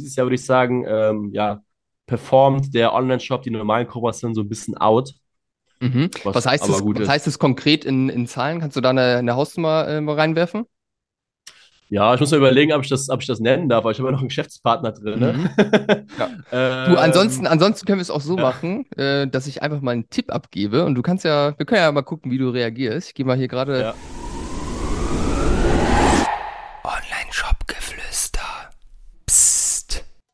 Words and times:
dieses 0.00 0.16
Jahr 0.16 0.26
würde 0.26 0.36
ich 0.36 0.44
sagen, 0.44 0.84
ähm, 0.88 1.30
ja, 1.32 1.62
performt 2.06 2.74
der 2.74 2.92
Online-Shop 2.92 3.42
die 3.42 3.50
normalen 3.50 3.86
Kooperationen 3.86 4.34
so 4.34 4.40
ein 4.40 4.48
bisschen 4.48 4.76
out. 4.76 5.14
Mhm. 5.80 6.10
Was, 6.24 6.34
was, 6.34 6.46
heißt 6.46 6.68
das, 6.68 6.82
was 6.82 7.08
heißt 7.08 7.26
das 7.26 7.38
konkret 7.38 7.84
in, 7.84 8.08
in 8.08 8.26
Zahlen? 8.26 8.60
Kannst 8.60 8.76
du 8.76 8.80
da 8.80 8.90
eine, 8.90 9.16
eine 9.16 9.34
Hausnummer 9.34 9.86
äh, 9.86 9.98
reinwerfen? 9.98 10.66
Ja, 11.88 12.14
ich 12.14 12.20
muss 12.20 12.30
mir 12.30 12.36
überlegen, 12.36 12.72
ob 12.72 12.82
ich 12.82 12.88
das, 12.88 13.08
ob 13.10 13.20
ich 13.20 13.26
das 13.26 13.40
nennen 13.40 13.68
darf, 13.68 13.82
weil 13.82 13.92
ich 13.92 13.98
habe 13.98 14.08
ja 14.08 14.12
noch 14.12 14.20
einen 14.20 14.28
Geschäftspartner 14.28 14.92
drin. 14.92 15.18
Ne? 15.18 15.32
Mhm. 15.32 16.06
Ja. 16.52 16.86
du, 16.86 16.96
ansonsten, 16.96 17.46
ansonsten 17.46 17.86
können 17.86 17.98
wir 17.98 18.02
es 18.02 18.10
auch 18.10 18.20
so 18.20 18.36
ja. 18.36 18.42
machen, 18.42 18.86
äh, 18.96 19.26
dass 19.26 19.46
ich 19.46 19.62
einfach 19.62 19.80
mal 19.80 19.92
einen 19.92 20.10
Tipp 20.10 20.32
abgebe 20.32 20.84
und 20.84 20.94
du 20.94 21.02
kannst 21.02 21.24
ja, 21.24 21.54
wir 21.56 21.66
können 21.66 21.80
ja 21.80 21.90
mal 21.90 22.02
gucken, 22.02 22.30
wie 22.30 22.38
du 22.38 22.50
reagierst. 22.50 23.08
Ich 23.08 23.14
gehe 23.14 23.24
mal 23.24 23.36
hier 23.36 23.48
gerade 23.48 23.80
ja. 23.80 23.94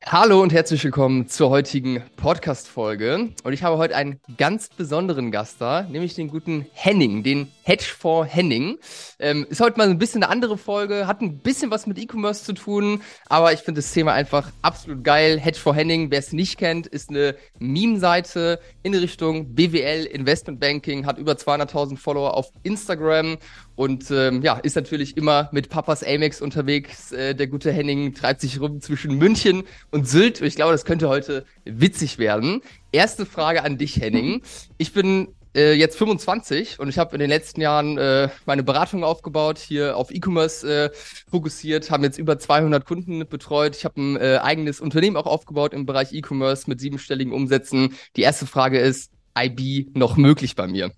Hallo 0.08 0.40
und 0.40 0.52
herzlich 0.52 0.84
willkommen 0.84 1.26
zur 1.26 1.50
heutigen 1.50 2.00
Podcast-Folge. 2.14 3.30
Und 3.42 3.52
ich 3.52 3.64
habe 3.64 3.76
heute 3.76 3.96
einen 3.96 4.20
ganz 4.38 4.68
besonderen 4.68 5.32
Gast 5.32 5.56
da, 5.60 5.82
nämlich 5.82 6.14
den 6.14 6.28
guten 6.28 6.64
Henning, 6.74 7.24
den 7.24 7.48
Hedgefonds 7.66 8.32
Henning. 8.32 8.78
Ähm, 9.18 9.44
ist 9.50 9.60
heute 9.60 9.76
mal 9.76 9.88
ein 9.88 9.98
bisschen 9.98 10.22
eine 10.22 10.30
andere 10.30 10.56
Folge, 10.56 11.08
hat 11.08 11.20
ein 11.20 11.38
bisschen 11.38 11.72
was 11.72 11.88
mit 11.88 11.98
E-Commerce 11.98 12.44
zu 12.44 12.52
tun, 12.52 13.02
aber 13.26 13.52
ich 13.52 13.60
finde 13.60 13.80
das 13.80 13.92
Thema 13.92 14.12
einfach 14.12 14.52
absolut 14.62 15.02
geil. 15.02 15.40
Hedgefonds 15.40 15.76
Henning, 15.76 16.12
wer 16.12 16.20
es 16.20 16.32
nicht 16.32 16.58
kennt, 16.58 16.86
ist 16.86 17.10
eine 17.10 17.34
Meme-Seite 17.58 18.60
in 18.84 18.94
Richtung 18.94 19.54
BWL, 19.56 20.04
Investment 20.04 20.60
Banking, 20.60 21.06
hat 21.06 21.18
über 21.18 21.32
200.000 21.32 21.96
Follower 21.96 22.34
auf 22.34 22.52
Instagram 22.62 23.36
und 23.74 24.10
ähm, 24.10 24.42
ja, 24.42 24.58
ist 24.58 24.76
natürlich 24.76 25.16
immer 25.16 25.50
mit 25.52 25.68
Papas 25.68 26.02
Amex 26.02 26.40
unterwegs. 26.40 27.12
Äh, 27.12 27.34
der 27.34 27.46
gute 27.46 27.72
Henning 27.72 28.14
treibt 28.14 28.40
sich 28.40 28.58
rum 28.60 28.80
zwischen 28.80 29.18
München 29.18 29.64
und 29.90 30.08
Sylt. 30.08 30.40
Und 30.40 30.46
ich 30.46 30.56
glaube, 30.56 30.72
das 30.72 30.86
könnte 30.86 31.08
heute 31.08 31.44
witzig 31.64 32.18
werden. 32.18 32.62
Erste 32.90 33.26
Frage 33.26 33.62
an 33.62 33.76
dich, 33.76 34.00
Henning. 34.00 34.40
Ich 34.78 34.94
bin 34.94 35.28
äh, 35.56 35.72
jetzt 35.72 35.96
25 35.96 36.78
und 36.78 36.88
ich 36.88 36.98
habe 36.98 37.14
in 37.16 37.20
den 37.20 37.30
letzten 37.30 37.60
Jahren 37.60 37.96
äh, 37.98 38.28
meine 38.44 38.62
Beratung 38.62 39.02
aufgebaut, 39.02 39.58
hier 39.58 39.96
auf 39.96 40.10
E-Commerce 40.10 40.68
äh, 40.68 40.90
fokussiert, 41.28 41.90
haben 41.90 42.04
jetzt 42.04 42.18
über 42.18 42.38
200 42.38 42.84
Kunden 42.84 43.26
betreut. 43.26 43.74
Ich 43.74 43.84
habe 43.84 44.00
ein 44.00 44.16
äh, 44.16 44.38
eigenes 44.42 44.80
Unternehmen 44.80 45.16
auch 45.16 45.26
aufgebaut 45.26 45.72
im 45.72 45.86
Bereich 45.86 46.12
E-Commerce 46.12 46.68
mit 46.68 46.80
siebenstelligen 46.80 47.32
Umsätzen. 47.32 47.94
Die 48.16 48.22
erste 48.22 48.46
Frage 48.46 48.78
ist, 48.78 49.10
IB 49.38 49.86
noch 49.94 50.16
möglich 50.16 50.54
bei 50.56 50.66
mir? 50.66 50.92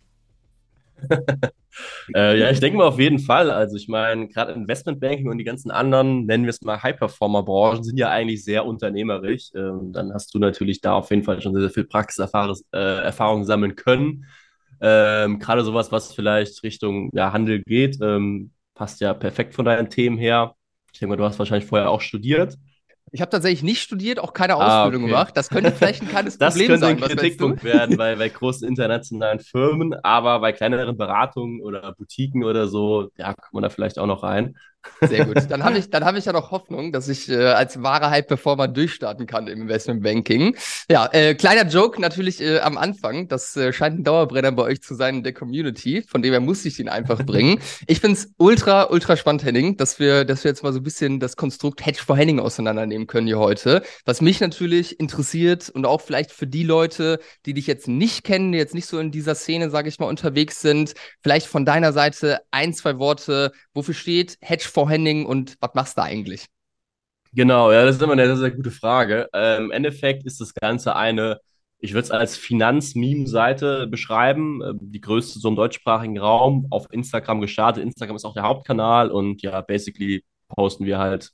äh, 2.15 2.39
ja, 2.39 2.50
ich 2.50 2.61
denke 2.61 2.78
mal 2.78 2.89
auf 2.89 2.98
jeden 2.98 3.20
Fall. 3.20 3.50
Also 3.50 3.77
ich 3.77 3.89
meine, 3.89 4.28
gerade 4.28 4.53
Investmentbanking 4.53 5.28
und 5.28 5.39
die 5.39 5.45
ganzen 5.45 5.70
anderen, 5.70 6.27
nennen 6.27 6.45
wir 6.45 6.50
es 6.50 6.62
mal 6.62 6.83
High-Performer-Branchen, 6.83 7.84
sind 7.84 7.98
ja 7.98 8.11
eigentlich 8.11 8.45
sehr 8.45 8.67
unternehmerisch. 8.67 9.50
Ähm, 9.55 9.93
dann 9.93 10.12
hast 10.12 10.34
du 10.34 10.39
natürlich 10.39 10.81
da 10.81 10.95
auf 10.95 11.11
jeden 11.11 11.22
Fall 11.22 11.41
schon 11.41 11.53
sehr, 11.53 11.62
sehr 11.62 11.70
viel 11.70 11.84
Praxiserfahrung 11.84 13.43
äh, 13.43 13.45
sammeln 13.45 13.77
können. 13.77 14.27
Ähm, 14.81 15.39
gerade 15.39 15.62
sowas, 15.65 15.93
was 15.93 16.15
vielleicht 16.15 16.62
Richtung 16.62 17.11
ja, 17.12 17.33
Handel 17.33 17.62
geht, 17.62 17.98
ähm, 18.01 18.53
passt 18.75 19.01
ja 19.01 19.15
perfekt 19.15 19.55
von 19.55 19.65
deinen 19.65 19.91
Themen 19.91 20.19
her. 20.19 20.55
Ich 20.93 21.01
denke 21.01 21.11
mal, 21.11 21.17
du 21.17 21.25
hast 21.25 21.39
wahrscheinlich 21.39 21.69
vorher 21.69 21.91
auch 21.91 22.01
studiert. 22.01 22.57
Ich 23.11 23.21
habe 23.21 23.31
tatsächlich 23.31 23.62
nicht 23.62 23.81
studiert, 23.81 24.19
auch 24.19 24.33
keine 24.33 24.55
ah, 24.55 24.83
Ausbildung 24.83 25.05
okay. 25.05 25.12
gemacht. 25.12 25.37
Das 25.37 25.49
könnte 25.49 25.73
vielleicht 25.73 26.03
ein 26.03 26.09
kleines 26.09 26.39
Problem 26.39 26.79
sein. 26.79 26.81
Das 26.81 26.89
könnte 26.89 27.05
ein 27.05 27.17
Kritikpunkt 27.17 27.65
werden 27.65 27.97
bei, 27.97 28.15
bei 28.17 28.29
großen 28.29 28.69
internationalen 28.69 29.41
Firmen, 29.41 29.95
aber 30.03 30.41
bei 30.41 30.53
kleineren 30.53 30.97
Beratungen 30.97 31.61
oder 31.61 31.95
Boutiquen 31.95 32.45
oder 32.45 32.69
so, 32.69 33.11
ja, 33.17 33.34
kommt 33.34 33.55
man 33.55 33.62
da 33.62 33.71
vielleicht 33.71 33.99
auch 33.99 34.06
noch 34.06 34.23
rein. 34.23 34.56
Sehr 35.01 35.25
gut. 35.27 35.37
Dann 35.48 35.65
habe 35.65 35.79
ich, 35.79 35.89
hab 35.93 36.17
ich 36.17 36.25
ja 36.25 36.33
noch 36.33 36.51
Hoffnung, 36.51 36.93
dass 36.93 37.09
ich 37.09 37.29
äh, 37.29 37.37
als 37.37 37.83
wahrer 37.83 38.11
High-Performer 38.11 38.69
durchstarten 38.69 39.27
kann 39.27 39.47
im 39.47 39.62
Investment 39.62 40.03
Banking. 40.03 40.57
Ja, 40.91 41.09
äh, 41.12 41.34
kleiner 41.34 41.69
Joke 41.69 42.01
natürlich 42.01 42.41
äh, 42.41 42.61
am 42.61 42.79
Anfang. 42.79 43.29
Das 43.29 43.56
äh, 43.56 43.73
scheint 43.73 44.01
ein 44.01 44.05
Dauerbrenner 44.05 44.53
bei 44.53 44.62
euch 44.65 44.83
zu 44.83 44.95
sein 44.95 45.17
in 45.17 45.23
der 45.23 45.34
Community. 45.34 46.03
Von 46.03 46.23
dem 46.23 46.33
her 46.33 46.41
muss 46.41 46.65
ich 46.65 46.78
ihn 46.78 46.89
einfach 46.89 47.25
bringen. 47.25 47.61
Ich 47.87 48.00
finde 48.00 48.19
es 48.19 48.33
ultra, 48.39 48.91
ultra 48.91 49.16
spannend, 49.16 49.44
Henning, 49.44 49.77
dass 49.77 49.99
wir, 49.99 50.25
dass 50.25 50.44
wir 50.44 50.50
jetzt 50.50 50.62
mal 50.62 50.72
so 50.72 50.81
ein 50.81 50.84
bisschen 50.84 51.21
das 51.21 51.37
Konstrukt 51.37 51.84
Hedge 51.84 52.03
for 52.05 52.16
Henning 52.16 52.41
auseinandernehmen 52.41 53.06
können 53.06 53.27
hier 53.27 53.39
heute. 53.39 53.83
Was 54.05 54.21
mich 54.21 54.41
natürlich 54.41 54.99
interessiert 55.00 55.69
und 55.71 55.87
auch 55.87 56.00
vielleicht 56.00 56.33
für 56.33 56.47
die 56.47 56.65
Leute, 56.65 57.21
die 57.47 57.55
dich 57.55 57.66
jetzt 57.66 57.89
nicht 57.89 58.25
kennen, 58.25 58.53
die 58.53 58.59
jetzt 58.59 58.75
nicht 58.75 58.87
so 58.87 58.99
in 58.99 59.10
dieser 59.10 59.34
Szene, 59.34 59.71
sage 59.71 59.89
ich 59.89 59.99
mal, 59.99 60.06
unterwegs 60.06 60.60
sind, 60.60 60.95
vielleicht 61.22 61.47
von 61.47 61.65
deiner 61.65 61.93
Seite 61.93 62.41
ein, 62.50 62.72
zwei 62.72 62.99
Worte. 62.99 63.53
Wofür 63.75 63.95
steht 63.95 64.39
Hedge 64.41 64.68
for 64.69 64.89
Henning 64.89 65.27
und 65.27 65.56
was 65.61 65.75
machst 65.75 65.97
du 65.97 66.03
da 66.03 66.06
eigentlich? 66.06 66.47
Genau, 67.33 67.71
ja, 67.73 67.84
das 67.84 67.97
ist 67.97 68.03
immer 68.03 68.15
eine 68.15 68.27
sehr, 68.27 68.37
sehr 68.37 68.51
gute 68.51 68.71
Frage. 68.71 69.29
Ähm, 69.33 69.65
Im 69.65 69.71
Endeffekt 69.71 70.25
ist 70.25 70.41
das 70.41 70.55
Ganze 70.55 70.97
eine, 70.97 71.41
ich 71.79 71.93
würde 71.93 72.05
es 72.05 72.11
als 72.11 72.37
Finanz-Meme-Seite 72.37 73.87
beschreiben, 73.87 74.62
äh, 74.62 74.73
die 74.81 75.01
größte 75.01 75.39
so 75.39 75.49
im 75.49 75.57
deutschsprachigen 75.57 76.19
Raum, 76.19 76.67
auf 76.71 76.87
Instagram 76.91 77.41
gestartet. 77.41 77.84
Instagram 77.84 78.17
ist 78.17 78.25
auch 78.25 78.34
der 78.34 78.45
Hauptkanal 78.45 79.11
und 79.11 79.43
ja, 79.43 79.61
basically 79.61 80.25
posten 80.49 80.87
wir 80.87 80.99
halt 80.99 81.33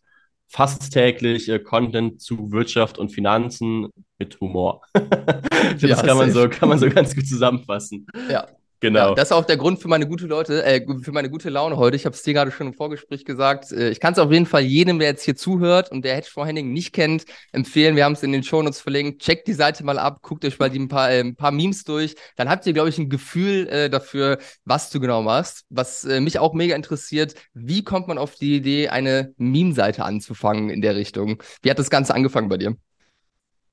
fast 0.49 0.93
täglich 0.93 1.49
äh, 1.49 1.59
Content 1.59 2.21
zu 2.21 2.51
Wirtschaft 2.51 2.99
und 2.99 3.11
Finanzen 3.11 3.89
mit 4.19 4.41
Humor. 4.41 4.83
das 4.93 5.83
ja, 5.83 6.03
kann 6.03 6.17
man, 6.17 6.33
so, 6.33 6.49
kann 6.49 6.69
man 6.69 6.79
so 6.79 6.89
ganz 6.91 7.15
gut 7.15 7.27
zusammenfassen. 7.27 8.07
Ja, 8.31 8.49
Genau. 8.85 9.09
Ja, 9.09 9.15
das 9.15 9.29
ist 9.29 9.33
auch 9.33 9.47
der 9.47 9.57
Grund 9.57 9.81
für 9.81 9.89
meine 9.89 10.07
gute 10.07 10.27
Leute, 10.27 10.63
äh, 10.63 10.85
für 11.01 11.13
meine 11.13 11.31
gute 11.31 11.49
Laune 11.49 11.79
heute. 11.79 11.97
Ich 11.97 12.05
habe 12.05 12.15
es 12.15 12.23
dir 12.23 12.35
gerade 12.35 12.51
schon 12.51 12.67
im 12.67 12.75
Vorgespräch 12.75 13.25
gesagt. 13.25 13.73
Äh, 13.73 13.89
ich 13.89 13.99
kann 13.99 14.13
es 14.13 14.19
auf 14.19 14.31
jeden 14.31 14.45
Fall 14.45 14.61
jedem, 14.61 14.99
der 14.99 15.09
jetzt 15.09 15.23
hier 15.23 15.37
zuhört 15.37 15.91
und 15.91 16.05
der 16.05 16.17
Hedgefonds 16.17 16.49
Henning 16.49 16.71
nicht 16.71 16.93
kennt, 16.93 17.25
empfehlen. 17.53 17.97
Wir 17.97 18.05
haben 18.05 18.13
es 18.13 18.23
in 18.23 18.31
den 18.31 18.43
Shownotes 18.43 18.83
verlinkt. 18.83 19.23
Checkt 19.23 19.49
die 19.49 19.55
Seite 19.55 19.85
mal 19.85 19.99
ab, 19.99 20.19
guckt 20.21 20.45
euch 20.45 20.59
mal 20.59 20.69
die 20.69 20.81
ein 20.81 20.89
paar, 20.89 21.11
äh, 21.11 21.21
ein 21.21 21.35
paar 21.35 21.51
Memes 21.51 21.85
durch. 21.85 22.15
Dann 22.37 22.51
habt 22.51 22.67
ihr, 22.67 22.75
glaube 22.75 22.91
ich, 22.91 22.99
ein 22.99 23.09
Gefühl 23.09 23.67
äh, 23.69 23.89
dafür, 23.89 24.37
was 24.67 24.91
du 24.91 25.01
genau 25.01 25.23
machst. 25.23 25.65
Was 25.71 26.05
äh, 26.05 26.21
mich 26.21 26.39
auch 26.39 26.53
mega 26.53 26.77
interessiert, 26.77 27.37
wie 27.55 27.85
kommt 27.85 28.07
man 28.07 28.19
auf 28.19 28.35
die 28.35 28.57
Idee, 28.57 28.89
eine 28.91 29.33
Meme-Seite 29.39 30.05
anzufangen 30.05 30.69
in 30.69 30.83
der 30.83 30.95
Richtung? 30.95 31.43
Wie 31.63 31.71
hat 31.71 31.79
das 31.79 31.89
Ganze 31.89 32.15
angefangen 32.15 32.51
bei 32.51 32.59
dir? 32.59 32.77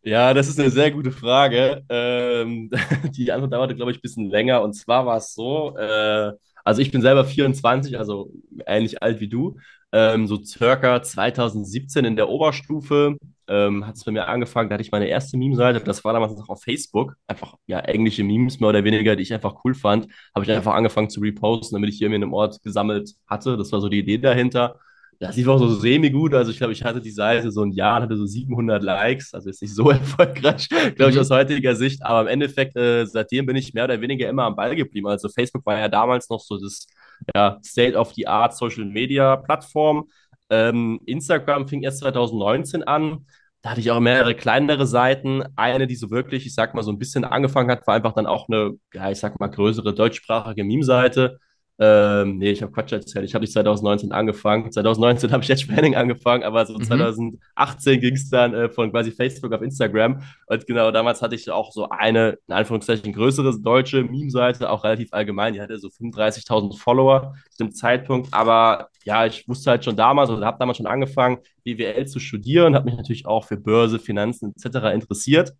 Ja, 0.04 0.34
das 0.34 0.48
ist 0.48 0.60
eine 0.60 0.72
sehr 0.72 0.92
gute 0.92 1.12
Frage. 1.12 1.84
Ähm, 1.90 2.70
die 3.16 3.32
Antwort 3.32 3.54
dauerte, 3.54 3.76
glaube 3.76 3.92
ich, 3.92 3.98
ein 4.00 4.02
bisschen 4.02 4.30
länger. 4.30 4.62
Und 4.64 4.74
zwar 4.74 5.06
war 5.06 5.18
es 5.18 5.34
so, 5.34 5.76
äh, 5.78 6.32
also 6.64 6.82
ich 6.82 6.92
bin 6.92 7.02
selber 7.02 7.24
24, 7.26 7.98
also 8.00 8.32
ähnlich 8.66 9.02
alt 9.04 9.20
wie 9.20 9.28
du. 9.30 9.58
Ähm, 9.92 10.26
so 10.26 10.42
circa 10.44 11.04
2017 11.04 12.06
in 12.06 12.16
der 12.16 12.30
Oberstufe 12.30 13.18
ähm, 13.48 13.86
hat 13.86 13.96
es 13.98 14.04
bei 14.06 14.12
mir 14.12 14.28
angefangen, 14.28 14.70
da 14.70 14.76
hatte 14.76 14.84
ich 14.84 14.92
meine 14.92 15.08
erste 15.08 15.38
Meme-Seite, 15.38 15.82
das 15.82 16.04
war 16.06 16.14
damals 16.14 16.34
noch 16.38 16.48
auf 16.48 16.64
Facebook, 16.64 17.16
einfach 17.28 17.56
ja 17.68 17.80
englische 17.82 18.24
Memes 18.24 18.62
mehr 18.62 18.70
oder 18.70 18.86
weniger, 18.86 19.18
die 19.18 19.24
ich 19.24 19.34
einfach 19.34 19.56
cool 19.66 19.74
fand, 19.76 20.08
habe 20.34 20.46
ich 20.46 20.52
einfach 20.52 20.74
angefangen 20.76 21.10
zu 21.10 21.20
reposten, 21.20 21.76
damit 21.76 21.90
ich 21.90 21.98
hier 21.98 22.10
mir 22.10 22.16
in 22.16 22.24
einem 22.24 22.34
Ort 22.34 22.64
gesammelt 22.64 23.16
hatte. 23.28 23.58
Das 23.58 23.72
war 23.74 23.82
so 23.82 23.90
die 23.90 24.00
Idee 24.00 24.18
dahinter. 24.18 24.80
Das 25.22 25.36
lief 25.36 25.48
auch 25.48 25.60
so 25.60 25.70
semi-gut. 25.70 26.34
Also 26.34 26.50
ich 26.50 26.58
glaube, 26.58 26.74
ich 26.74 26.84
hatte 26.84 27.00
die 27.00 27.12
Seite 27.12 27.52
so 27.52 27.62
ein 27.62 27.72
Jahr 27.74 27.98
und 27.98 28.04
hatte 28.04 28.18
so 28.18 28.26
700 28.26 28.82
Likes. 28.82 29.36
Also 29.36 29.52
ist 29.52 29.62
nicht 29.62 29.76
so 29.76 29.90
erfolgreich, 29.92 30.68
glaube 30.68 31.12
ich, 31.12 31.16
mhm. 31.16 31.22
aus 31.22 31.30
heutiger 31.30 31.76
Sicht. 31.76 32.04
Aber 32.04 32.22
im 32.22 32.28
Endeffekt, 32.28 32.76
äh, 32.76 33.06
seitdem 33.06 33.46
bin 33.46 33.56
ich 33.56 33.76
mehr 33.76 33.84
oder 33.84 34.02
weniger 34.02 34.28
immer 34.28 34.46
am 34.46 34.56
Ball 34.56 34.76
geblieben. 34.76 35.06
Also 35.06 35.30
Facebook 35.30 35.64
war 35.68 35.78
ja 35.78 35.90
damals 35.90 36.28
noch 36.32 36.40
so 36.40 36.58
das 36.58 36.88
ja, 37.36 37.60
State-of-the-Art 37.64 38.58
Social-Media-Plattform. 38.58 40.10
Ähm, 40.50 41.00
Instagram 41.06 41.68
fing 41.68 41.84
erst 41.84 42.00
2019 42.00 42.82
an. 42.82 43.28
Da 43.62 43.70
hatte 43.70 43.82
ich 43.82 43.92
auch 43.92 44.00
mehrere 44.00 44.34
kleinere 44.34 44.88
Seiten. 44.88 45.44
Eine, 45.56 45.86
die 45.86 45.98
so 45.98 46.10
wirklich, 46.10 46.48
ich 46.48 46.56
sag 46.56 46.74
mal, 46.74 46.82
so 46.82 46.92
ein 46.92 46.98
bisschen 46.98 47.26
angefangen 47.26 47.70
hat, 47.70 47.86
war 47.86 47.94
einfach 47.94 48.14
dann 48.14 48.26
auch 48.26 48.50
eine, 48.50 48.72
ja, 48.92 49.12
ich 49.12 49.20
sag 49.20 49.40
mal, 49.40 49.50
größere 49.50 49.94
deutschsprachige 49.94 50.64
Meme-Seite 50.64 51.38
ähm, 51.80 52.38
nee, 52.38 52.52
ich 52.52 52.62
habe 52.62 52.72
Quatsch 52.72 52.92
erzählt. 52.92 53.26
Ich 53.26 53.34
habe 53.34 53.42
nicht 53.42 53.54
2019 53.54 54.12
angefangen. 54.12 54.72
2019 54.72 55.32
habe 55.32 55.42
ich 55.42 55.50
jetzt 55.50 55.68
Planning 55.68 55.96
angefangen, 55.96 56.44
aber 56.44 56.66
so 56.66 56.78
mhm. 56.78 56.84
2018 56.84 58.00
ging 58.00 58.14
es 58.14 58.30
dann 58.30 58.54
äh, 58.54 58.70
von 58.70 58.92
quasi 58.92 59.12
Facebook 59.12 59.52
auf 59.52 59.64
Instagram. 59.64 60.22
Und 60.46 60.68
genau 60.68 60.92
damals 60.92 61.24
hatte 61.24 61.34
ich 61.34 61.50
auch 61.50 61.72
so 61.72 61.90
eine, 61.90 62.38
in 62.48 62.54
Anführungszeichen, 62.54 63.14
größere 63.14 63.60
deutsche 63.60 64.04
Meme-Seite, 64.04 64.70
auch 64.70 64.84
relativ 64.84 65.12
allgemein. 65.12 65.54
Die 65.54 65.62
hatte 65.62 65.80
so 65.80 65.88
35.000 65.88 66.78
Follower 66.78 67.34
zu 67.50 67.64
dem 67.64 67.74
Zeitpunkt. 67.74 68.32
Aber 68.32 68.90
ja, 69.04 69.26
ich 69.26 69.48
wusste 69.48 69.72
halt 69.72 69.84
schon 69.84 69.96
damals 69.96 70.30
oder 70.30 70.46
habe 70.46 70.60
damals 70.60 70.78
schon 70.78 70.88
angefangen, 70.88 71.40
BWL 71.64 72.06
zu 72.06 72.20
studieren, 72.20 72.76
habe 72.76 72.86
mich 72.86 72.96
natürlich 72.96 73.26
auch 73.26 73.46
für 73.46 73.58
Börse, 73.58 73.98
Finanzen 73.98 74.54
etc. 74.56 74.94
interessiert. 74.94 75.54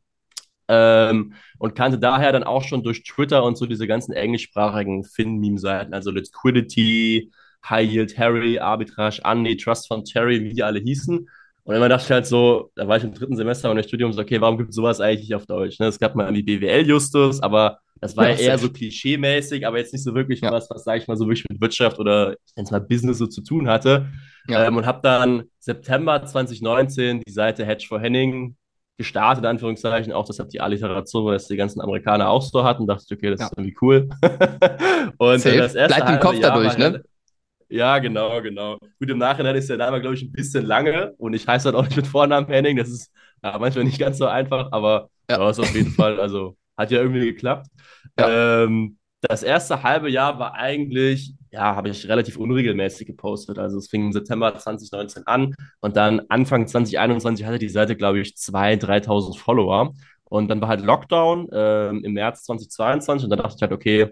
Ähm, 0.74 1.34
und 1.60 1.76
kannte 1.76 2.00
daher 2.00 2.32
dann 2.32 2.44
auch 2.44 2.64
schon 2.64 2.82
durch 2.82 3.04
Twitter 3.04 3.44
und 3.44 3.58
so 3.58 3.66
diese 3.66 3.88
ganzen 3.88 4.14
englischsprachigen 4.14 5.04
Fin-Meme-Seiten, 5.04 5.94
also 5.94 6.12
Liquidity, 6.12 7.30
High 7.70 7.92
Yield 7.92 8.18
Harry, 8.18 8.58
Arbitrage, 8.58 9.22
Andy, 9.26 9.58
Trust 9.58 9.90
von 9.90 10.06
Terry, 10.06 10.42
wie 10.42 10.54
die 10.54 10.64
alle 10.64 10.80
hießen. 10.80 11.28
Und 11.64 11.76
immer 11.76 11.90
dachte 11.90 12.06
ich 12.06 12.12
halt 12.12 12.26
so, 12.26 12.72
da 12.76 12.88
war 12.88 12.98
ich 12.98 13.04
im 13.04 13.14
dritten 13.14 13.36
Semester 13.36 13.68
meines 13.68 13.88
Studiums, 13.88 14.18
okay, 14.18 14.40
warum 14.40 14.58
gibt 14.58 14.70
es 14.70 14.76
sowas 14.76 15.02
eigentlich 15.02 15.28
nicht 15.28 15.36
auf 15.36 15.46
Deutsch? 15.46 15.78
Ne? 15.80 15.88
Es 15.88 16.00
gab 16.00 16.16
mal 16.16 16.24
irgendwie 16.24 16.58
BWL-Justus, 16.58 17.44
aber 17.44 17.80
das 18.00 18.16
war 18.18 18.30
ja, 18.30 18.36
eher 18.38 18.58
so 18.58 18.70
klischee-mäßig, 18.70 19.68
aber 19.68 19.78
jetzt 19.78 19.94
nicht 19.94 20.04
so 20.04 20.16
wirklich 20.16 20.42
ja. 20.42 20.52
was, 20.52 20.70
was, 20.70 20.86
sage 20.86 21.02
ich 21.02 21.08
mal, 21.08 21.18
so 21.18 21.28
wirklich 21.28 21.46
mit 21.50 21.62
Wirtschaft 21.62 22.00
oder 22.00 22.34
ich 22.46 22.56
nenne 22.56 22.66
es 22.66 22.72
mal 22.72 22.80
Business 22.80 23.18
so 23.18 23.28
zu 23.28 23.42
tun 23.42 23.68
hatte. 23.68 24.08
Ja. 24.48 24.66
Ähm, 24.66 24.78
und 24.78 24.88
habe 24.88 25.02
dann 25.04 25.44
September 25.60 26.26
2019 26.26 27.22
die 27.28 27.32
Seite 27.32 27.66
Hedge 27.66 27.86
for 27.88 28.00
Henning 28.00 28.56
gestartet, 28.98 29.44
in 29.44 29.50
Anführungszeichen, 29.50 30.14
auch 30.14 30.26
das 30.26 30.40
hat 30.40 30.54
die 30.54 30.62
Alliteration, 30.62 31.26
weil 31.26 31.34
das 31.34 31.48
die 31.48 31.56
ganzen 31.56 31.82
Amerikaner 31.82 32.30
auch 32.30 32.42
so 32.42 32.64
hatten. 32.64 32.88
Dachte 32.88 33.06
ich, 33.10 33.18
okay, 33.18 33.32
das 33.32 33.42
ist 33.42 33.54
irgendwie 33.58 33.76
cool. 33.82 34.10
und 35.18 35.46
äh, 35.46 35.58
das 35.58 35.76
erste 35.76 35.98
Bleibt 35.98 36.10
im 36.10 36.20
Kopf 36.20 36.36
Jahr 36.36 36.56
dadurch, 36.56 36.78
ne? 36.78 37.04
Ja, 37.70 38.00
genau, 38.00 38.42
genau. 38.42 38.78
Gut, 39.00 39.10
im 39.10 39.18
Nachhinein 39.18 39.56
ist 39.56 39.70
der 39.70 39.78
Name, 39.78 40.02
glaube 40.02 40.16
ich, 40.16 40.24
ein 40.24 40.32
bisschen 40.34 40.66
lange 40.66 41.14
und 41.18 41.34
ich 41.34 41.48
heiße 41.48 41.66
halt 41.66 41.76
auch 41.76 41.84
nicht 41.84 41.96
mit 41.96 42.06
Vornamen 42.06 42.48
Henning. 42.48 42.76
Das 42.76 42.90
ist 42.90 43.12
ja, 43.42 43.58
manchmal 43.58 43.86
nicht 43.86 43.98
ganz 43.98 44.18
so 44.18 44.26
einfach, 44.26 44.74
aber 44.74 45.10
ja. 45.30 45.40
ja, 45.40 45.50
ist 45.50 45.60
auf 45.60 45.74
jeden 45.74 45.92
Fall, 45.92 46.20
also 46.20 46.58
hat 46.78 46.92
ja 46.92 47.00
irgendwie 47.00 47.26
geklappt. 47.26 47.68
Ja. 48.20 48.64
Ähm, 48.64 48.98
das 49.22 49.44
erste 49.44 49.84
halbe 49.84 50.10
Jahr 50.10 50.38
war 50.38 50.56
eigentlich, 50.56 51.34
ja, 51.52 51.76
habe 51.76 51.90
ich 51.90 52.08
relativ 52.08 52.38
unregelmäßig 52.38 53.08
gepostet. 53.08 53.60
Also 53.60 53.78
es 53.78 53.90
fing 53.90 54.06
im 54.06 54.12
September 54.14 54.58
2019 54.58 55.28
an 55.28 55.54
und 55.82 55.98
dann 55.98 56.22
Anfang 56.30 56.66
2021 56.66 57.46
hatte 57.46 57.60
die 57.60 57.70
Seite, 57.70 57.96
glaube 57.96 58.20
ich, 58.20 58.30
2.000, 58.36 58.86
3.000 59.06 59.38
Follower. 59.38 59.94
Und 60.24 60.48
dann 60.48 60.62
war 60.62 60.70
halt 60.70 60.82
Lockdown 60.82 61.50
ähm, 61.52 62.06
im 62.06 62.14
März 62.14 62.46
2022 62.46 63.26
und 63.26 63.30
dann 63.32 63.40
dachte 63.40 63.56
ich 63.58 63.62
halt, 63.62 63.74
okay, 63.74 64.08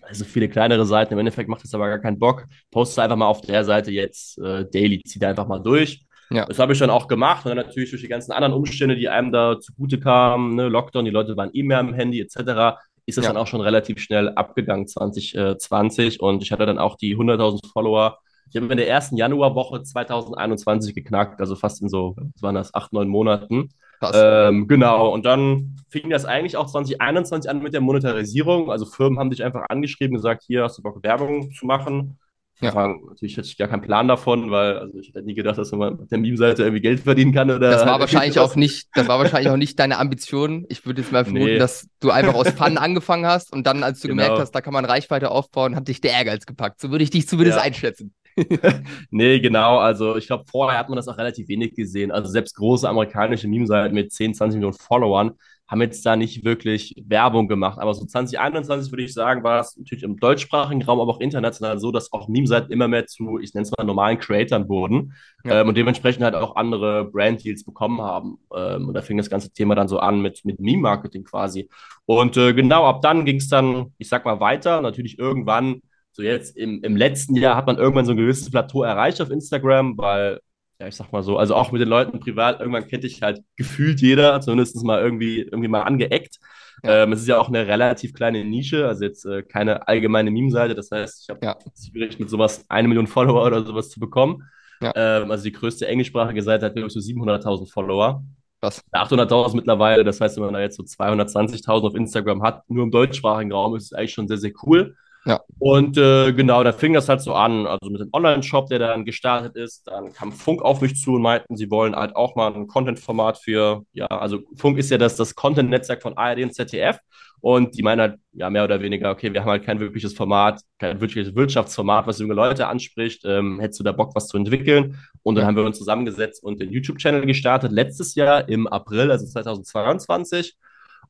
also 0.00 0.24
viele 0.24 0.48
kleinere 0.48 0.84
Seiten, 0.84 1.12
im 1.12 1.20
Endeffekt 1.20 1.48
macht 1.48 1.62
das 1.62 1.72
aber 1.72 1.88
gar 1.88 2.00
keinen 2.00 2.18
Bock. 2.18 2.46
Poste 2.72 3.00
einfach 3.00 3.16
mal 3.16 3.26
auf 3.26 3.42
der 3.42 3.64
Seite 3.64 3.92
jetzt 3.92 4.38
äh, 4.38 4.66
daily, 4.68 5.00
zieht 5.04 5.24
einfach 5.24 5.46
mal 5.46 5.60
durch. 5.60 6.04
Ja. 6.30 6.46
Das 6.46 6.58
habe 6.58 6.72
ich 6.72 6.78
dann 6.78 6.90
auch 6.90 7.06
gemacht 7.06 7.44
und 7.44 7.50
dann 7.50 7.64
natürlich 7.64 7.90
durch 7.90 8.02
die 8.02 8.08
ganzen 8.08 8.32
anderen 8.32 8.54
Umstände, 8.54 8.96
die 8.96 9.08
einem 9.08 9.30
da 9.30 9.60
zugute 9.60 10.00
kamen, 10.00 10.56
ne, 10.56 10.68
Lockdown, 10.68 11.04
die 11.04 11.10
Leute 11.10 11.36
waren 11.36 11.50
eh 11.52 11.62
mehr 11.62 11.78
am 11.78 11.94
Handy 11.94 12.20
etc., 12.20 12.80
ist 13.06 13.18
das 13.18 13.24
ja. 13.24 13.32
dann 13.32 13.40
auch 13.40 13.46
schon 13.46 13.60
relativ 13.60 13.98
schnell 13.98 14.30
abgegangen 14.30 14.86
2020 14.86 16.20
und 16.20 16.42
ich 16.42 16.52
hatte 16.52 16.66
dann 16.66 16.78
auch 16.78 16.96
die 16.96 17.16
100.000 17.16 17.72
Follower. 17.72 18.18
Ich 18.50 18.56
habe 18.56 18.70
in 18.70 18.76
der 18.76 18.88
ersten 18.88 19.16
Januarwoche 19.16 19.82
2021 19.82 20.94
geknackt, 20.94 21.40
also 21.40 21.56
fast 21.56 21.82
in 21.82 21.88
so, 21.88 22.16
was 22.16 22.42
waren 22.42 22.54
das, 22.54 22.74
acht, 22.74 22.92
neun 22.92 23.08
Monaten. 23.08 23.70
Ähm, 24.12 24.66
genau, 24.66 25.12
und 25.12 25.24
dann 25.24 25.76
fing 25.88 26.10
das 26.10 26.24
eigentlich 26.24 26.56
auch 26.56 26.66
2021 26.66 27.50
an 27.50 27.62
mit 27.62 27.72
der 27.72 27.80
Monetarisierung. 27.80 28.70
Also 28.70 28.84
Firmen 28.84 29.18
haben 29.18 29.30
dich 29.30 29.44
einfach 29.44 29.66
angeschrieben, 29.68 30.16
gesagt, 30.16 30.42
hier 30.44 30.64
hast 30.64 30.78
du 30.78 30.82
Bock, 30.82 31.02
Werbung 31.02 31.52
zu 31.52 31.66
machen. 31.66 32.18
Ja. 32.62 32.72
Fragen, 32.72 33.04
natürlich 33.08 33.36
hatte 33.36 33.48
ich 33.48 33.56
gar 33.56 33.68
keinen 33.68 33.82
Plan 33.82 34.08
davon, 34.08 34.50
weil 34.50 34.78
also 34.78 34.98
ich 34.98 35.08
hätte 35.08 35.22
nie 35.22 35.34
gedacht, 35.34 35.58
dass 35.58 35.72
man 35.72 35.98
mit 35.98 36.10
der 36.10 36.18
Meme-Seite 36.18 36.62
irgendwie 36.62 36.80
Geld 36.80 37.00
verdienen 37.00 37.32
kann. 37.32 37.50
Oder 37.50 37.70
das 37.70 37.86
war 37.86 38.00
wahrscheinlich 38.00 38.38
auch 38.38 38.56
nicht, 38.56 38.88
das 38.94 39.08
war 39.08 39.18
wahrscheinlich 39.18 39.50
auch 39.50 39.56
nicht 39.56 39.78
deine 39.78 39.98
Ambition. 39.98 40.64
Ich 40.68 40.86
würde 40.86 41.02
jetzt 41.02 41.12
mal 41.12 41.24
vermuten, 41.24 41.46
nee. 41.46 41.58
dass 41.58 41.88
du 42.00 42.10
einfach 42.10 42.34
aus 42.34 42.50
Fun 42.50 42.78
angefangen 42.78 43.26
hast 43.26 43.52
und 43.52 43.66
dann, 43.66 43.82
als 43.82 44.00
du 44.00 44.08
genau. 44.08 44.22
gemerkt 44.22 44.40
hast, 44.40 44.52
da 44.52 44.60
kann 44.60 44.72
man 44.72 44.84
Reichweite 44.84 45.30
aufbauen, 45.30 45.76
hat 45.76 45.88
dich 45.88 46.00
der 46.00 46.12
Ehrgeiz 46.12 46.46
gepackt. 46.46 46.80
So 46.80 46.90
würde 46.90 47.04
ich 47.04 47.10
dich 47.10 47.28
zumindest 47.28 47.58
ja. 47.58 47.64
einschätzen. 47.64 48.14
nee, 49.10 49.40
genau. 49.40 49.78
Also 49.78 50.16
ich 50.16 50.26
glaube, 50.26 50.44
vorher 50.50 50.78
hat 50.78 50.88
man 50.88 50.96
das 50.96 51.08
auch 51.08 51.18
relativ 51.18 51.48
wenig 51.48 51.74
gesehen. 51.74 52.10
Also 52.10 52.30
selbst 52.30 52.56
große 52.56 52.88
amerikanische 52.88 53.48
Meme-Seiten 53.48 53.94
mit 53.94 54.12
10, 54.12 54.34
20 54.34 54.56
Millionen 54.56 54.78
Followern 54.78 55.32
haben 55.72 55.80
jetzt 55.80 56.04
da 56.04 56.16
nicht 56.16 56.44
wirklich 56.44 56.94
Werbung 57.06 57.48
gemacht. 57.48 57.78
Aber 57.78 57.94
so 57.94 58.04
2021 58.04 58.92
würde 58.92 59.04
ich 59.04 59.14
sagen, 59.14 59.42
war 59.42 59.58
es 59.58 59.74
natürlich 59.78 60.04
im 60.04 60.18
deutschsprachigen 60.18 60.82
Raum, 60.82 61.00
aber 61.00 61.12
auch 61.12 61.20
international 61.20 61.78
so, 61.78 61.90
dass 61.90 62.12
auch 62.12 62.28
Meme-Seiten 62.28 62.70
immer 62.70 62.88
mehr 62.88 63.06
zu, 63.06 63.38
ich 63.38 63.54
nenne 63.54 63.62
es 63.62 63.72
mal, 63.74 63.84
normalen 63.84 64.18
Creatoren 64.18 64.68
wurden 64.68 65.14
ja. 65.44 65.62
ähm, 65.62 65.68
und 65.68 65.76
dementsprechend 65.78 66.24
halt 66.24 66.34
auch 66.34 66.56
andere 66.56 67.06
Brand-Deals 67.06 67.64
bekommen 67.64 68.02
haben. 68.02 68.36
Ähm, 68.54 68.88
und 68.88 68.92
da 68.92 69.00
fing 69.00 69.16
das 69.16 69.30
ganze 69.30 69.50
Thema 69.50 69.74
dann 69.74 69.88
so 69.88 69.98
an 69.98 70.20
mit, 70.20 70.44
mit 70.44 70.60
Meme-Marketing 70.60 71.24
quasi. 71.24 71.70
Und 72.04 72.36
äh, 72.36 72.52
genau, 72.52 72.84
ab 72.84 73.00
dann 73.00 73.24
ging 73.24 73.36
es 73.36 73.48
dann, 73.48 73.94
ich 73.96 74.10
sag 74.10 74.26
mal, 74.26 74.40
weiter. 74.40 74.82
Natürlich 74.82 75.18
irgendwann 75.18 75.80
so 76.12 76.22
jetzt 76.22 76.54
im, 76.54 76.82
im 76.82 76.98
letzten 76.98 77.34
Jahr 77.34 77.56
hat 77.56 77.66
man 77.66 77.78
irgendwann 77.78 78.04
so 78.04 78.10
ein 78.12 78.18
gewisses 78.18 78.50
Plateau 78.50 78.82
erreicht 78.82 79.22
auf 79.22 79.30
Instagram, 79.30 79.96
weil 79.96 80.38
ja, 80.82 80.88
ich 80.88 80.96
sag 80.96 81.12
mal 81.12 81.22
so, 81.22 81.38
also 81.38 81.54
auch 81.54 81.70
mit 81.70 81.80
den 81.80 81.88
Leuten 81.88 82.18
privat, 82.18 82.58
irgendwann 82.58 82.88
kennt 82.88 83.04
dich 83.04 83.22
halt 83.22 83.40
gefühlt 83.56 84.00
jeder, 84.00 84.40
zumindest 84.40 84.82
mal 84.82 85.00
irgendwie, 85.00 85.40
irgendwie 85.40 85.68
mal 85.68 85.82
angeeckt. 85.82 86.40
Ja. 86.82 87.04
Ähm, 87.04 87.12
es 87.12 87.20
ist 87.20 87.28
ja 87.28 87.38
auch 87.38 87.46
eine 87.46 87.68
relativ 87.68 88.12
kleine 88.12 88.44
Nische, 88.44 88.88
also 88.88 89.04
jetzt 89.04 89.24
äh, 89.24 89.44
keine 89.44 89.86
allgemeine 89.86 90.32
Meme-Seite. 90.32 90.74
Das 90.74 90.90
heißt, 90.90 91.22
ich 91.22 91.28
habe 91.28 91.46
ja. 91.46 91.56
schwierig 91.80 92.18
mit 92.18 92.28
sowas 92.28 92.64
eine 92.68 92.88
Million 92.88 93.06
Follower 93.06 93.46
oder 93.46 93.64
sowas 93.64 93.90
zu 93.90 94.00
bekommen. 94.00 94.42
Ja. 94.80 94.92
Ähm, 94.96 95.30
also 95.30 95.44
die 95.44 95.52
größte 95.52 95.86
englischsprachige 95.86 96.42
Seite 96.42 96.66
hat, 96.66 96.74
glaube 96.74 96.88
ich, 96.88 96.92
so 96.92 96.98
700.000 96.98 97.70
Follower. 97.70 98.24
Was? 98.60 98.82
800.000 98.90 99.54
mittlerweile. 99.54 100.02
Das 100.02 100.20
heißt, 100.20 100.36
wenn 100.36 100.44
man 100.44 100.54
da 100.54 100.60
jetzt 100.60 100.76
so 100.76 100.82
220.000 100.82 101.86
auf 101.86 101.94
Instagram 101.94 102.42
hat, 102.42 102.68
nur 102.68 102.82
im 102.82 102.90
deutschsprachigen 102.90 103.52
Raum, 103.52 103.76
ist 103.76 103.84
es 103.84 103.92
eigentlich 103.92 104.14
schon 104.14 104.26
sehr, 104.26 104.38
sehr 104.38 104.52
cool. 104.64 104.96
Ja. 105.24 105.40
Und 105.58 105.96
äh, 105.96 106.32
genau, 106.32 106.64
da 106.64 106.72
fing 106.72 106.92
das 106.92 107.08
halt 107.08 107.20
so 107.20 107.34
an, 107.34 107.66
also 107.66 107.90
mit 107.90 108.00
dem 108.00 108.08
Online-Shop, 108.12 108.68
der 108.68 108.80
dann 108.80 109.04
gestartet 109.04 109.54
ist. 109.56 109.86
Dann 109.86 110.12
kam 110.12 110.32
Funk 110.32 110.62
auf 110.62 110.80
mich 110.80 110.96
zu 111.00 111.12
und 111.12 111.22
meinten, 111.22 111.56
sie 111.56 111.70
wollen 111.70 111.94
halt 111.94 112.16
auch 112.16 112.34
mal 112.34 112.52
ein 112.52 112.66
Content-Format 112.66 113.38
für, 113.38 113.82
ja, 113.92 114.06
also 114.06 114.40
Funk 114.56 114.78
ist 114.78 114.90
ja 114.90 114.98
das, 114.98 115.16
das 115.16 115.34
Content-Netzwerk 115.34 116.02
von 116.02 116.16
ARD 116.16 116.42
und 116.42 116.54
ZDF. 116.54 116.98
Und 117.40 117.76
die 117.76 117.82
meinen 117.82 118.00
halt, 118.00 118.20
ja, 118.34 118.50
mehr 118.50 118.62
oder 118.62 118.80
weniger, 118.80 119.10
okay, 119.10 119.32
wir 119.32 119.40
haben 119.40 119.50
halt 119.50 119.64
kein 119.64 119.80
wirkliches 119.80 120.14
Format, 120.14 120.60
kein 120.78 121.00
wirkliches 121.00 121.34
Wirtschaftsformat, 121.34 122.06
was 122.06 122.20
junge 122.20 122.34
Leute 122.34 122.68
anspricht. 122.68 123.24
Ähm, 123.24 123.58
hättest 123.58 123.80
du 123.80 123.84
da 123.84 123.90
Bock, 123.90 124.14
was 124.14 124.28
zu 124.28 124.36
entwickeln? 124.36 124.98
Und 125.24 125.34
dann 125.34 125.46
haben 125.46 125.56
wir 125.56 125.64
uns 125.64 125.76
zusammengesetzt 125.76 126.42
und 126.44 126.60
den 126.60 126.70
YouTube-Channel 126.70 127.26
gestartet, 127.26 127.72
letztes 127.72 128.14
Jahr 128.14 128.48
im 128.48 128.68
April, 128.68 129.10
also 129.10 129.26
2022. 129.26 130.56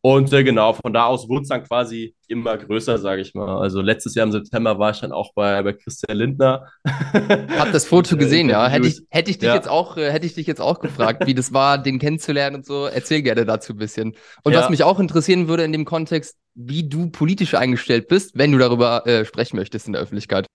Und 0.05 0.33
äh, 0.33 0.43
genau, 0.43 0.73
von 0.73 0.93
da 0.93 1.05
aus 1.07 1.29
wurde 1.29 1.43
es 1.43 1.49
dann 1.49 1.63
quasi 1.63 2.17
immer 2.27 2.59
größer, 2.59 2.99
sage 2.99 3.23
ich 3.23 3.35
mal. 3.35 3.61
Also 3.61 3.81
letztes 3.81 4.17
Jahr 4.17 4.27
im 4.27 4.33
September 4.33 4.77
war 4.77 4.91
ich 4.91 4.99
dann 4.99 5.13
auch 5.13 5.33
bei, 5.33 5.63
bei 5.63 5.75
Christian 5.75 6.19
Lindner. 6.19 6.67
Hab 7.57 7.71
das 7.71 7.87
Foto 7.87 8.17
gesehen, 8.19 8.49
ja. 8.49 8.67
Hätte 8.67 8.89
ich, 8.89 9.03
hätte 9.11 9.31
ich 9.31 9.39
dich 9.39 9.47
ja. 9.47 9.55
jetzt 9.55 9.69
auch, 9.69 9.97
äh, 9.97 10.11
hätte 10.11 10.27
ich 10.27 10.35
dich 10.35 10.49
jetzt 10.49 10.61
auch 10.61 10.81
gefragt, 10.81 11.25
wie 11.27 11.35
das 11.35 11.53
war, 11.53 11.79
den 11.79 12.01
kennenzulernen 12.01 12.57
und 12.57 12.67
so. 12.67 12.87
Erzähl 12.87 13.23
gerne 13.23 13.47
dazu 13.47 13.75
ein 13.75 13.79
bisschen. 13.79 14.17
Und 14.43 14.53
ja. 14.55 14.61
was 14.61 14.71
mich 14.71 14.83
auch 14.83 14.99
interessieren 14.99 15.47
würde 15.47 15.63
in 15.63 15.73
dem 15.73 15.85
Kontext, 15.85 16.37
wie 16.57 16.89
du 16.89 17.09
politisch 17.09 17.55
eingestellt 17.55 18.09
bist, 18.09 18.37
wenn 18.37 18.51
du 18.51 18.59
darüber 18.59 19.07
äh, 19.07 19.25
sprechen 19.25 19.57
möchtest 19.57 19.87
in 19.87 19.93
der 19.93 20.03
Öffentlichkeit. 20.03 20.47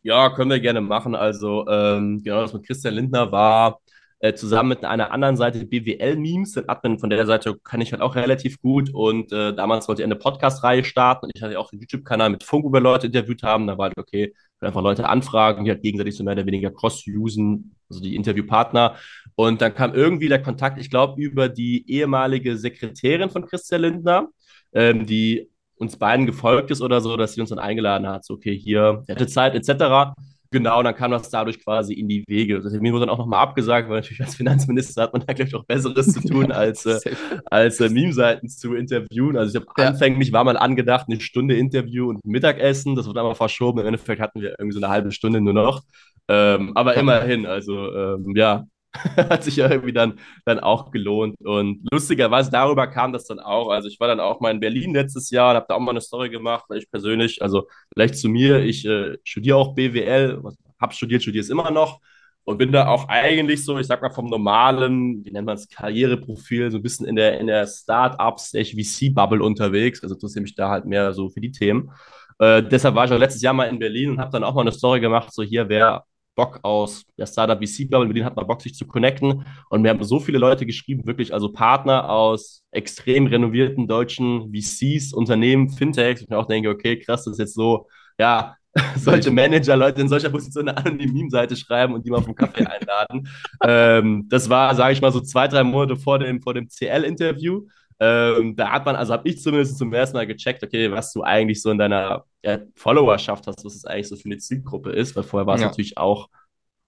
Ja, 0.00 0.30
können 0.30 0.50
wir 0.50 0.60
gerne 0.60 0.80
machen. 0.80 1.14
Also 1.14 1.66
ähm, 1.68 2.22
genau, 2.24 2.40
das 2.40 2.54
mit 2.54 2.66
Christian 2.66 2.94
Lindner 2.94 3.30
war 3.30 3.80
äh, 4.20 4.34
zusammen 4.34 4.70
mit 4.70 4.84
einer 4.84 5.10
anderen 5.12 5.36
Seite 5.36 5.64
BWL-Memes. 5.66 6.52
Den 6.52 6.68
Admin 6.68 6.98
von 6.98 7.10
der 7.10 7.26
Seite 7.26 7.56
kann 7.62 7.80
ich 7.80 7.92
halt 7.92 8.02
auch 8.02 8.14
relativ 8.14 8.60
gut. 8.60 8.90
Und 8.92 9.32
äh, 9.32 9.54
damals 9.54 9.88
wollte 9.88 10.02
ich 10.02 10.06
eine 10.06 10.16
Podcast-Reihe 10.16 10.84
starten. 10.84 11.26
Und 11.26 11.32
ich 11.34 11.42
hatte 11.42 11.58
auch 11.58 11.72
einen 11.72 11.80
YouTube-Kanal 11.80 12.30
mit 12.30 12.44
Funk 12.44 12.64
über 12.64 12.80
Leute 12.80 13.06
interviewt 13.06 13.42
haben. 13.42 13.66
Da 13.66 13.78
war 13.78 13.86
halt, 13.86 13.98
okay, 13.98 14.32
einfach 14.64 14.82
Leute 14.82 15.08
anfragen, 15.08 15.64
die 15.64 15.70
halt 15.70 15.82
gegenseitig 15.82 16.16
so 16.16 16.24
mehr 16.24 16.34
oder 16.34 16.46
weniger 16.46 16.70
cross-usen, 16.70 17.76
also 17.88 18.02
die 18.02 18.16
Interviewpartner. 18.16 18.96
Und 19.34 19.60
dann 19.60 19.74
kam 19.74 19.94
irgendwie 19.94 20.28
der 20.28 20.42
Kontakt, 20.42 20.78
ich 20.80 20.90
glaube, 20.90 21.20
über 21.20 21.48
die 21.48 21.88
ehemalige 21.90 22.56
Sekretärin 22.56 23.30
von 23.30 23.46
Christian 23.46 23.82
Lindner, 23.82 24.28
ähm, 24.72 25.06
die 25.06 25.50
uns 25.76 25.96
beiden 25.96 26.26
gefolgt 26.26 26.70
ist 26.70 26.82
oder 26.82 27.00
so, 27.00 27.16
dass 27.16 27.34
sie 27.34 27.40
uns 27.40 27.50
dann 27.50 27.58
eingeladen 27.58 28.06
hat, 28.06 28.24
so, 28.24 28.34
okay, 28.34 28.56
hier, 28.56 29.02
hätte 29.08 29.26
Zeit, 29.26 29.54
etc. 29.54 30.14
Genau, 30.50 30.82
dann 30.82 30.94
kam 30.94 31.10
das 31.10 31.30
dadurch 31.30 31.62
quasi 31.64 31.94
in 31.94 32.08
die 32.08 32.24
Wege. 32.28 32.60
Das 32.60 32.72
mir 32.72 32.92
wurde 32.92 33.06
dann 33.06 33.14
auch 33.14 33.18
nochmal 33.18 33.40
abgesagt, 33.40 33.88
weil 33.88 33.96
natürlich 33.96 34.20
als 34.20 34.36
Finanzminister 34.36 35.02
hat 35.02 35.12
man 35.12 35.24
da 35.26 35.32
gleich 35.32 35.54
auch 35.54 35.64
Besseres 35.64 36.12
zu 36.12 36.20
tun, 36.28 36.52
als, 36.52 36.86
äh, 36.86 36.98
als 37.46 37.80
äh, 37.80 37.88
Meme-Seiten 37.88 38.48
zu 38.48 38.74
interviewen. 38.74 39.36
Also 39.36 39.56
ich 39.56 39.62
habe 39.62 39.82
ja. 39.82 39.88
anfänglich 39.88 40.32
war 40.32 40.44
mal 40.44 40.56
angedacht, 40.56 41.06
eine 41.08 41.20
Stunde 41.20 41.56
Interview 41.56 42.08
und 42.08 42.24
Mittagessen. 42.24 42.94
Das 42.94 43.06
wurde 43.06 43.20
aber 43.20 43.34
verschoben. 43.34 43.80
Im 43.80 43.86
Endeffekt 43.86 44.20
hatten 44.20 44.40
wir 44.40 44.54
irgendwie 44.58 44.78
so 44.78 44.84
eine 44.84 44.92
halbe 44.92 45.10
Stunde 45.12 45.40
nur 45.40 45.54
noch. 45.54 45.82
Ähm, 46.28 46.72
aber 46.74 46.94
immerhin, 46.94 47.46
also 47.46 47.92
ähm, 47.92 48.32
ja, 48.36 48.64
hat 49.16 49.44
sich 49.44 49.56
ja 49.56 49.70
irgendwie 49.70 49.92
dann, 49.92 50.18
dann 50.44 50.60
auch 50.60 50.90
gelohnt. 50.90 51.40
Und 51.40 51.86
lustigerweise 51.90 52.50
darüber 52.50 52.86
kam 52.86 53.12
das 53.12 53.26
dann 53.26 53.40
auch. 53.40 53.70
Also 53.70 53.88
ich 53.88 53.98
war 54.00 54.08
dann 54.08 54.20
auch 54.20 54.40
mal 54.40 54.50
in 54.50 54.60
Berlin 54.60 54.94
letztes 54.94 55.30
Jahr 55.30 55.50
und 55.50 55.56
habe 55.56 55.66
da 55.68 55.74
auch 55.74 55.80
mal 55.80 55.90
eine 55.90 56.00
Story 56.00 56.30
gemacht, 56.30 56.64
weil 56.68 56.78
ich 56.78 56.90
persönlich, 56.90 57.42
also 57.42 57.68
vielleicht 57.92 58.16
zu 58.16 58.28
mir, 58.28 58.60
ich 58.60 58.84
äh, 58.84 59.18
studiere 59.24 59.56
auch 59.56 59.74
BWL, 59.74 60.42
habe 60.80 60.94
studiert, 60.94 61.22
studiere 61.22 61.42
es 61.42 61.50
immer 61.50 61.70
noch 61.70 62.00
und 62.44 62.58
bin 62.58 62.72
da 62.72 62.88
auch 62.88 63.08
eigentlich 63.08 63.64
so, 63.64 63.78
ich 63.78 63.86
sag 63.86 64.02
mal, 64.02 64.10
vom 64.10 64.26
normalen, 64.26 65.24
wie 65.24 65.30
nennt 65.30 65.46
man 65.46 65.56
es, 65.56 65.68
Karriereprofil, 65.68 66.70
so 66.70 66.78
ein 66.78 66.82
bisschen 66.82 67.06
in 67.06 67.16
der, 67.16 67.40
in 67.40 67.46
der 67.46 67.66
Start-up-VC-Bubble 67.66 69.42
unterwegs. 69.42 70.02
Also 70.02 70.14
interessiere 70.14 70.42
mich 70.42 70.54
da 70.54 70.68
halt 70.68 70.84
mehr 70.84 71.12
so 71.14 71.30
für 71.30 71.40
die 71.40 71.52
Themen. 71.52 71.90
Äh, 72.38 72.62
deshalb 72.62 72.94
war 72.94 73.06
ich 73.06 73.12
auch 73.12 73.18
letztes 73.18 73.42
Jahr 73.42 73.54
mal 73.54 73.64
in 73.64 73.78
Berlin 73.78 74.10
und 74.10 74.18
habe 74.20 74.30
dann 74.30 74.44
auch 74.44 74.54
mal 74.54 74.62
eine 74.62 74.72
Story 74.72 75.00
gemacht, 75.00 75.32
so 75.32 75.42
hier, 75.42 75.68
wer 75.68 76.04
Bock 76.34 76.60
aus 76.62 77.04
der 77.16 77.26
Startup 77.26 77.58
VC 77.58 77.88
Bubble, 77.88 78.06
mit 78.06 78.16
denen 78.16 78.26
hat 78.26 78.36
man 78.36 78.46
Bock, 78.46 78.62
sich 78.62 78.74
zu 78.74 78.86
connecten. 78.86 79.46
Und 79.70 79.82
wir 79.82 79.90
haben 79.90 80.02
so 80.02 80.20
viele 80.20 80.38
Leute 80.38 80.66
geschrieben, 80.66 81.06
wirklich, 81.06 81.32
also 81.32 81.52
Partner 81.52 82.10
aus 82.10 82.64
extrem 82.70 83.26
renovierten 83.26 83.86
deutschen 83.86 84.52
VCs, 84.52 85.12
Unternehmen, 85.12 85.70
Fintechs. 85.70 86.22
Ich 86.22 86.28
mir 86.28 86.38
auch 86.38 86.46
denke, 86.46 86.70
okay, 86.70 86.98
krass, 86.98 87.24
das 87.24 87.34
ist 87.34 87.38
jetzt 87.38 87.54
so, 87.54 87.86
ja, 88.18 88.56
solche 88.96 89.30
Manager 89.30 89.76
Leute 89.76 90.00
in 90.00 90.08
solcher 90.08 90.30
Position 90.30 90.68
eine 90.68 90.76
anonyme 90.76 91.12
Meme-Seite 91.12 91.56
schreiben 91.56 91.94
und 91.94 92.04
die 92.04 92.10
mal 92.10 92.24
einen 92.24 92.34
Kaffee 92.34 92.66
einladen. 92.66 93.28
ähm, 93.64 94.26
das 94.28 94.48
war, 94.48 94.74
sage 94.74 94.92
ich 94.94 95.00
mal, 95.00 95.12
so 95.12 95.20
zwei, 95.20 95.46
drei 95.46 95.62
Monate 95.62 95.96
vor 95.96 96.18
dem, 96.18 96.42
vor 96.42 96.54
dem 96.54 96.68
CL-Interview. 96.68 97.66
Ähm, 98.00 98.56
da 98.56 98.70
hat 98.72 98.86
man, 98.86 98.96
also 98.96 99.12
habe 99.12 99.28
ich 99.28 99.40
zumindest 99.40 99.78
zum 99.78 99.92
ersten 99.92 100.16
Mal 100.16 100.26
gecheckt, 100.26 100.62
okay, 100.62 100.90
was 100.90 101.12
du 101.12 101.22
eigentlich 101.22 101.62
so 101.62 101.70
in 101.70 101.78
deiner 101.78 102.24
ja, 102.42 102.58
Followerschaft 102.74 103.46
hast, 103.46 103.64
was 103.64 103.74
es 103.74 103.84
eigentlich 103.84 104.08
so 104.08 104.16
für 104.16 104.26
eine 104.26 104.38
Zielgruppe 104.38 104.90
ist, 104.90 105.16
weil 105.16 105.22
vorher 105.22 105.46
war 105.46 105.54
es 105.54 105.60
ja. 105.60 105.68
natürlich 105.68 105.96
auch, 105.96 106.28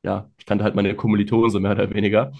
ja, 0.03 0.31
ich 0.39 0.47
kannte 0.47 0.65
halt 0.65 0.75
meine 0.75 0.95
Kommilitonen 0.95 1.51
so 1.51 1.61
mehr 1.61 1.73
oder 1.73 1.93
weniger. 1.93 2.33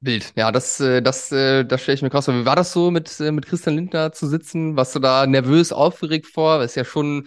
Bild. 0.00 0.32
Ja, 0.36 0.52
das, 0.52 0.78
äh, 0.80 1.02
das, 1.02 1.32
äh, 1.32 1.64
das 1.64 1.82
stelle 1.82 1.94
ich 1.96 2.02
mir 2.02 2.10
krass 2.10 2.26
vor. 2.26 2.34
Wie 2.34 2.44
war 2.44 2.56
das 2.56 2.72
so, 2.72 2.90
mit, 2.90 3.18
äh, 3.20 3.32
mit 3.32 3.46
Christian 3.46 3.76
Lindner 3.76 4.12
zu 4.12 4.26
sitzen? 4.26 4.76
Warst 4.76 4.94
du 4.94 4.98
da 4.98 5.26
nervös, 5.26 5.72
aufgeregt 5.72 6.26
vor? 6.26 6.58
Das 6.58 6.72
ist 6.72 6.76
ja 6.76 6.84
schon 6.84 7.26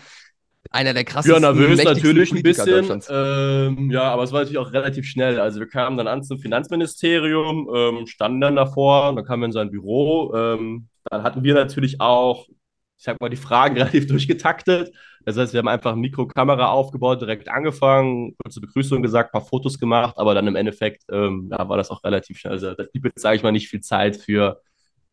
einer 0.71 0.93
der 0.93 1.03
krassesten. 1.03 1.41
Ja, 1.41 1.53
nervös 1.53 1.83
natürlich 1.83 2.31
ein 2.31 2.43
bisschen. 2.43 3.01
Ähm, 3.09 3.91
ja, 3.91 4.03
aber 4.03 4.23
es 4.23 4.31
war 4.31 4.41
natürlich 4.41 4.59
auch 4.59 4.71
relativ 4.71 5.05
schnell. 5.05 5.39
Also 5.39 5.59
wir 5.59 5.67
kamen 5.67 5.97
dann 5.97 6.07
an 6.07 6.23
zum 6.23 6.39
Finanzministerium, 6.39 7.69
ähm, 7.73 8.07
standen 8.07 8.41
dann 8.41 8.55
davor, 8.55 9.13
dann 9.15 9.25
kamen 9.25 9.41
wir 9.41 9.47
in 9.47 9.51
sein 9.51 9.71
Büro. 9.71 10.33
Ähm, 10.35 10.89
dann 11.05 11.23
hatten 11.23 11.43
wir 11.43 11.55
natürlich 11.55 11.99
auch, 12.01 12.47
ich 12.47 13.03
sag 13.03 13.19
mal, 13.19 13.29
die 13.29 13.37
Fragen 13.37 13.77
relativ 13.77 14.07
durchgetaktet. 14.07 14.91
Das 15.25 15.37
heißt, 15.37 15.53
wir 15.53 15.59
haben 15.59 15.67
einfach 15.67 15.93
eine 15.93 16.01
Mikrokamera 16.01 16.69
aufgebaut, 16.69 17.21
direkt 17.21 17.49
angefangen, 17.49 18.35
kurze 18.43 18.61
Begrüßung 18.61 19.01
gesagt, 19.01 19.31
paar 19.31 19.45
Fotos 19.45 19.79
gemacht, 19.79 20.17
aber 20.17 20.33
dann 20.33 20.47
im 20.47 20.55
Endeffekt 20.55 21.03
ähm, 21.11 21.49
ja, 21.51 21.67
war 21.67 21.77
das 21.77 21.91
auch 21.91 22.03
relativ 22.03 22.37
schnell. 22.37 22.53
Also 22.53 22.73
da 22.73 22.83
blieb 22.83 23.05
jetzt, 23.05 23.21
sage 23.21 23.35
ich 23.35 23.43
mal, 23.43 23.51
nicht 23.51 23.69
viel 23.69 23.81
Zeit 23.81 24.17
für, 24.17 24.61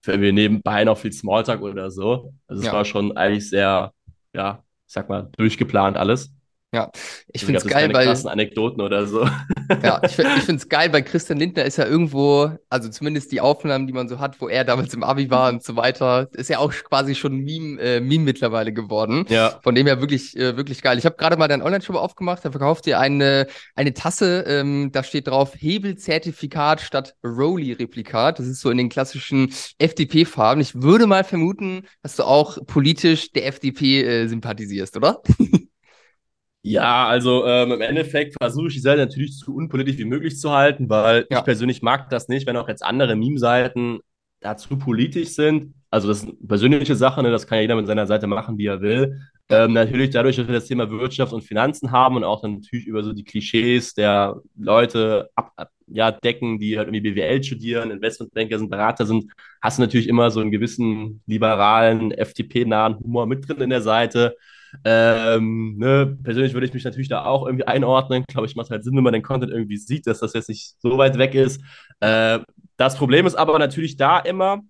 für 0.03 0.21
wir 0.21 0.33
nebenbei 0.33 0.85
noch 0.85 0.99
viel 0.99 1.13
Smalltalk 1.13 1.63
oder 1.63 1.91
so. 1.91 2.33
Also 2.47 2.61
es 2.61 2.67
ja. 2.67 2.73
war 2.73 2.85
schon 2.85 3.17
eigentlich 3.17 3.49
sehr, 3.49 3.93
ja, 4.33 4.63
sag 4.87 5.09
mal, 5.09 5.31
durchgeplant 5.37 5.97
alles. 5.97 6.33
Ja, 6.75 6.91
ich 7.33 7.45
finde 7.45 7.59
es 7.59 7.67
geil, 7.67 7.93
weil. 7.95 8.07
krassen 8.07 8.29
Anekdoten 8.29 8.83
oder 8.83 9.07
so. 9.07 9.29
Ja, 9.83 10.01
ich, 10.05 10.17
ich 10.17 10.45
finde 10.45 10.61
es 10.61 10.69
geil, 10.69 10.93
weil 10.93 11.03
Christian 11.03 11.41
Lindner 11.41 11.65
ist 11.65 11.77
ja 11.77 11.87
irgendwo, 11.87 12.53
also 12.71 12.89
zumindest 12.89 13.33
die 13.33 13.41
Aufnahmen, 13.41 13.89
die 13.89 13.93
man 13.93 14.09
so 14.09 14.21
hat, 14.21 14.41
wo 14.41 14.49
er 14.49 14.63
damals 14.63 14.95
im 14.95 15.03
Abi 15.03 15.29
war 15.29 15.49
und 15.49 15.65
so 15.65 15.75
weiter, 15.75 16.29
ist 16.35 16.51
ja 16.51 16.59
auch 16.59 16.73
quasi 16.73 17.17
schon 17.17 17.39
Meme, 17.39 17.81
äh, 17.81 18.01
Meme 18.01 18.23
mittlerweile 18.23 18.73
geworden. 18.73 19.25
Ja. 19.29 19.59
Von 19.65 19.75
dem 19.75 19.89
her 19.89 20.01
wirklich, 20.01 20.37
äh, 20.37 20.57
wirklich 20.57 20.83
geil. 20.83 20.99
Ich 20.99 21.05
habe 21.05 21.17
gerade 21.17 21.37
mal 21.37 21.49
deinen 21.49 21.63
Online-Shop 21.63 21.97
aufgemacht, 21.97 22.45
da 22.45 22.53
verkauft 22.53 22.87
ihr 22.87 23.01
eine, 23.01 23.49
eine 23.75 23.93
Tasse, 23.93 24.45
ähm, 24.47 24.93
da 24.93 25.03
steht 25.03 25.27
drauf 25.27 25.55
Hebelzertifikat 25.57 26.81
statt 26.81 27.17
Rowley-Replikat. 27.25 28.39
Das 28.39 28.47
ist 28.47 28.61
so 28.61 28.71
in 28.71 28.79
den 28.79 28.89
klassischen 28.89 29.53
FDP-Farben. 29.79 30.61
Ich 30.61 30.81
würde 30.81 31.09
mal 31.09 31.25
vermuten, 31.25 31.89
dass 32.05 32.15
du 32.15 32.23
auch 32.23 32.57
politisch 32.67 33.33
der 33.33 33.49
FDP 33.49 34.03
äh, 34.03 34.27
sympathisierst, 34.29 34.97
oder? 34.97 35.23
Ja, 36.67 37.07
also 37.07 37.47
ähm, 37.47 37.71
im 37.71 37.81
Endeffekt 37.81 38.35
versuche 38.41 38.67
ich 38.67 38.75
die 38.75 38.81
Seite 38.81 39.01
natürlich 39.01 39.39
so 39.39 39.53
unpolitisch 39.53 39.99
wie 39.99 40.05
möglich 40.05 40.37
zu 40.37 40.51
halten, 40.51 40.89
weil 40.89 41.25
ja. 41.31 41.39
ich 41.39 41.45
persönlich 41.45 41.81
mag 41.81 42.11
das 42.11 42.27
nicht, 42.27 42.45
wenn 42.49 42.57
auch 42.57 42.69
jetzt 42.69 42.85
andere 42.85 43.15
Meme-Seiten 43.15 44.01
dazu 44.41 44.77
politisch 44.77 45.29
sind. 45.29 45.75
Also 45.91 46.09
das 46.09 46.19
ist 46.19 46.25
eine 46.25 46.35
persönliche 46.49 46.97
Sache, 46.97 47.23
ne? 47.23 47.31
das 47.31 47.47
kann 47.47 47.59
ja 47.59 47.63
jeder 47.63 47.77
mit 47.77 47.87
seiner 47.87 48.09
Seite 48.09 48.27
machen, 48.27 48.59
wie 48.59 48.67
er 48.67 48.81
will. 48.81 49.17
Ähm, 49.49 49.75
natürlich 49.75 50.11
dadurch, 50.11 50.35
dass 50.35 50.49
wir 50.49 50.55
das 50.55 50.67
Thema 50.67 50.91
Wirtschaft 50.91 51.33
und 51.33 51.43
Finanzen 51.43 51.93
haben 51.93 52.17
und 52.17 52.25
auch 52.25 52.43
dann 52.43 52.55
natürlich 52.55 52.89
über 52.89 53.05
so 53.05 53.13
die 53.13 53.23
Klischees 53.23 53.95
der 53.95 54.35
Leute 54.59 55.31
ab, 55.37 55.53
ab, 55.55 55.71
ja, 55.87 56.11
decken, 56.11 56.59
die 56.59 56.79
halt 56.79 56.89
irgendwie 56.89 57.13
BWL 57.13 57.45
studieren, 57.45 57.93
Investmentbanker 57.93 58.59
sind, 58.59 58.71
Berater 58.71 59.07
sind, 59.07 59.31
hast 59.63 59.79
du 59.79 59.83
natürlich 59.83 60.09
immer 60.09 60.33
so 60.33 60.41
einen 60.41 60.51
gewissen 60.51 61.23
liberalen, 61.27 62.11
FDP-nahen 62.11 62.99
Humor 62.99 63.27
mit 63.27 63.49
drin 63.49 63.61
in 63.61 63.71
der 63.71 63.83
Seite. 63.83 64.35
Ähm, 64.85 65.77
ne, 65.79 66.19
persönlich 66.23 66.55
würde 66.55 66.67
ich 66.67 66.75
mich 66.75 66.85
natürlich 66.85 67.09
da 67.09 67.25
auch 67.25 67.47
irgendwie 67.47 67.67
einordnen. 67.67 68.25
Glaube 68.29 68.47
ich, 68.47 68.57
macht 68.57 68.71
halt 68.71 68.85
Sinn, 68.85 68.97
wenn 68.97 69.05
man 69.05 69.13
den 69.13 69.23
Content 69.23 69.53
irgendwie 69.53 69.77
sieht, 69.77 70.07
dass 70.07 70.21
das 70.21 70.33
jetzt 70.35 70.49
nicht 70.49 70.77
so 70.81 70.99
weit 70.99 71.19
weg 71.19 71.35
ist. 71.35 71.61
Äh, 72.01 72.41
das 72.77 72.97
Problem 72.97 73.27
ist 73.27 73.35
aber 73.35 73.59
natürlich 73.59 73.97
da 73.97 74.19
immer, 74.19 74.63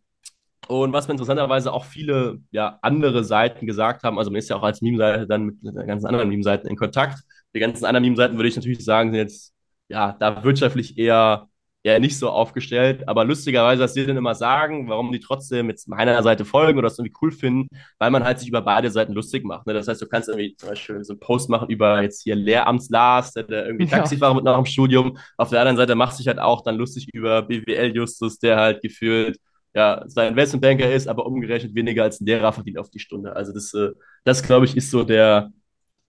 und 0.68 0.92
was 0.92 1.06
mir 1.06 1.12
interessanterweise 1.12 1.72
auch 1.72 1.84
viele 1.84 2.38
ja, 2.50 2.78
andere 2.82 3.24
Seiten 3.24 3.66
gesagt 3.66 4.02
haben, 4.02 4.18
also 4.18 4.30
man 4.30 4.38
ist 4.38 4.48
ja 4.48 4.56
auch 4.56 4.62
als 4.62 4.82
Meme-Seite 4.82 5.26
dann 5.26 5.46
mit 5.46 5.56
den 5.62 5.86
ganzen 5.86 6.06
anderen 6.06 6.28
Meme-Seiten 6.28 6.68
in 6.68 6.76
Kontakt. 6.76 7.20
Die 7.54 7.60
ganzen 7.60 7.84
anderen 7.84 8.02
Meme-Seiten 8.02 8.36
würde 8.36 8.48
ich 8.48 8.56
natürlich 8.56 8.84
sagen, 8.84 9.10
sind 9.10 9.20
jetzt 9.20 9.54
ja 9.88 10.16
da 10.18 10.42
wirtschaftlich 10.42 10.98
eher 10.98 11.48
ja 11.92 11.98
nicht 12.00 12.18
so 12.18 12.30
aufgestellt. 12.30 13.08
Aber 13.08 13.24
lustigerweise, 13.24 13.80
dass 13.80 13.94
sie 13.94 14.04
dann 14.04 14.16
immer 14.16 14.34
sagen, 14.34 14.88
warum 14.88 15.12
die 15.12 15.20
trotzdem 15.20 15.70
jetzt 15.70 15.88
meiner 15.88 16.22
Seite 16.22 16.44
folgen 16.44 16.78
oder 16.78 16.88
das 16.88 16.98
irgendwie 16.98 17.16
cool 17.22 17.30
finden, 17.30 17.68
weil 17.98 18.10
man 18.10 18.24
halt 18.24 18.40
sich 18.40 18.48
über 18.48 18.60
beide 18.60 18.90
Seiten 18.90 19.12
lustig 19.12 19.44
macht. 19.44 19.66
Ne? 19.66 19.74
Das 19.74 19.86
heißt, 19.86 20.02
du 20.02 20.06
kannst 20.06 20.28
irgendwie 20.28 20.56
zum 20.56 20.70
Beispiel 20.70 21.04
so 21.04 21.12
einen 21.12 21.20
Post 21.20 21.48
machen 21.48 21.68
über 21.70 22.02
jetzt 22.02 22.22
hier 22.22 22.34
Lehramts-Lars, 22.34 23.34
der, 23.34 23.66
irgendwie 23.66 23.86
Taxifahrer 23.86 24.32
ja. 24.32 24.36
mit 24.36 24.44
nach 24.44 24.56
dem 24.56 24.66
Studium. 24.66 25.16
Auf 25.36 25.50
der 25.50 25.60
anderen 25.60 25.76
Seite 25.76 25.94
machst 25.94 26.18
du 26.18 26.22
dich 26.22 26.28
halt 26.28 26.40
auch 26.40 26.62
dann 26.62 26.76
lustig 26.76 27.08
über 27.12 27.42
BWL-Justus, 27.42 28.38
der 28.38 28.56
halt 28.56 28.82
gefühlt 28.82 29.38
ja, 29.74 30.02
sein 30.06 30.30
Investmentbanker 30.30 30.90
ist, 30.90 31.06
aber 31.06 31.26
umgerechnet 31.26 31.74
weniger 31.74 32.02
als 32.02 32.20
ein 32.20 32.26
Lehrer 32.26 32.52
verdient 32.52 32.78
auf 32.78 32.90
die 32.90 32.98
Stunde. 32.98 33.36
Also 33.36 33.52
das, 33.52 33.74
äh, 33.74 33.90
das 34.24 34.42
glaube 34.42 34.64
ich, 34.64 34.76
ist 34.76 34.90
so 34.90 35.04
der, 35.04 35.50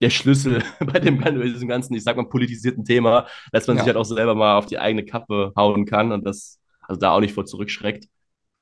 der 0.02 0.10
Schlüssel 0.10 0.64
bei 0.80 1.00
dem 1.00 1.24
diesem 1.42 1.68
ganzen, 1.68 1.94
ich 1.96 2.04
sag 2.04 2.18
mal, 2.18 2.30
politisierten 2.30 2.86
Thema, 2.86 3.28
dass 3.52 3.68
man 3.68 3.78
ja. 3.78 3.84
sich 3.84 3.88
halt 3.88 3.98
auch 3.98 4.06
selber 4.06 4.36
mal 4.36 4.58
auf 4.58 4.66
die 4.66 4.80
eigene 4.80 5.06
Kappe 5.06 5.54
hauen 5.56 5.86
kann 5.86 6.12
und 6.12 6.26
das 6.26 6.60
also 6.82 7.00
da 7.00 7.12
auch 7.12 7.20
nicht 7.20 7.34
vor 7.34 7.46
zurückschreckt. 7.46 8.08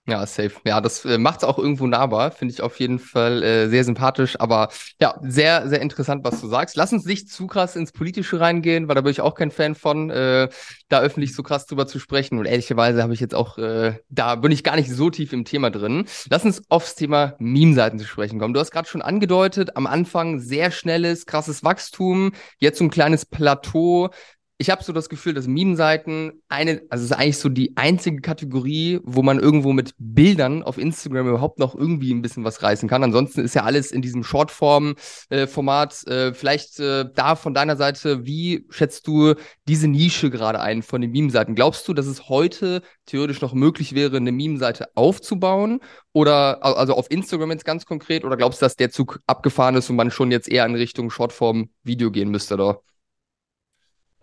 Ja, 0.08 0.24
safe. 0.28 0.52
Ja, 0.66 0.82
das 0.82 1.04
äh, 1.04 1.18
macht 1.18 1.40
es 1.40 1.44
auch 1.44 1.58
irgendwo 1.58 1.88
nahbar. 1.88 2.30
Finde 2.30 2.54
ich 2.54 2.62
auf 2.62 2.80
jeden 2.80 3.00
Fall 3.00 3.42
äh, 3.42 3.70
sehr 3.70 3.84
sympathisch. 3.84 4.40
Aber 4.40 4.70
ja, 5.02 5.16
sehr, 5.24 5.68
sehr 5.68 5.82
interessant, 5.82 6.24
was 6.24 6.42
du 6.42 6.48
sagst. 6.48 6.76
Lass 6.76 6.94
uns 6.94 7.06
nicht 7.06 7.28
zu 7.32 7.48
krass 7.48 7.76
ins 7.76 7.92
Politische 7.92 8.40
reingehen, 8.40 8.88
weil 8.88 8.94
da 8.94 9.02
bin 9.02 9.10
ich 9.10 9.22
auch 9.22 9.34
kein 9.34 9.50
Fan 9.50 9.74
von, 9.74 10.12
äh, 10.12 10.48
da 10.90 11.02
öffentlich 11.02 11.34
so 11.34 11.42
krass 11.42 11.66
drüber 11.66 11.88
zu 11.88 11.98
sprechen. 11.98 12.38
Und 12.38 12.46
ehrlicherweise 12.46 13.02
habe 13.02 13.16
ich 13.16 13.20
jetzt 13.20 13.34
auch, 13.34 13.58
äh, 13.58 13.94
da 14.10 14.36
bin 14.36 14.52
ich 14.52 14.64
gar 14.64 14.76
nicht 14.76 14.92
so 14.92 15.10
tief 15.10 15.34
im 15.34 15.44
Thema 15.44 15.72
drin. 15.72 16.06
Lass 16.30 16.46
uns 16.46 16.62
aufs 16.70 16.94
Thema 16.94 17.34
Meme-Seiten 17.40 17.98
zu 17.98 18.06
sprechen 18.06 18.38
kommen. 18.38 18.54
Du 18.54 18.60
hast 18.60 18.70
gerade 18.70 18.88
schon 18.88 19.02
angedeutet, 19.02 19.76
am 19.76 19.88
Anfang 19.88 20.40
sehr 20.40 20.70
schnelles, 20.70 21.26
krasses 21.26 21.64
Wachstum, 21.64 22.34
jetzt 22.60 22.78
so 22.78 22.84
ein 22.84 22.92
kleines 22.92 23.26
Plateau 23.26 24.12
ich 24.58 24.70
habe 24.70 24.84
so 24.84 24.94
das 24.94 25.10
Gefühl, 25.10 25.34
dass 25.34 25.48
Meme-Seiten 25.48 26.42
eine, 26.48 26.82
also 26.90 27.04
es 27.04 27.12
ist 27.12 27.18
eigentlich 27.18 27.40
so 27.40 27.50
die 27.50 27.76
einzige 27.76 28.22
Kategorie, 28.22 29.02
wo 29.04 29.22
man 29.22 29.38
irgendwo 29.38 29.74
mit 29.74 29.94
Bildern 29.98 30.64
auf 30.64 30.78
Instagram 30.78 31.28
überhaupt 31.28 31.60
noch 31.60 31.76
irgendwie 31.76 32.14
ein 32.14 32.22
bisschen 32.22 32.46
was 32.46 32.64
reißen 32.64 32.88
kann. 32.88 33.04
Ansonsten 33.04 33.42
ist 33.42 33.54
ja 33.54 33.64
alles 33.64 33.92
in 33.92 34.02
diesem 34.02 34.24
Shortform-Format. 34.24 36.04
Äh, 36.08 36.28
äh, 36.28 36.34
vielleicht 36.34 36.80
äh, 36.80 37.06
da 37.14 37.36
von 37.36 37.54
deiner 37.54 37.76
Seite, 37.76 38.26
wie 38.26 38.66
schätzt 38.70 39.08
du 39.08 39.34
diese 39.68 39.90
Nische 39.90 40.30
gerade 40.30 40.62
ein 40.62 40.84
von 40.84 41.02
den 41.02 41.12
Meme-Seiten? 41.12 41.56
Glaubst 41.56 41.86
du, 41.90 41.94
dass 41.94 42.06
es 42.06 42.30
heute 42.30 42.82
theoretisch 43.08 43.42
noch 43.42 43.54
möglich 43.54 43.94
wäre, 43.94 44.16
eine 44.16 44.32
Meme-Seite 44.32 44.88
aufzubauen? 44.96 45.82
Oder 46.14 46.64
also 46.64 46.94
auf 46.94 47.12
Instagram 47.12 47.52
jetzt 47.52 47.66
ganz 47.66 47.86
konkret? 47.86 48.24
Oder 48.24 48.38
glaubst 48.38 48.62
du, 48.62 48.66
dass 48.66 48.78
der 48.78 48.90
Zug 48.90 49.20
abgefahren 49.28 49.76
ist 49.76 49.90
und 49.90 49.98
man 49.98 50.12
schon 50.12 50.32
jetzt 50.32 50.48
eher 50.48 50.66
in 50.66 50.76
Richtung 50.76 51.10
Shortform-Video 51.10 52.10
gehen 52.10 52.30
müsste 52.30 52.56
da? 52.56 52.80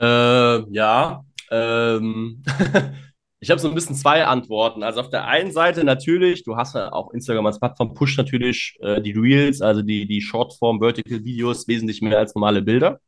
Äh, 0.02 0.72
ja, 0.72 1.24
ähm, 1.50 2.42
ich 3.40 3.50
habe 3.50 3.60
so 3.60 3.68
ein 3.68 3.74
bisschen 3.74 3.94
zwei 3.94 4.24
Antworten. 4.24 4.82
Also 4.82 5.00
auf 5.00 5.10
der 5.10 5.26
einen 5.26 5.52
Seite 5.52 5.84
natürlich, 5.84 6.42
du 6.42 6.56
hast 6.56 6.74
ja 6.74 6.92
auch 6.92 7.12
Instagram 7.12 7.46
als 7.46 7.60
Plattform, 7.60 7.94
pusht 7.94 8.18
natürlich 8.18 8.76
äh, 8.80 9.00
die 9.00 9.12
Reels, 9.12 9.60
also 9.62 9.82
die, 9.82 10.06
die 10.06 10.20
Shortform 10.20 10.80
Vertical 10.80 11.24
Videos 11.24 11.68
wesentlich 11.68 12.02
mehr 12.02 12.18
als 12.18 12.34
normale 12.34 12.62
Bilder. 12.62 13.00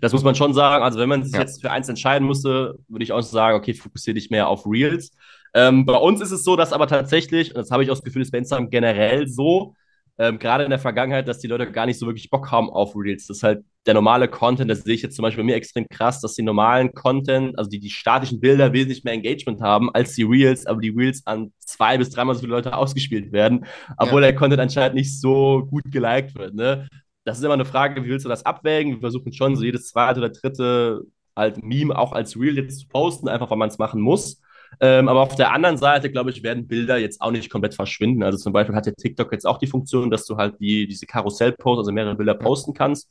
Das 0.00 0.12
muss 0.12 0.24
man 0.24 0.34
schon 0.34 0.52
sagen. 0.52 0.84
Also 0.84 0.98
wenn 0.98 1.08
man 1.08 1.24
sich 1.24 1.32
ja. 1.32 1.40
jetzt 1.40 1.62
für 1.62 1.70
eins 1.70 1.88
entscheiden 1.88 2.26
musste, 2.26 2.74
würde 2.88 3.02
ich 3.02 3.12
auch 3.12 3.22
sagen, 3.22 3.56
okay, 3.56 3.72
fokussiere 3.72 4.14
dich 4.14 4.30
mehr 4.30 4.48
auf 4.48 4.66
Reels. 4.66 5.12
Ähm, 5.54 5.86
bei 5.86 5.96
uns 5.96 6.20
ist 6.20 6.32
es 6.32 6.44
so, 6.44 6.56
dass 6.56 6.72
aber 6.72 6.86
tatsächlich, 6.86 7.50
und 7.50 7.58
das 7.58 7.70
habe 7.70 7.82
ich 7.82 7.90
auch 7.90 7.94
das 7.94 8.04
Gefühl, 8.04 8.22
ist 8.22 8.32
bei 8.32 8.38
Instagram 8.38 8.70
generell 8.70 9.28
so, 9.28 9.74
ähm, 10.18 10.38
gerade 10.38 10.64
in 10.64 10.70
der 10.70 10.78
Vergangenheit, 10.78 11.26
dass 11.26 11.38
die 11.38 11.46
Leute 11.46 11.70
gar 11.70 11.86
nicht 11.86 11.98
so 11.98 12.06
wirklich 12.06 12.30
Bock 12.30 12.50
haben 12.50 12.68
auf 12.70 12.94
Reels. 12.94 13.26
Das 13.26 13.38
ist 13.38 13.42
halt 13.42 13.64
der 13.86 13.94
normale 13.94 14.28
Content, 14.28 14.70
das 14.70 14.82
sehe 14.82 14.94
ich 14.94 15.02
jetzt 15.02 15.16
zum 15.16 15.22
Beispiel 15.22 15.42
bei 15.42 15.46
mir 15.46 15.56
extrem 15.56 15.88
krass, 15.88 16.20
dass 16.20 16.34
die 16.34 16.42
normalen 16.42 16.92
Content, 16.92 17.58
also 17.58 17.68
die, 17.70 17.80
die 17.80 17.90
statischen 17.90 18.40
Bilder 18.40 18.72
wesentlich 18.72 19.04
mehr 19.04 19.14
Engagement 19.14 19.60
haben 19.60 19.90
als 19.92 20.14
die 20.14 20.22
Reels, 20.22 20.66
aber 20.66 20.80
die 20.80 20.90
Reels 20.90 21.26
an 21.26 21.52
zwei 21.58 21.98
bis 21.98 22.10
dreimal 22.10 22.34
so 22.34 22.42
viele 22.42 22.52
Leute 22.52 22.76
ausgespielt 22.76 23.32
werden, 23.32 23.66
obwohl 23.96 24.22
ja. 24.22 24.28
der 24.28 24.36
Content 24.36 24.60
anscheinend 24.60 24.94
nicht 24.94 25.20
so 25.20 25.66
gut 25.68 25.84
geliked 25.90 26.34
wird. 26.36 26.54
Ne? 26.54 26.88
Das 27.24 27.38
ist 27.38 27.44
immer 27.44 27.54
eine 27.54 27.64
Frage, 27.64 28.04
wie 28.04 28.08
willst 28.08 28.24
du 28.24 28.28
das 28.28 28.44
abwägen? 28.44 28.92
Wir 28.92 29.00
versuchen 29.00 29.32
schon 29.32 29.56
so 29.56 29.64
jedes 29.64 29.88
zweite 29.88 30.20
oder 30.20 30.28
dritte 30.28 31.02
halt 31.34 31.62
Meme 31.62 31.96
auch 31.96 32.12
als 32.12 32.38
Reel 32.38 32.56
jetzt 32.56 32.80
zu 32.80 32.88
posten, 32.88 33.28
einfach 33.28 33.50
weil 33.50 33.58
man 33.58 33.68
es 33.68 33.78
machen 33.78 34.00
muss. 34.00 34.40
Ähm, 34.80 35.08
aber 35.08 35.20
auf 35.20 35.36
der 35.36 35.52
anderen 35.52 35.76
Seite, 35.76 36.10
glaube 36.10 36.30
ich, 36.30 36.42
werden 36.42 36.66
Bilder 36.66 36.96
jetzt 36.96 37.20
auch 37.20 37.30
nicht 37.30 37.50
komplett 37.50 37.74
verschwinden. 37.74 38.22
Also 38.22 38.38
zum 38.38 38.52
Beispiel 38.52 38.74
hat 38.74 38.86
der 38.86 38.94
TikTok 38.94 39.32
jetzt 39.32 39.46
auch 39.46 39.58
die 39.58 39.66
Funktion, 39.66 40.10
dass 40.10 40.26
du 40.26 40.36
halt 40.36 40.58
die, 40.60 40.86
diese 40.86 41.06
Karussell-Posts, 41.06 41.80
also 41.80 41.92
mehrere 41.92 42.16
Bilder 42.16 42.34
posten 42.34 42.74
kannst. 42.74 43.10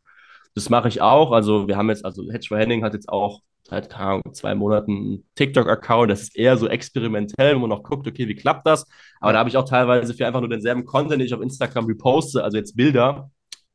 Das 0.55 0.69
mache 0.69 0.87
ich 0.87 1.01
auch. 1.01 1.31
Also 1.31 1.67
wir 1.67 1.77
haben 1.77 1.89
jetzt, 1.89 2.03
also 2.03 2.29
Hedge 2.31 2.47
for 2.49 2.57
Henning 2.57 2.83
hat 2.83 2.93
jetzt 2.93 3.09
auch 3.09 3.41
seit 3.63 3.89
zwei 4.33 4.55
Monaten 4.55 4.91
einen 4.91 5.29
TikTok-Account. 5.35 6.11
Das 6.11 6.23
ist 6.23 6.35
eher 6.35 6.57
so 6.57 6.67
experimentell, 6.67 7.55
wo 7.55 7.59
man 7.59 7.69
noch 7.69 7.83
guckt, 7.83 8.07
okay, 8.07 8.27
wie 8.27 8.35
klappt 8.35 8.67
das? 8.67 8.85
Aber 9.19 9.33
da 9.33 9.39
habe 9.39 9.49
ich 9.49 9.57
auch 9.57 9.65
teilweise 9.65 10.13
für 10.13 10.27
einfach 10.27 10.41
nur 10.41 10.49
denselben 10.49 10.85
Content, 10.85 11.19
den 11.19 11.25
ich 11.27 11.33
auf 11.33 11.41
Instagram 11.41 11.85
reposte, 11.85 12.43
also 12.43 12.57
jetzt 12.57 12.75
Bilder, 12.75 13.31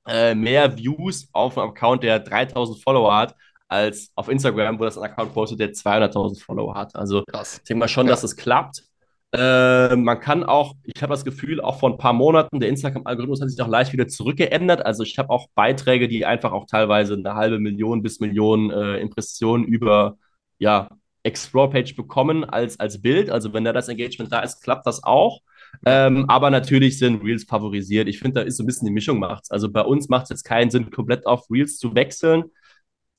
äh, 0.07 0.35
mehr 0.35 0.77
Views 0.77 1.29
auf 1.33 1.57
einem 1.59 1.71
Account, 1.71 2.03
der 2.03 2.21
3000 2.21 2.83
Follower 2.83 3.17
hat, 3.17 3.35
als 3.69 4.11
auf 4.15 4.29
Instagram, 4.29 4.79
wo 4.79 4.85
das 4.85 4.97
ein 4.99 5.05
Account 5.05 5.35
postet, 5.35 5.61
der 5.61 5.73
200.000 5.73 6.43
Follower 6.43 6.75
hat. 6.75 6.95
Also 6.95 7.25
Krass. 7.25 7.59
ich 7.59 7.65
denke 7.65 7.81
mal 7.81 7.89
schon, 7.89 8.07
ja. 8.07 8.13
dass 8.13 8.23
es 8.23 8.37
klappt. 8.37 8.85
Äh, 9.33 9.97
man 9.97 10.21
kann 10.21 10.45
auch, 10.45 10.75
ich 10.85 11.03
habe 11.03 11.13
das 11.13 11.25
Gefühl, 11.25 11.61
auch 11.61 11.81
vor 11.81 11.91
ein 11.91 11.99
paar 11.99 12.13
Monaten, 12.13 12.61
der 12.61 12.69
Instagram-Algorithmus 12.69 13.41
hat 13.41 13.51
sich 13.51 13.61
auch 13.61 13.69
leicht 13.69 13.93
wieder 13.93 14.07
zurückgeändert. 14.07 14.87
Also 14.87 15.03
ich 15.03 15.19
habe 15.19 15.31
auch 15.31 15.49
Beiträge, 15.55 16.09
die 16.09 16.25
einfach 16.25 16.53
auch 16.53 16.67
teilweise 16.67 17.15
eine 17.15 17.35
halbe 17.35 17.59
Million 17.59 18.03
bis 18.03 18.21
Millionen 18.21 18.71
äh, 18.71 18.99
Impressionen 18.99 19.65
über 19.65 20.17
ja, 20.59 20.89
Explore-Page 21.25 21.97
bekommen 21.97 22.45
als, 22.45 22.79
als 22.79 23.03
Bild. 23.03 23.31
Also 23.31 23.53
wenn 23.53 23.65
da 23.65 23.73
das 23.73 23.89
Engagement 23.89 24.33
da 24.33 24.41
ist, 24.41 24.63
klappt 24.63 24.87
das 24.87 25.03
auch. 25.03 25.41
Ähm, 25.85 26.25
aber 26.29 26.51
natürlich 26.51 26.99
sind 26.99 27.23
Reels 27.23 27.45
favorisiert. 27.45 28.09
Ich 28.09 28.21
finde, 28.21 28.41
da 28.41 28.47
ist 28.47 28.57
so 28.57 28.63
ein 28.63 28.67
bisschen 28.67 28.87
die 28.87 28.93
Mischung 28.93 29.19
macht's. 29.19 29.51
Also 29.51 29.71
bei 29.71 29.83
uns 29.83 30.09
macht 30.09 30.25
es 30.25 30.31
jetzt 30.31 30.45
keinen 30.45 30.71
Sinn, 30.71 30.91
komplett 30.91 31.27
auf 31.27 31.51
Reels 31.51 31.79
zu 31.79 31.95
wechseln. 31.95 32.45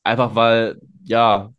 Einfach 0.07 0.35
weil, 0.35 0.79
ja, 1.03 1.51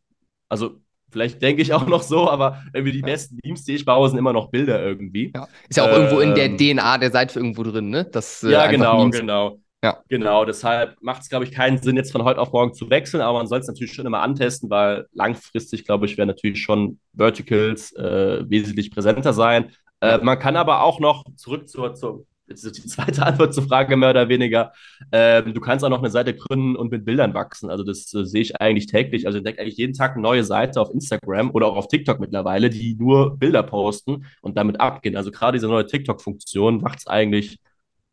also 0.48 0.78
vielleicht 1.10 1.42
denke 1.42 1.60
ich 1.60 1.74
auch 1.74 1.86
noch 1.86 2.02
so, 2.02 2.30
aber 2.30 2.62
irgendwie 2.72 2.92
die 2.92 3.00
ja. 3.00 3.06
besten 3.06 3.38
Memes, 3.44 3.62
die 3.64 3.74
ich 3.74 3.84
baue, 3.84 4.08
sind 4.08 4.18
immer 4.18 4.32
noch 4.32 4.50
Bilder 4.50 4.82
irgendwie. 4.82 5.32
Ja. 5.34 5.46
Ist 5.68 5.76
ja 5.76 5.84
auch 5.84 5.88
ähm, 5.88 5.94
irgendwo 5.94 6.20
in 6.20 6.34
der 6.34 6.46
ähm, 6.46 6.56
DNA 6.56 6.96
der 6.96 7.10
Seite 7.10 7.38
irgendwo 7.38 7.62
drin, 7.62 7.90
ne? 7.90 8.06
Das, 8.06 8.42
äh, 8.42 8.50
ja, 8.50 8.66
genau, 8.66 9.00
Memes 9.00 9.20
genau. 9.20 9.58
Ja. 9.84 10.02
Genau, 10.08 10.46
deshalb 10.46 10.96
macht 11.02 11.22
es, 11.22 11.28
glaube 11.28 11.44
ich, 11.44 11.52
keinen 11.52 11.76
Sinn, 11.76 11.96
jetzt 11.96 12.10
von 12.10 12.24
heute 12.24 12.40
auf 12.40 12.52
morgen 12.52 12.72
zu 12.72 12.88
wechseln, 12.88 13.20
aber 13.20 13.36
man 13.36 13.46
soll 13.46 13.60
es 13.60 13.68
natürlich 13.68 13.92
schon 13.92 14.06
immer 14.06 14.22
antesten, 14.22 14.70
weil 14.70 15.06
langfristig, 15.12 15.84
glaube 15.84 16.06
ich, 16.06 16.16
werden 16.16 16.28
natürlich 16.28 16.62
schon 16.62 16.98
Verticals 17.14 17.92
äh, 17.96 18.48
wesentlich 18.48 18.90
präsenter 18.90 19.34
sein. 19.34 19.72
Äh, 20.00 20.18
man 20.18 20.38
kann 20.38 20.56
aber 20.56 20.82
auch 20.82 21.00
noch 21.00 21.24
zurück 21.36 21.68
zur, 21.68 21.94
zur 21.94 22.24
jetzt 22.48 22.64
ist 22.64 22.76
die 22.76 22.86
zweite 22.86 23.22
Antwort 23.26 23.54
zur 23.54 23.64
Frage 23.64 23.96
mehr 23.96 24.10
oder 24.10 24.28
weniger. 24.28 24.72
Ähm, 25.12 25.54
du 25.54 25.60
kannst 25.60 25.84
auch 25.84 25.88
noch 25.88 25.98
eine 25.98 26.10
Seite 26.10 26.34
gründen 26.34 26.76
und 26.76 26.90
mit 26.90 27.04
Bildern 27.04 27.34
wachsen. 27.34 27.70
Also 27.70 27.84
das 27.84 28.12
äh, 28.14 28.24
sehe 28.24 28.42
ich 28.42 28.60
eigentlich 28.60 28.86
täglich. 28.86 29.26
Also 29.26 29.36
ich 29.36 29.40
entdecke 29.40 29.60
eigentlich 29.60 29.76
jeden 29.76 29.94
Tag 29.94 30.12
eine 30.12 30.22
neue 30.22 30.44
Seite 30.44 30.80
auf 30.80 30.90
Instagram 30.92 31.50
oder 31.50 31.66
auch 31.66 31.76
auf 31.76 31.88
TikTok 31.88 32.20
mittlerweile, 32.20 32.70
die 32.70 32.94
nur 32.94 33.36
Bilder 33.36 33.62
posten 33.62 34.26
und 34.42 34.56
damit 34.56 34.80
abgehen. 34.80 35.16
Also 35.16 35.30
gerade 35.30 35.56
diese 35.56 35.68
neue 35.68 35.86
TikTok-Funktion 35.86 36.80
macht 36.80 37.00
es 37.00 37.06
eigentlich 37.06 37.58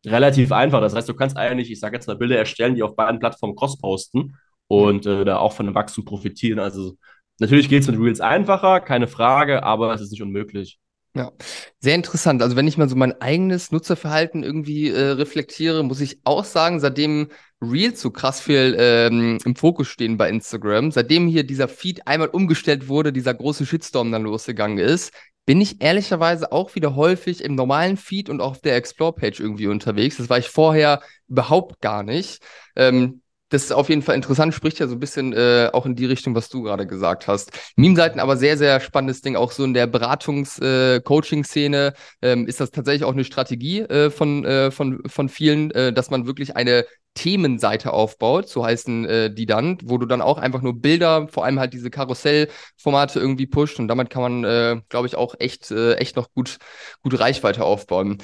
relativ 0.06 0.52
einfach. 0.52 0.80
Das 0.80 0.94
heißt, 0.94 1.08
du 1.08 1.14
kannst 1.14 1.36
eigentlich, 1.36 1.70
ich 1.70 1.80
sage 1.80 1.96
jetzt 1.96 2.06
mal, 2.06 2.16
Bilder 2.16 2.36
erstellen, 2.38 2.74
die 2.74 2.82
auf 2.82 2.96
beiden 2.96 3.18
Plattformen 3.18 3.56
cross 3.56 3.78
posten 3.78 4.36
und 4.68 5.06
äh, 5.06 5.24
da 5.24 5.38
auch 5.38 5.52
von 5.52 5.66
dem 5.66 5.74
Wachstum 5.74 6.04
profitieren. 6.04 6.58
Also 6.58 6.96
natürlich 7.38 7.68
geht 7.68 7.82
es 7.82 7.88
mit 7.88 7.98
Reels 7.98 8.20
einfacher, 8.20 8.80
keine 8.80 9.08
Frage, 9.08 9.62
aber 9.62 9.92
es 9.94 10.00
ist 10.00 10.12
nicht 10.12 10.22
unmöglich. 10.22 10.78
Ja, 11.16 11.32
sehr 11.78 11.94
interessant. 11.94 12.42
Also 12.42 12.56
wenn 12.56 12.68
ich 12.68 12.76
mal 12.76 12.90
so 12.90 12.94
mein 12.96 13.18
eigenes 13.22 13.72
Nutzerverhalten 13.72 14.42
irgendwie 14.42 14.90
äh, 14.90 15.12
reflektiere, 15.12 15.82
muss 15.82 16.02
ich 16.02 16.20
auch 16.24 16.44
sagen, 16.44 16.78
seitdem 16.78 17.28
Reels 17.62 18.02
so 18.02 18.10
krass 18.10 18.38
viel 18.38 18.76
ähm, 18.78 19.38
im 19.42 19.56
Fokus 19.56 19.88
stehen 19.88 20.18
bei 20.18 20.28
Instagram, 20.28 20.90
seitdem 20.92 21.26
hier 21.26 21.44
dieser 21.44 21.68
Feed 21.68 22.06
einmal 22.06 22.28
umgestellt 22.28 22.88
wurde, 22.88 23.14
dieser 23.14 23.32
große 23.32 23.64
Shitstorm 23.64 24.12
dann 24.12 24.24
losgegangen 24.24 24.76
ist, 24.76 25.10
bin 25.46 25.58
ich 25.62 25.80
ehrlicherweise 25.80 26.52
auch 26.52 26.74
wieder 26.74 26.94
häufig 26.96 27.42
im 27.42 27.54
normalen 27.54 27.96
Feed 27.96 28.28
und 28.28 28.42
auch 28.42 28.50
auf 28.50 28.60
der 28.60 28.76
Explore-Page 28.76 29.40
irgendwie 29.40 29.68
unterwegs. 29.68 30.18
Das 30.18 30.28
war 30.28 30.36
ich 30.36 30.50
vorher 30.50 31.00
überhaupt 31.28 31.80
gar 31.80 32.02
nicht. 32.02 32.42
Ähm, 32.74 33.22
das 33.56 33.64
ist 33.64 33.72
auf 33.72 33.88
jeden 33.88 34.02
Fall 34.02 34.16
interessant, 34.16 34.52
spricht 34.52 34.80
ja 34.80 34.86
so 34.86 34.96
ein 34.96 35.00
bisschen 35.00 35.32
äh, 35.32 35.70
auch 35.72 35.86
in 35.86 35.96
die 35.96 36.04
Richtung, 36.04 36.34
was 36.34 36.50
du 36.50 36.60
gerade 36.60 36.86
gesagt 36.86 37.26
hast. 37.26 37.52
Meme-Seiten 37.76 38.20
aber 38.20 38.36
sehr, 38.36 38.58
sehr 38.58 38.80
spannendes 38.80 39.22
Ding. 39.22 39.34
Auch 39.34 39.50
so 39.50 39.64
in 39.64 39.72
der 39.72 39.86
Beratungs-Coaching-Szene 39.86 41.94
äh, 42.20 42.32
ähm, 42.32 42.46
ist 42.46 42.60
das 42.60 42.70
tatsächlich 42.70 43.04
auch 43.04 43.14
eine 43.14 43.24
Strategie 43.24 43.80
äh, 43.80 44.10
von, 44.10 44.44
äh, 44.44 44.70
von, 44.70 45.00
von 45.06 45.30
vielen, 45.30 45.70
äh, 45.70 45.90
dass 45.90 46.10
man 46.10 46.26
wirklich 46.26 46.54
eine 46.54 46.84
Themenseite 47.14 47.94
aufbaut, 47.94 48.50
so 48.50 48.62
heißen 48.62 49.06
äh, 49.06 49.34
die 49.34 49.46
dann, 49.46 49.78
wo 49.82 49.96
du 49.96 50.04
dann 50.04 50.20
auch 50.20 50.36
einfach 50.36 50.60
nur 50.60 50.78
Bilder, 50.78 51.26
vor 51.28 51.46
allem 51.46 51.58
halt 51.58 51.72
diese 51.72 51.88
Karussellformate 51.88 53.18
irgendwie 53.18 53.46
pusht 53.46 53.78
und 53.78 53.88
damit 53.88 54.10
kann 54.10 54.20
man, 54.20 54.44
äh, 54.44 54.82
glaube 54.90 55.06
ich, 55.06 55.16
auch 55.16 55.34
echt, 55.38 55.70
äh, 55.70 55.94
echt 55.94 56.16
noch 56.16 56.30
gut, 56.34 56.58
gut 57.02 57.18
Reichweite 57.18 57.64
aufbauen. 57.64 58.18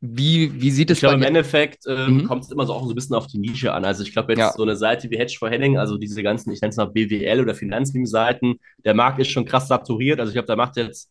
Wie, 0.00 0.60
wie 0.60 0.70
sieht 0.70 0.90
es 0.90 0.98
ich 0.98 1.00
glaube, 1.00 1.16
im 1.16 1.22
Endeffekt 1.22 1.84
ähm, 1.88 2.18
mhm. 2.18 2.24
kommt 2.24 2.44
es 2.44 2.52
immer 2.52 2.66
so 2.66 2.72
auch 2.72 2.84
so 2.84 2.90
ein 2.90 2.94
bisschen 2.94 3.16
auf 3.16 3.26
die 3.26 3.38
Nische 3.38 3.72
an. 3.72 3.84
Also 3.84 4.04
ich 4.04 4.12
glaube, 4.12 4.32
jetzt 4.32 4.38
ja. 4.38 4.52
so 4.52 4.62
eine 4.62 4.76
Seite 4.76 5.10
wie 5.10 5.18
Hedge 5.18 5.36
for 5.38 5.50
Henning, 5.50 5.76
also 5.76 5.98
diese 5.98 6.22
ganzen, 6.22 6.52
ich 6.52 6.60
nenne 6.60 6.70
es 6.70 6.76
mal 6.76 6.86
BWL 6.86 7.40
oder 7.40 7.54
Finanzmeme-Seiten, 7.54 8.60
der 8.84 8.94
Markt 8.94 9.18
ist 9.18 9.30
schon 9.30 9.44
krass 9.44 9.66
saturiert. 9.66 10.20
Also 10.20 10.30
ich 10.30 10.34
glaube, 10.34 10.46
da 10.46 10.54
macht 10.54 10.76
jetzt 10.76 11.10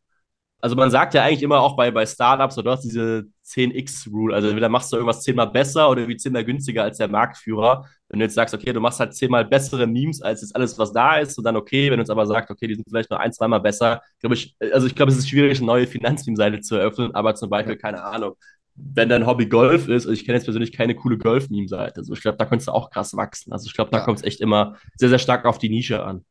also 0.59 0.75
man 0.75 0.89
sagt 0.89 1.13
ja 1.13 1.23
eigentlich 1.23 1.43
immer 1.43 1.59
auch 1.59 1.75
bei, 1.75 1.91
bei 1.91 2.05
Startups, 2.05 2.55
so, 2.55 2.61
du 2.61 2.71
hast 2.71 2.81
diese 2.81 3.27
10x-Rule, 3.45 4.33
also 4.33 4.47
entweder 4.47 4.69
machst 4.69 4.91
du 4.91 4.97
irgendwas 4.97 5.21
zehnmal 5.21 5.47
besser 5.47 5.89
oder 5.89 6.07
wie 6.07 6.17
zehnmal 6.17 6.43
günstiger 6.43 6.83
als 6.83 6.97
der 6.97 7.07
Marktführer. 7.07 7.85
Wenn 8.09 8.19
du 8.19 8.25
jetzt 8.25 8.33
sagst, 8.35 8.55
okay, 8.55 8.73
du 8.73 8.79
machst 8.79 8.99
halt 8.99 9.13
zehnmal 9.13 9.45
bessere 9.45 9.85
Memes 9.85 10.21
als 10.21 10.41
jetzt 10.41 10.55
alles, 10.55 10.77
was 10.79 10.91
da 10.93 11.17
ist, 11.17 11.37
und 11.37 11.43
dann 11.43 11.55
okay, 11.55 11.91
wenn 11.91 11.97
du 11.97 12.01
jetzt 12.01 12.09
aber 12.09 12.25
sagst, 12.25 12.49
okay, 12.49 12.67
die 12.67 12.75
sind 12.75 12.85
vielleicht 12.89 13.09
nur 13.11 13.19
ein, 13.19 13.33
zweimal 13.33 13.61
besser, 13.61 14.01
glaube 14.19 14.35
ich, 14.35 14.55
also 14.71 14.87
ich 14.87 14.95
glaube, 14.95 15.11
es 15.11 15.17
ist 15.17 15.29
schwierig, 15.29 15.59
eine 15.59 15.67
neue 15.67 15.87
Finanzmeme-Seite 15.87 16.61
zu 16.61 16.75
eröffnen, 16.75 17.13
aber 17.13 17.35
zum 17.35 17.49
Beispiel, 17.49 17.77
keine 17.77 18.03
Ahnung, 18.03 18.35
wenn 18.77 19.09
dein 19.09 19.25
Hobby 19.25 19.47
Golf 19.47 19.87
ist, 19.87 20.05
also 20.05 20.11
ich 20.11 20.25
kenne 20.25 20.37
jetzt 20.37 20.45
persönlich 20.45 20.71
keine 20.71 20.95
coole 20.95 21.17
Golf-Meme-Seite, 21.17 21.97
also 21.97 22.13
ich 22.13 22.21
glaube, 22.21 22.37
da 22.37 22.45
könntest 22.45 22.67
du 22.67 22.71
auch 22.71 22.89
krass 22.89 23.15
wachsen. 23.15 23.51
Also 23.51 23.65
ich 23.67 23.73
glaube, 23.73 23.91
da 23.91 23.97
ja. 23.97 24.05
kommt 24.05 24.19
es 24.19 24.23
echt 24.23 24.39
immer 24.39 24.77
sehr, 24.95 25.09
sehr 25.09 25.19
stark 25.19 25.45
auf 25.45 25.57
die 25.57 25.69
Nische 25.69 26.03
an. 26.03 26.23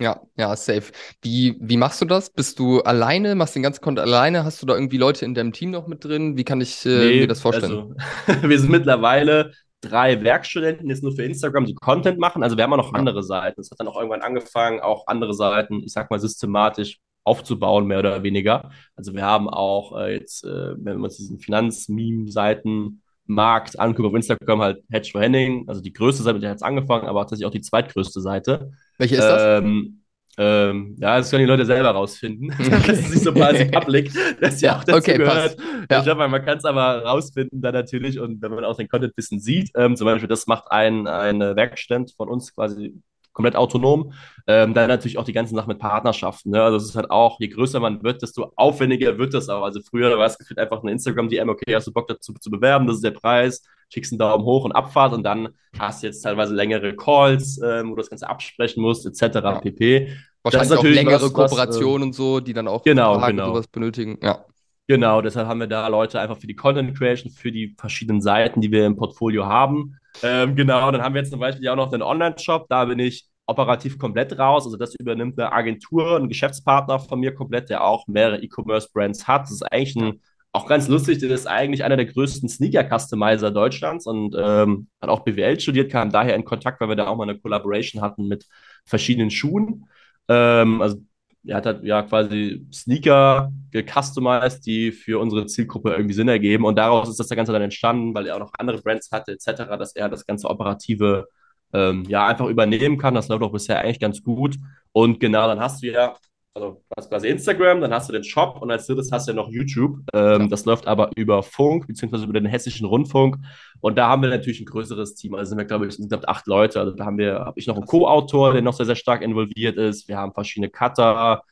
Ja, 0.00 0.20
ja, 0.36 0.54
safe. 0.56 0.92
Wie, 1.22 1.56
wie 1.60 1.76
machst 1.76 2.00
du 2.00 2.04
das? 2.04 2.30
Bist 2.30 2.58
du 2.58 2.80
alleine? 2.80 3.36
Machst 3.36 3.54
du 3.54 3.58
den 3.60 3.62
ganzen 3.62 3.80
Content 3.80 4.06
alleine? 4.06 4.44
Hast 4.44 4.60
du 4.60 4.66
da 4.66 4.74
irgendwie 4.74 4.98
Leute 4.98 5.24
in 5.24 5.34
deinem 5.34 5.52
Team 5.52 5.70
noch 5.70 5.86
mit 5.86 6.04
drin? 6.04 6.36
Wie 6.36 6.44
kann 6.44 6.60
ich 6.60 6.84
äh, 6.84 6.88
nee, 6.88 7.20
mir 7.20 7.28
das 7.28 7.40
vorstellen? 7.40 7.94
Also, 8.26 8.42
wir 8.48 8.58
sind 8.58 8.70
mittlerweile 8.70 9.52
drei 9.80 10.22
Werkstudenten, 10.22 10.86
die 10.86 10.92
jetzt 10.92 11.02
nur 11.02 11.14
für 11.14 11.24
Instagram 11.24 11.66
die 11.66 11.74
Content 11.74 12.18
machen. 12.18 12.42
Also 12.42 12.56
wir 12.56 12.64
haben 12.64 12.72
auch 12.72 12.78
noch 12.78 12.94
andere 12.94 13.22
Seiten. 13.22 13.60
Es 13.60 13.70
hat 13.70 13.78
dann 13.78 13.86
auch 13.86 13.96
irgendwann 13.96 14.22
angefangen, 14.22 14.80
auch 14.80 15.06
andere 15.06 15.34
Seiten, 15.34 15.82
ich 15.84 15.92
sag 15.92 16.10
mal, 16.10 16.18
systematisch 16.18 16.98
aufzubauen, 17.24 17.86
mehr 17.86 17.98
oder 17.98 18.22
weniger. 18.22 18.70
Also 18.96 19.14
wir 19.14 19.22
haben 19.22 19.48
auch 19.48 19.98
äh, 19.98 20.14
jetzt, 20.14 20.44
äh, 20.44 20.74
wenn 20.76 20.98
wir 20.98 21.04
uns 21.04 21.16
diesen 21.16 21.38
Finanzmeme-Seiten 21.38 23.02
Markt 23.26 23.78
angucken 23.80 24.08
auf 24.08 24.14
Instagram 24.14 24.60
halt 24.60 24.84
Hedge 24.90 25.08
for 25.12 25.22
Henning, 25.22 25.64
also 25.66 25.80
die 25.80 25.92
größte 25.92 26.22
Seite, 26.22 26.34
mit 26.34 26.42
der 26.42 26.50
hat 26.50 26.56
es 26.56 26.62
angefangen, 26.62 27.06
aber 27.06 27.22
tatsächlich 27.22 27.46
auch 27.46 27.50
die 27.50 27.62
zweitgrößte 27.62 28.20
Seite. 28.20 28.72
Welche 28.98 29.16
ist 29.16 29.24
das? 29.24 29.62
Ähm, 29.62 30.00
ähm, 30.36 30.96
ja, 30.98 31.18
das 31.18 31.30
können 31.30 31.44
die 31.44 31.50
Leute 31.50 31.64
selber 31.64 31.90
rausfinden. 31.90 32.52
Okay. 32.58 32.82
das 32.86 32.98
ist 32.98 33.10
nicht 33.10 33.22
so 33.22 33.32
quasi 33.32 33.66
public, 33.66 34.10
das 34.40 34.60
ja 34.60 34.78
auch 34.78 34.84
dazu 34.84 34.98
okay, 34.98 35.18
gehört. 35.18 35.56
Ja. 35.90 35.98
Ich 35.98 36.04
glaube, 36.04 36.26
man 36.26 36.44
kann 36.44 36.58
es 36.58 36.64
aber 36.64 37.04
rausfinden 37.04 37.62
dann 37.62 37.74
natürlich 37.74 38.18
und 38.18 38.42
wenn 38.42 38.50
man 38.50 38.64
auch 38.64 38.76
den 38.76 38.88
Content 38.88 39.12
ein 39.12 39.16
bisschen 39.16 39.40
sieht, 39.40 39.70
ähm, 39.76 39.96
zum 39.96 40.06
Beispiel, 40.06 40.28
das 40.28 40.46
macht 40.46 40.70
ein, 40.70 41.06
ein 41.06 41.40
Werkstand 41.40 42.12
von 42.16 42.28
uns 42.28 42.54
quasi 42.54 43.00
komplett 43.34 43.56
autonom. 43.56 44.12
Ähm, 44.46 44.72
dann 44.72 44.88
natürlich 44.88 45.18
auch 45.18 45.24
die 45.24 45.32
ganzen 45.32 45.54
Sachen 45.54 45.68
mit 45.68 45.78
Partnerschaften. 45.78 46.50
Ne? 46.50 46.62
Also 46.62 46.78
es 46.78 46.84
ist 46.84 46.96
halt 46.96 47.10
auch, 47.10 47.38
je 47.40 47.48
größer 47.48 47.80
man 47.80 48.02
wird, 48.02 48.22
desto 48.22 48.52
aufwendiger 48.56 49.18
wird 49.18 49.34
das 49.34 49.48
auch. 49.50 49.62
Also 49.62 49.80
früher 49.82 50.16
war 50.16 50.26
es 50.26 50.38
gefühlt 50.38 50.58
einfach 50.58 50.82
eine 50.82 50.92
Instagram-DM, 50.92 51.48
okay, 51.50 51.74
hast 51.74 51.86
du 51.86 51.92
Bock 51.92 52.08
dazu 52.08 52.32
zu 52.32 52.50
bewerben, 52.50 52.86
das 52.86 52.96
ist 52.96 53.04
der 53.04 53.10
Preis, 53.10 53.62
schickst 53.92 54.12
einen 54.12 54.18
Daumen 54.18 54.44
hoch 54.44 54.64
und 54.64 54.72
Abfahrt 54.72 55.12
und 55.12 55.22
dann 55.24 55.50
hast 55.78 56.02
du 56.02 56.06
jetzt 56.06 56.22
teilweise 56.22 56.54
längere 56.54 56.96
Calls, 56.96 57.60
ähm, 57.62 57.90
wo 57.90 57.94
du 57.94 58.00
das 58.00 58.10
Ganze 58.10 58.28
absprechen 58.28 58.82
musst, 58.82 59.04
etc. 59.06 59.34
Ja. 59.34 59.60
pp. 59.60 60.08
Wahrscheinlich 60.42 60.78
auch 60.78 60.84
längere 60.84 61.22
was, 61.22 61.32
Kooperationen 61.32 62.02
äh, 62.02 62.06
und 62.06 62.12
so, 62.14 62.40
die 62.40 62.52
dann 62.52 62.68
auch 62.68 62.82
genau, 62.82 63.18
genau. 63.26 63.46
sowas 63.48 63.66
benötigen. 63.66 64.18
Ja. 64.22 64.44
Genau, 64.86 65.22
deshalb 65.22 65.48
haben 65.48 65.60
wir 65.60 65.66
da 65.66 65.88
Leute 65.88 66.20
einfach 66.20 66.36
für 66.36 66.46
die 66.46 66.54
Content 66.54 66.96
Creation, 66.96 67.32
für 67.32 67.50
die 67.50 67.74
verschiedenen 67.78 68.20
Seiten, 68.20 68.60
die 68.60 68.70
wir 68.70 68.84
im 68.84 68.96
Portfolio 68.96 69.46
haben. 69.46 69.96
Ähm, 70.22 70.54
genau, 70.56 70.90
dann 70.90 71.02
haben 71.02 71.14
wir 71.14 71.20
jetzt 71.20 71.30
zum 71.30 71.40
Beispiel 71.40 71.68
auch 71.68 71.76
noch 71.76 71.92
einen 71.92 72.02
Online-Shop. 72.02 72.66
Da 72.68 72.84
bin 72.84 72.98
ich 72.98 73.26
operativ 73.46 73.98
komplett 73.98 74.38
raus. 74.38 74.64
Also 74.64 74.76
das 74.76 74.94
übernimmt 74.94 75.38
eine 75.38 75.52
Agentur, 75.52 76.16
ein 76.16 76.28
Geschäftspartner 76.28 76.98
von 76.98 77.20
mir 77.20 77.34
komplett, 77.34 77.70
der 77.70 77.84
auch 77.84 78.06
mehrere 78.06 78.42
E-Commerce-Brands 78.42 79.26
hat. 79.26 79.42
Das 79.42 79.52
ist 79.52 79.62
eigentlich 79.62 79.96
ein, 79.96 80.20
auch 80.52 80.66
ganz 80.66 80.88
lustig, 80.88 81.18
der 81.18 81.30
ist 81.30 81.46
eigentlich 81.46 81.84
einer 81.84 81.96
der 81.96 82.06
größten 82.06 82.48
Sneaker-Customizer 82.48 83.50
Deutschlands 83.50 84.06
und 84.06 84.34
ähm, 84.38 84.88
hat 85.00 85.10
auch 85.10 85.24
BWL 85.24 85.58
studiert, 85.60 85.90
kam 85.90 86.10
daher 86.10 86.36
in 86.36 86.44
Kontakt, 86.44 86.80
weil 86.80 86.88
wir 86.88 86.96
da 86.96 87.08
auch 87.08 87.16
mal 87.16 87.28
eine 87.28 87.38
Collaboration 87.38 88.02
hatten 88.02 88.28
mit 88.28 88.46
verschiedenen 88.86 89.30
Schuhen. 89.30 89.88
Ähm, 90.28 90.80
also 90.80 90.98
er 91.46 91.56
hat 91.56 91.66
halt 91.66 91.84
ja 91.84 92.02
quasi 92.02 92.66
Sneaker 92.72 93.52
gecustomized, 93.70 94.64
die 94.66 94.92
für 94.92 95.18
unsere 95.18 95.46
Zielgruppe 95.46 95.90
irgendwie 95.90 96.14
Sinn 96.14 96.28
ergeben. 96.28 96.64
Und 96.64 96.76
daraus 96.76 97.08
ist 97.08 97.20
das 97.20 97.28
Ganze 97.28 97.52
dann 97.52 97.62
entstanden, 97.62 98.14
weil 98.14 98.26
er 98.26 98.36
auch 98.36 98.40
noch 98.40 98.52
andere 98.58 98.80
Brands 98.80 99.10
hatte, 99.12 99.32
etc., 99.32 99.76
dass 99.78 99.94
er 99.94 100.08
das 100.08 100.26
ganze 100.26 100.48
operative 100.48 101.26
ähm, 101.72 102.04
ja, 102.08 102.26
einfach 102.26 102.46
übernehmen 102.46 102.98
kann. 102.98 103.14
Das 103.14 103.28
läuft 103.28 103.42
auch 103.42 103.52
bisher 103.52 103.80
eigentlich 103.80 104.00
ganz 104.00 104.22
gut. 104.22 104.56
Und 104.92 105.20
genau, 105.20 105.46
dann 105.46 105.60
hast 105.60 105.82
du 105.82 105.88
ja, 105.88 106.14
also 106.54 106.70
du 106.70 106.94
hast 106.96 107.10
quasi 107.10 107.28
Instagram, 107.28 107.80
dann 107.80 107.92
hast 107.92 108.08
du 108.08 108.12
den 108.12 108.22
Shop 108.22 108.62
und 108.62 108.70
als 108.70 108.86
drittes 108.86 109.10
hast 109.10 109.26
du 109.26 109.32
ja 109.32 109.36
noch 109.36 109.50
YouTube. 109.50 109.98
Ähm, 110.14 110.42
ja. 110.42 110.46
Das 110.48 110.64
läuft 110.64 110.86
aber 110.86 111.10
über 111.16 111.42
Funk, 111.42 111.88
beziehungsweise 111.88 112.24
über 112.24 112.32
den 112.32 112.46
hessischen 112.46 112.86
Rundfunk. 112.86 113.38
Und 113.80 113.98
da 113.98 114.08
haben 114.08 114.22
wir 114.22 114.28
natürlich 114.28 114.60
ein 114.60 114.66
größeres 114.66 115.16
Team. 115.16 115.34
Also 115.34 115.50
sind 115.50 115.58
wir, 115.58 115.64
glaube 115.64 115.86
ich, 115.86 115.98
insgesamt 115.98 116.28
acht 116.28 116.46
Leute. 116.46 116.78
Also 116.78 116.92
da 116.92 117.06
haben 117.06 117.18
wir, 117.18 117.40
habe 117.40 117.58
ich 117.58 117.66
noch 117.66 117.76
einen 117.76 117.86
Co-Autor, 117.86 118.52
der 118.52 118.62
noch 118.62 118.74
sehr, 118.74 118.86
sehr 118.86 118.94
stark 118.94 119.22
involviert 119.22 119.76
ist. 119.76 120.08
Wir 120.08 120.16
haben 120.16 120.32
verschiedene 120.32 120.70
Cutter, 120.70 121.42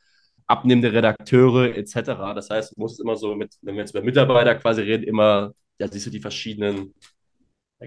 abnehmende 0.47 0.93
Redakteure 0.93 1.75
etc. 1.75 1.95
Das 2.33 2.49
heißt, 2.49 2.75
du 2.75 2.81
musst 2.81 3.01
immer 3.01 3.17
so 3.17 3.35
mit, 3.35 3.55
wenn 3.61 3.75
wir 3.75 3.81
jetzt 3.81 3.91
über 3.91 4.03
Mitarbeiter 4.03 4.55
quasi 4.55 4.81
reden, 4.81 5.03
immer, 5.03 5.53
ja, 5.79 5.87
siehst 5.87 6.05
du 6.05 6.11
die 6.11 6.19
verschiedenen 6.21 6.93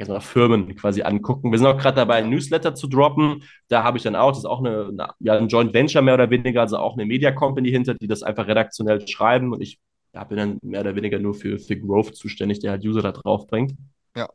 mal, 0.09 0.21
Firmen 0.21 0.75
quasi 0.77 1.03
angucken. 1.03 1.51
Wir 1.51 1.59
sind 1.59 1.67
auch 1.67 1.79
gerade 1.79 1.97
dabei, 1.97 2.17
ein 2.17 2.31
Newsletter 2.31 2.75
zu 2.75 2.87
droppen. 2.87 3.43
Da 3.69 3.83
habe 3.83 3.99
ich 3.99 4.05
dann 4.05 4.17
auch, 4.17 4.31
das 4.31 4.39
ist 4.39 4.45
auch 4.45 4.61
eine, 4.61 4.89
eine, 4.89 5.09
ja, 5.21 5.37
ein 5.37 5.49
Joint 5.49 5.75
Venture 5.75 6.03
mehr 6.03 6.15
oder 6.15 6.31
weniger, 6.31 6.61
also 6.61 6.79
auch 6.79 6.95
eine 6.95 7.07
Media 7.07 7.33
Company 7.33 7.71
hinter, 7.71 7.95
die 7.95 8.07
das 8.07 8.23
einfach 8.23 8.47
redaktionell 8.47 9.07
schreiben 9.07 9.53
und 9.53 9.61
ich 9.61 9.79
ja, 10.15 10.25
bin 10.25 10.39
dann 10.39 10.59
mehr 10.63 10.81
oder 10.81 10.97
weniger 10.97 11.19
nur 11.19 11.35
für, 11.35 11.59
für 11.59 11.77
Growth 11.77 12.17
zuständig, 12.17 12.61
der 12.61 12.73
halt 12.73 12.85
User 12.85 13.03
da 13.03 13.13
drauf 13.13 13.47
bringt. 13.47 13.75
Ja, 14.17 14.29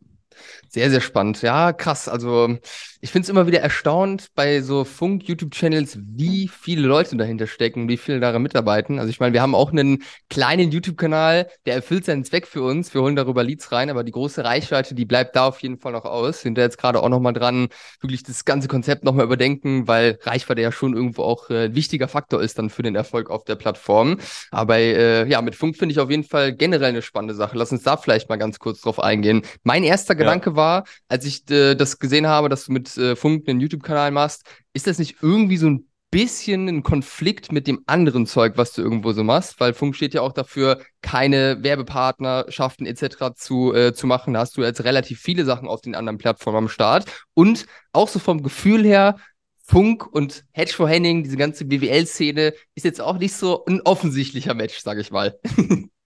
sehr, 0.70 0.90
sehr 0.90 1.02
spannend. 1.02 1.42
Ja, 1.42 1.74
krass. 1.74 2.08
Also 2.08 2.58
ich 3.02 3.12
finde 3.12 3.24
es 3.26 3.30
immer 3.30 3.48
wieder 3.48 3.60
erstaunt 3.60 4.28
bei 4.36 4.62
so 4.62 4.84
Funk-YouTube-Channels, 4.84 5.98
wie 6.02 6.48
viele 6.48 6.88
Leute 6.88 7.18
dahinter 7.18 7.48
stecken, 7.48 7.90
wie 7.90 7.98
viele 7.98 8.20
daran 8.20 8.44
mitarbeiten. 8.44 9.00
Also 9.00 9.10
ich 9.10 9.20
meine, 9.20 9.34
wir 9.34 9.42
haben 9.42 9.56
auch 9.56 9.72
einen 9.72 10.04
kleinen 10.30 10.72
YouTube-Kanal, 10.72 11.48
der 11.66 11.76
erfüllt 11.76 12.06
seinen 12.06 12.24
Zweck 12.24 12.46
für 12.46 12.62
uns. 12.62 12.94
Wir 12.94 13.02
holen 13.02 13.16
darüber 13.16 13.44
Leads 13.44 13.72
rein, 13.72 13.90
aber 13.90 14.04
die 14.04 14.12
große 14.12 14.46
Reichweite, 14.46 14.94
die 14.94 15.06
bleibt 15.06 15.36
da 15.36 15.48
auf 15.48 15.62
jeden 15.62 15.80
Fall 15.80 15.94
noch 15.94 16.06
aus. 16.06 16.42
Sind 16.42 16.58
da 16.58 16.62
jetzt 16.62 16.78
gerade 16.78 17.02
auch 17.02 17.10
nochmal 17.10 17.34
dran, 17.34 17.70
wirklich 18.02 18.22
das 18.22 18.46
ganze 18.46 18.68
Konzept 18.68 19.04
nochmal 19.04 19.26
überdenken, 19.26 19.88
weil 19.88 20.20
Reichweite 20.22 20.62
ja 20.62 20.72
schon 20.72 20.96
irgendwo 20.96 21.24
auch 21.24 21.50
äh, 21.50 21.74
wichtiger 21.74 22.08
Faktor 22.08 22.42
ist 22.42 22.60
dann 22.60 22.70
für 22.70 22.84
den 22.84 22.96
Erfolg 22.96 23.32
auf 23.32 23.46
der 23.46 23.56
Plattform. 23.56 24.18
Aber 24.52 24.78
äh, 24.78 25.28
ja, 25.28 25.42
mit 25.42 25.56
Funk 25.56 25.76
finde 25.76 25.94
ich 25.94 26.00
auf 26.00 26.12
jeden 26.12 26.24
Fall 26.24 26.54
generell 26.54 26.90
eine 26.90 27.02
spannende 27.02 27.34
Sache. 27.34 27.58
Lass 27.58 27.72
uns 27.72 27.82
da 27.82 27.98
vielleicht 27.98 28.30
mal 28.30 28.38
ganz 28.38 28.60
kurz 28.60 28.82
drauf 28.82 29.00
eingehen. 29.00 29.42
Mein 29.64 29.84
erster 29.84 30.14
ja. 30.22 30.28
Gedanke 30.28 30.56
war, 30.56 30.86
als 31.08 31.26
ich 31.26 31.50
äh, 31.50 31.76
das 31.76 32.00
gesehen 32.00 32.28
habe, 32.28 32.50
dass 32.50 32.66
du 32.66 32.72
mit 32.72 32.98
äh, 32.98 33.16
Funk 33.16 33.48
einen 33.48 33.60
YouTube-Kanal 33.60 34.12
machst, 34.12 34.44
ist 34.74 34.88
das 34.88 35.00
nicht 35.00 35.18
irgendwie 35.22 35.58
so 35.58 35.68
ein 35.70 35.88
bisschen 36.12 36.68
ein 36.68 36.84
Konflikt 36.84 37.54
mit 37.54 37.68
dem 37.68 37.82
anderen 37.88 38.28
Zeug, 38.28 38.54
was 38.58 38.74
du 38.74 38.82
irgendwo 38.82 39.14
so 39.14 39.24
machst? 39.24 39.60
Weil 39.60 39.74
Funk 39.74 39.96
steht 39.96 40.14
ja 40.14 40.22
auch 40.22 40.34
dafür, 40.34 40.82
keine 41.02 41.64
Werbepartnerschaften 41.64 42.86
etc. 42.86 43.34
zu, 43.36 43.74
äh, 43.74 43.94
zu 43.94 44.08
machen. 44.08 44.34
Da 44.34 44.42
hast 44.42 44.58
du 44.58 44.62
jetzt 44.62 44.84
relativ 44.84 45.22
viele 45.22 45.46
Sachen 45.46 45.70
auf 45.70 45.82
den 45.82 45.96
anderen 45.96 46.18
Plattformen 46.18 46.58
am 46.58 46.70
Start. 46.70 47.06
Und 47.34 47.66
auch 47.94 48.10
so 48.10 48.20
vom 48.20 48.44
Gefühl 48.44 48.84
her, 48.84 49.16
Funk 49.64 50.06
und 50.06 50.44
Hedge 50.52 50.74
for 50.74 50.90
Henning, 50.90 51.24
diese 51.24 51.38
ganze 51.38 51.64
BWL-Szene, 51.64 52.54
ist 52.76 52.84
jetzt 52.84 53.00
auch 53.00 53.18
nicht 53.18 53.34
so 53.34 53.64
ein 53.66 53.80
offensichtlicher 53.82 54.54
Match, 54.54 54.80
sag 54.80 54.98
ich 54.98 55.12
mal. 55.12 55.40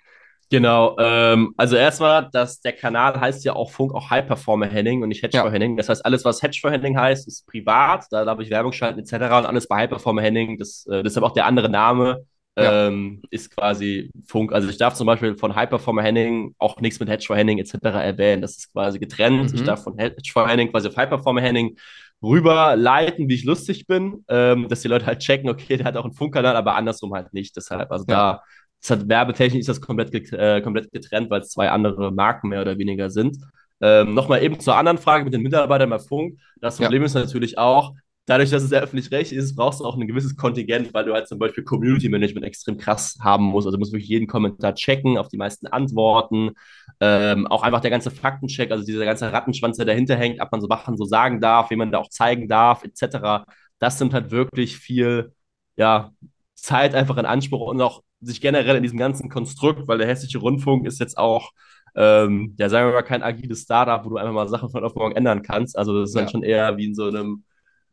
Genau, 0.51 0.95
ähm, 0.99 1.53
also 1.57 1.75
erstmal, 1.75 2.29
dass 2.31 2.61
der 2.61 2.73
Kanal 2.73 3.19
heißt 3.19 3.43
ja 3.45 3.53
auch 3.53 3.71
Funk, 3.71 3.93
auch 3.95 4.09
High 4.09 4.27
Performer 4.27 4.67
Henning 4.67 5.01
und 5.01 5.09
nicht 5.09 5.23
Hedge 5.23 5.37
ja. 5.37 5.43
for 5.43 5.51
Henning. 5.51 5.75
Das 5.75 5.89
heißt, 5.89 6.05
alles, 6.05 6.23
was 6.23 6.41
Hedge 6.43 6.59
for 6.61 6.71
Henning 6.71 6.97
heißt, 6.97 7.27
ist 7.27 7.47
privat, 7.47 8.05
da 8.11 8.25
darf 8.25 8.39
ich 8.39 8.51
Werbung 8.51 8.71
schalten 8.71 8.99
etc. 8.99 9.13
Und 9.13 9.45
alles 9.45 9.67
bei 9.67 9.77
High 9.77 9.89
Performer 9.89 10.21
Henning, 10.21 10.57
das, 10.57 10.85
äh, 10.85 11.01
deshalb 11.01 11.25
auch 11.25 11.33
der 11.33 11.47
andere 11.47 11.69
Name, 11.69 12.25
ja. 12.57 12.87
ähm, 12.87 13.21
ist 13.31 13.55
quasi 13.55 14.11
Funk. 14.27 14.53
Also 14.53 14.69
ich 14.69 14.77
darf 14.77 14.93
zum 14.93 15.07
Beispiel 15.07 15.35
von 15.35 15.55
High 15.55 15.69
Performer 15.69 16.03
Henning 16.03 16.53
auch 16.59 16.79
nichts 16.79 16.99
mit 16.99 17.09
Hedge 17.09 17.25
for 17.25 17.35
Henning 17.35 17.57
etc. 17.57 17.73
erwähnen. 17.81 18.41
Das 18.41 18.57
ist 18.57 18.71
quasi 18.71 18.99
getrennt. 18.99 19.51
Mhm. 19.51 19.55
Ich 19.55 19.63
darf 19.63 19.83
von 19.83 19.97
Hedge 19.97 20.29
for 20.31 20.47
Henning 20.47 20.71
quasi 20.71 20.87
auf 20.87 20.95
High 20.95 21.09
Performer 21.09 21.41
Henning 21.41 21.75
rüberleiten, 22.23 23.27
wie 23.29 23.35
ich 23.35 23.43
lustig 23.43 23.87
bin, 23.87 24.23
ähm, 24.29 24.67
dass 24.69 24.81
die 24.81 24.87
Leute 24.87 25.05
halt 25.05 25.19
checken, 25.19 25.49
okay, 25.49 25.77
der 25.77 25.85
hat 25.85 25.97
auch 25.97 26.05
einen 26.05 26.13
Funkkanal, 26.13 26.55
aber 26.55 26.75
andersrum 26.75 27.13
halt 27.13 27.33
nicht. 27.33 27.55
Deshalb, 27.55 27.91
also 27.91 28.05
ja. 28.07 28.15
da 28.15 28.43
es 28.85 28.91
hat 28.91 29.09
werbetechnisch 29.09 29.61
ist 29.61 29.69
das 29.69 29.81
komplett, 29.81 30.13
äh, 30.31 30.61
komplett 30.61 30.91
getrennt, 30.91 31.31
weil 31.31 31.41
es 31.41 31.49
zwei 31.49 31.71
andere 31.71 32.11
Marken 32.11 32.49
mehr 32.49 32.61
oder 32.61 32.77
weniger 32.77 33.09
sind. 33.09 33.37
Ähm, 33.81 34.13
Nochmal 34.13 34.43
eben 34.43 34.59
zur 34.59 34.75
anderen 34.77 34.99
Frage 34.99 35.25
mit 35.25 35.33
den 35.33 35.41
Mitarbeitern 35.41 35.89
bei 35.89 35.97
Funk. 35.97 36.39
Das 36.61 36.77
Problem 36.77 37.01
ja. 37.01 37.07
ist 37.07 37.15
natürlich 37.15 37.57
auch, 37.57 37.93
dadurch, 38.27 38.51
dass 38.51 38.61
es 38.61 38.69
ja 38.69 38.79
öffentlich-rechtlich 38.81 39.39
ist, 39.39 39.55
brauchst 39.55 39.79
du 39.79 39.85
auch 39.85 39.97
ein 39.97 40.07
gewisses 40.07 40.35
Kontingent, 40.37 40.93
weil 40.93 41.03
du 41.03 41.13
halt 41.13 41.27
zum 41.27 41.39
Beispiel 41.39 41.63
Community 41.63 42.09
Management 42.09 42.45
extrem 42.45 42.77
krass 42.77 43.17
haben 43.21 43.45
musst. 43.45 43.65
Also 43.65 43.77
du 43.77 43.79
musst 43.79 43.91
wirklich 43.91 44.09
jeden 44.09 44.27
Kommentar 44.27 44.75
checken, 44.75 45.17
auf 45.17 45.29
die 45.29 45.37
meisten 45.37 45.65
antworten. 45.65 46.51
Ähm, 46.99 47.47
auch 47.47 47.63
einfach 47.63 47.81
der 47.81 47.91
ganze 47.91 48.11
Faktencheck, 48.11 48.71
also 48.71 48.85
dieser 48.85 49.05
ganze 49.05 49.31
Rattenschwanz, 49.33 49.77
der 49.77 49.87
dahinter 49.87 50.15
hängt, 50.15 50.39
ob 50.41 50.51
man 50.51 50.61
so 50.61 50.67
Sachen 50.67 50.95
so 50.95 51.05
sagen 51.05 51.41
darf, 51.41 51.71
wie 51.71 51.75
man 51.75 51.91
da 51.91 51.97
auch 51.97 52.09
zeigen 52.09 52.47
darf, 52.47 52.83
etc. 52.83 53.45
Das 53.79 53.99
nimmt 53.99 54.13
halt 54.13 54.29
wirklich 54.29 54.77
viel, 54.77 55.33
ja, 55.75 56.11
Zeit 56.53 56.95
einfach 56.95 57.17
in 57.17 57.25
Anspruch 57.25 57.67
und 57.69 57.81
auch 57.81 58.04
sich 58.21 58.41
generell 58.41 58.77
in 58.77 58.83
diesem 58.83 58.97
ganzen 58.97 59.29
Konstrukt, 59.29 59.87
weil 59.87 59.97
der 59.97 60.07
Hessische 60.07 60.39
Rundfunk 60.39 60.85
ist 60.87 60.99
jetzt 60.99 61.17
auch, 61.17 61.51
ähm, 61.95 62.55
ja, 62.57 62.69
sagen 62.69 62.87
wir 62.87 62.93
mal, 62.93 63.03
kein 63.03 63.23
agiles 63.23 63.61
Startup, 63.61 64.03
wo 64.05 64.09
du 64.09 64.17
einfach 64.17 64.33
mal 64.33 64.47
Sachen 64.47 64.69
von 64.69 64.83
auf 64.83 64.95
morgen 64.95 65.15
ändern 65.15 65.41
kannst. 65.41 65.77
Also 65.77 65.99
das 65.99 66.09
ist 66.09 66.15
ja. 66.15 66.21
dann 66.21 66.29
schon 66.29 66.43
eher 66.43 66.77
wie 66.77 66.85
in 66.85 66.95
so 66.95 67.07
einem, 67.07 67.43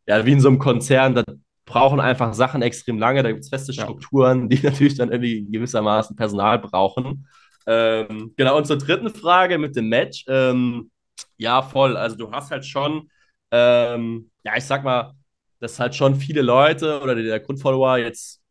ja, 0.07 0.25
wie 0.25 0.33
in 0.33 0.41
so 0.41 0.49
einem 0.49 0.59
Konzern, 0.59 1.15
da 1.15 1.25
brauchen 1.65 2.01
einfach 2.01 2.35
Sachen 2.35 2.63
extrem 2.63 2.99
lange, 2.99 3.23
da 3.23 3.31
gibt 3.31 3.45
es 3.45 3.49
feste 3.49 3.73
Strukturen, 3.73 4.49
die 4.49 4.61
natürlich 4.63 4.97
dann 4.97 5.13
irgendwie 5.13 5.47
gewissermaßen 5.51 6.17
Personal 6.17 6.59
brauchen. 6.59 7.27
Ähm, 7.67 8.33
genau, 8.37 8.57
und 8.57 8.67
zur 8.67 8.79
dritten 8.79 9.11
Frage 9.11 9.59
mit 9.59 9.77
dem 9.77 9.89
Match. 9.89 10.25
Ähm, 10.29 10.91
ja, 11.37 11.63
voll. 11.63 11.97
Also 11.97 12.17
du 12.17 12.31
hast 12.33 12.51
halt 12.51 12.67
schon, 12.67 13.09
ähm, 13.51 14.31
ja, 14.45 14.57
ich 14.57 14.65
sag 14.65 14.85
mal, 14.85 15.15
dass 15.61 15.79
halt 15.79 15.95
schon 15.95 16.17
viele 16.17 16.43
Leute 16.43 17.01
oder 17.01 17.15
der 17.15 17.41
Grundfollower 17.41 17.99
jetzt 17.99 18.42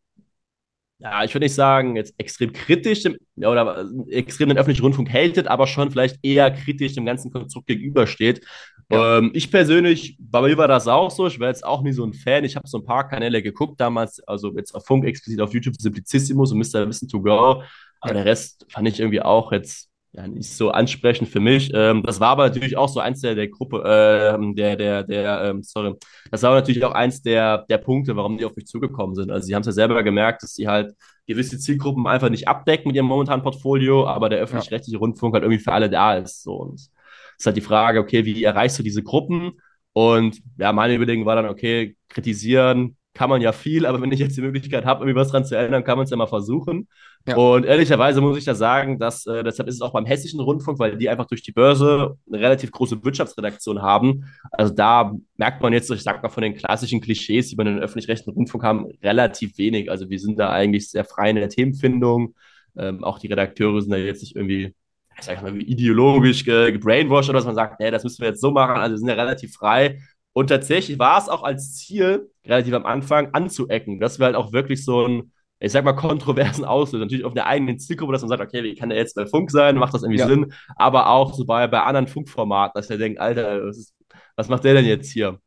ja, 1.02 1.24
ich 1.24 1.34
würde 1.34 1.46
nicht 1.46 1.56
sagen, 1.56 1.96
jetzt 1.96 2.14
extrem 2.20 2.54
kritisch 2.54 3.02
dem, 3.02 3.18
oder 3.38 3.86
extrem 4.10 4.50
den 4.50 4.58
öffentlichen 4.58 4.84
Rundfunk 4.84 5.12
hatet, 5.12 5.48
aber 5.48 5.66
schon 5.66 5.90
vielleicht 5.90 6.18
eher 6.22 6.52
kritisch 6.52 6.94
dem 6.94 7.06
ganzen 7.06 7.32
Konstrukt 7.32 7.68
gegenübersteht. 7.68 8.46
Ja. 8.92 9.18
Ähm, 9.18 9.32
ich 9.34 9.50
persönlich, 9.50 10.18
bei 10.20 10.42
mir 10.42 10.58
war 10.58 10.68
das 10.68 10.88
auch 10.88 11.10
so, 11.10 11.26
ich 11.26 11.40
war 11.40 11.48
jetzt 11.48 11.66
auch 11.66 11.82
nie 11.82 11.92
so 11.92 12.06
ein 12.06 12.14
Fan. 12.14 12.44
Ich 12.44 12.56
habe 12.56 12.68
so 12.68 12.78
ein 12.78 12.86
paar 12.86 13.08
Kanäle 13.08 13.42
geguckt 13.42 13.80
damals, 13.80 14.20
also 14.28 14.54
jetzt 14.56 14.76
auf 14.76 14.86
Funk 14.86 15.06
explizit 15.06 15.42
auf 15.42 15.54
YouTube 15.54 15.76
Simplicissimus 15.80 16.52
und 16.52 16.60
Mr. 16.60 16.88
Wissen 16.88 17.08
to 17.08 17.22
Go. 17.22 17.64
Aber 18.02 18.14
ja. 18.14 18.14
der 18.14 18.26
Rest 18.26 18.66
fand 18.70 18.88
ich 18.88 19.00
irgendwie 19.00 19.22
auch 19.22 19.52
jetzt 19.52 19.91
ja, 20.14 20.28
nicht 20.28 20.50
so 20.50 20.72
ansprechend 20.72 21.30
für 21.30 21.40
mich. 21.40 21.72
Ähm, 21.74 22.04
das 22.04 22.20
war 22.20 22.30
aber 22.30 22.48
natürlich 22.48 22.76
auch 22.76 22.90
so 22.90 23.00
eins 23.00 23.22
der, 23.22 23.36
der 23.36 23.48
Gruppe, 23.48 23.82
äh, 23.84 24.54
der, 24.56 24.76
der, 24.76 25.04
der, 25.04 25.44
ähm, 25.44 25.64
sorry, 25.64 25.96
das 26.30 26.44
war 26.44 26.54
natürlich 26.54 26.84
auch 26.84 26.92
eins 26.92 27.22
der, 27.22 27.66
der 27.70 27.78
Punkte, 27.78 28.16
warum 28.16 28.38
die 28.38 28.46
auf 28.46 28.56
mich 28.56 28.66
zugekommen 28.66 29.16
sind. 29.16 29.32
Also 29.32 29.46
sie 29.48 29.56
haben 29.56 29.62
es 29.62 29.68
ja 29.68 29.72
selber 29.72 30.04
gemerkt, 30.04 30.44
dass 30.44 30.54
sie 30.54 30.68
halt 30.68 30.94
gewisse 31.28 31.58
Zielgruppen 31.60 32.08
einfach 32.08 32.30
nicht 32.30 32.48
abdecken 32.48 32.90
mit 32.90 32.96
ihrem 32.98 33.06
momentanen 33.06 33.44
Portfolio, 33.44 34.06
aber 34.06 34.28
der 34.28 34.40
öffentlich-rechtliche. 34.40 34.98
Rundfunk 34.98 35.34
halt 35.34 35.44
irgendwie 35.44 35.64
für 35.64 35.72
alle 35.72 35.90
da 35.90 36.16
ist. 36.16 36.44
So. 36.44 36.56
Und 36.56 36.76
es 36.76 36.92
ist 37.40 37.46
halt 37.46 37.58
die 37.58 37.62
Frage, 37.62 38.00
okay, 38.00 38.26
wie 38.26 38.44
erreichst 38.44 38.78
du 38.80 38.84
diese 38.84 39.04
Gruppen? 39.04 39.54
Und 39.94 40.42
ja, 40.58 40.74
meine 40.74 40.96
Überlegung 40.96 41.26
war 41.26 41.36
dann, 41.36 41.48
okay, 41.48 41.96
kritisieren, 42.10 42.98
kann 43.14 43.30
man 43.30 43.42
ja 43.42 43.52
viel, 43.52 43.86
aber 43.86 44.02
wenn 44.02 44.12
ich 44.12 44.20
jetzt 44.20 44.38
die 44.38 44.42
Möglichkeit 44.42 44.86
habe, 44.86 45.04
irgendwie 45.04 45.20
was 45.20 45.30
dran 45.30 45.44
zu 45.44 45.58
ändern, 45.58 45.84
kann 45.84 45.98
man 45.98 46.06
es 46.06 46.12
ja 46.12 46.18
mal 46.18 46.28
versuchen. 46.28 46.88
Ja. 47.28 47.36
Und 47.36 47.66
ehrlicherweise 47.66 48.22
muss 48.22 48.38
ich 48.38 48.46
da 48.46 48.56
sagen, 48.56 49.00
dass 49.00 49.26
äh, 49.26 49.44
deshalb 49.44 49.68
ist 49.68 49.76
es 49.76 49.82
auch 49.82 49.92
beim 49.92 50.06
Hessischen 50.06 50.40
Rundfunk, 50.40 50.80
weil 50.80 50.98
die 50.98 51.10
einfach 51.10 51.26
durch 51.26 51.44
die 51.44 51.52
Börse 51.52 52.18
eine 52.28 52.40
relativ 52.40 52.72
große 52.72 53.04
Wirtschaftsredaktion 53.04 53.82
haben. 53.82 54.26
Also 54.52 54.74
da 54.74 55.14
merkt 55.36 55.62
man 55.62 55.74
jetzt, 55.74 55.92
ich 55.92 56.04
sag 56.04 56.24
mal, 56.24 56.30
von 56.30 56.44
den 56.44 56.56
klassischen 56.56 57.02
Klischees, 57.02 57.50
die 57.50 57.56
man 57.58 57.68
in 57.68 57.76
den 57.76 57.84
öffentlich-rechtlichen 57.84 58.34
Rundfunk 58.34 58.64
haben, 58.64 58.88
relativ 59.04 59.58
wenig. 59.58 59.92
Also 59.92 60.10
wir 60.10 60.20
sind 60.20 60.40
da 60.40 60.50
eigentlich 60.50 60.90
sehr 60.90 61.04
frei 61.04 61.32
in 61.32 61.36
der 61.36 61.50
Themenfindung. 61.50 62.34
Ähm, 62.78 63.04
auch 63.04 63.20
die 63.20 63.28
Redakteure 63.28 63.82
sind 63.82 63.92
da 63.92 63.98
jetzt 63.98 64.22
nicht 64.22 64.38
irgendwie 64.38 64.74
ich 65.18 65.26
sag 65.26 65.42
mal, 65.44 65.56
ideologisch 65.62 66.44
gebrainwashed 66.46 67.30
oder 67.30 67.40
dass 67.40 67.46
man 67.46 67.56
sagt, 67.56 67.80
nee, 67.80 67.92
das 67.92 68.04
müssen 68.04 68.22
wir 68.22 68.30
jetzt 68.30 68.42
so 68.42 68.52
machen. 68.52 68.78
Also 68.78 68.94
wir 68.94 68.98
sind 69.00 69.10
ja 69.10 69.14
relativ 69.14 69.54
frei 69.54 70.00
und 70.34 70.48
tatsächlich 70.48 70.98
war 70.98 71.18
es 71.18 71.30
auch 71.30 71.44
als 71.44 71.76
Ziel, 71.76 72.30
relativ 72.46 72.74
am 72.74 72.86
Anfang, 72.86 73.34
anzuecken, 73.34 74.00
dass 74.00 74.20
wir 74.20 74.26
halt 74.28 74.36
auch 74.36 74.54
wirklich 74.54 74.86
so 74.86 75.06
ein, 75.06 75.34
ich 75.60 75.72
sag 75.72 75.84
mal, 75.84 75.94
kontroversen 75.94 76.66
auslösen. 76.66 77.02
Natürlich 77.02 77.26
auf 77.26 77.34
der 77.34 77.48
eigenen 77.48 77.80
Zielgruppe, 77.80 78.14
dass 78.14 78.22
man 78.22 78.30
sagt, 78.30 78.42
okay, 78.42 78.64
wie 78.64 78.76
kann 78.76 78.90
der 78.90 78.98
jetzt 78.98 79.16
bei 79.16 79.26
Funk 79.26 79.52
sein? 79.52 79.76
Macht 79.76 79.94
das 79.94 80.04
irgendwie 80.04 80.20
ja. 80.20 80.28
Sinn? 80.28 80.54
Aber 80.76 81.10
auch 81.10 81.34
so 81.34 81.46
bei, 81.46 81.68
bei 81.68 81.82
anderen 81.82 82.08
Funkformaten, 82.08 82.80
dass 82.80 82.88
der 82.88 82.98
denkt, 82.98 83.20
Alter, 83.20 83.66
was, 83.66 83.78
ist, 83.78 83.96
was 84.36 84.48
macht 84.48 84.64
der 84.64 84.76
denn 84.76 84.86
jetzt 84.86 85.12
hier? 85.12 85.40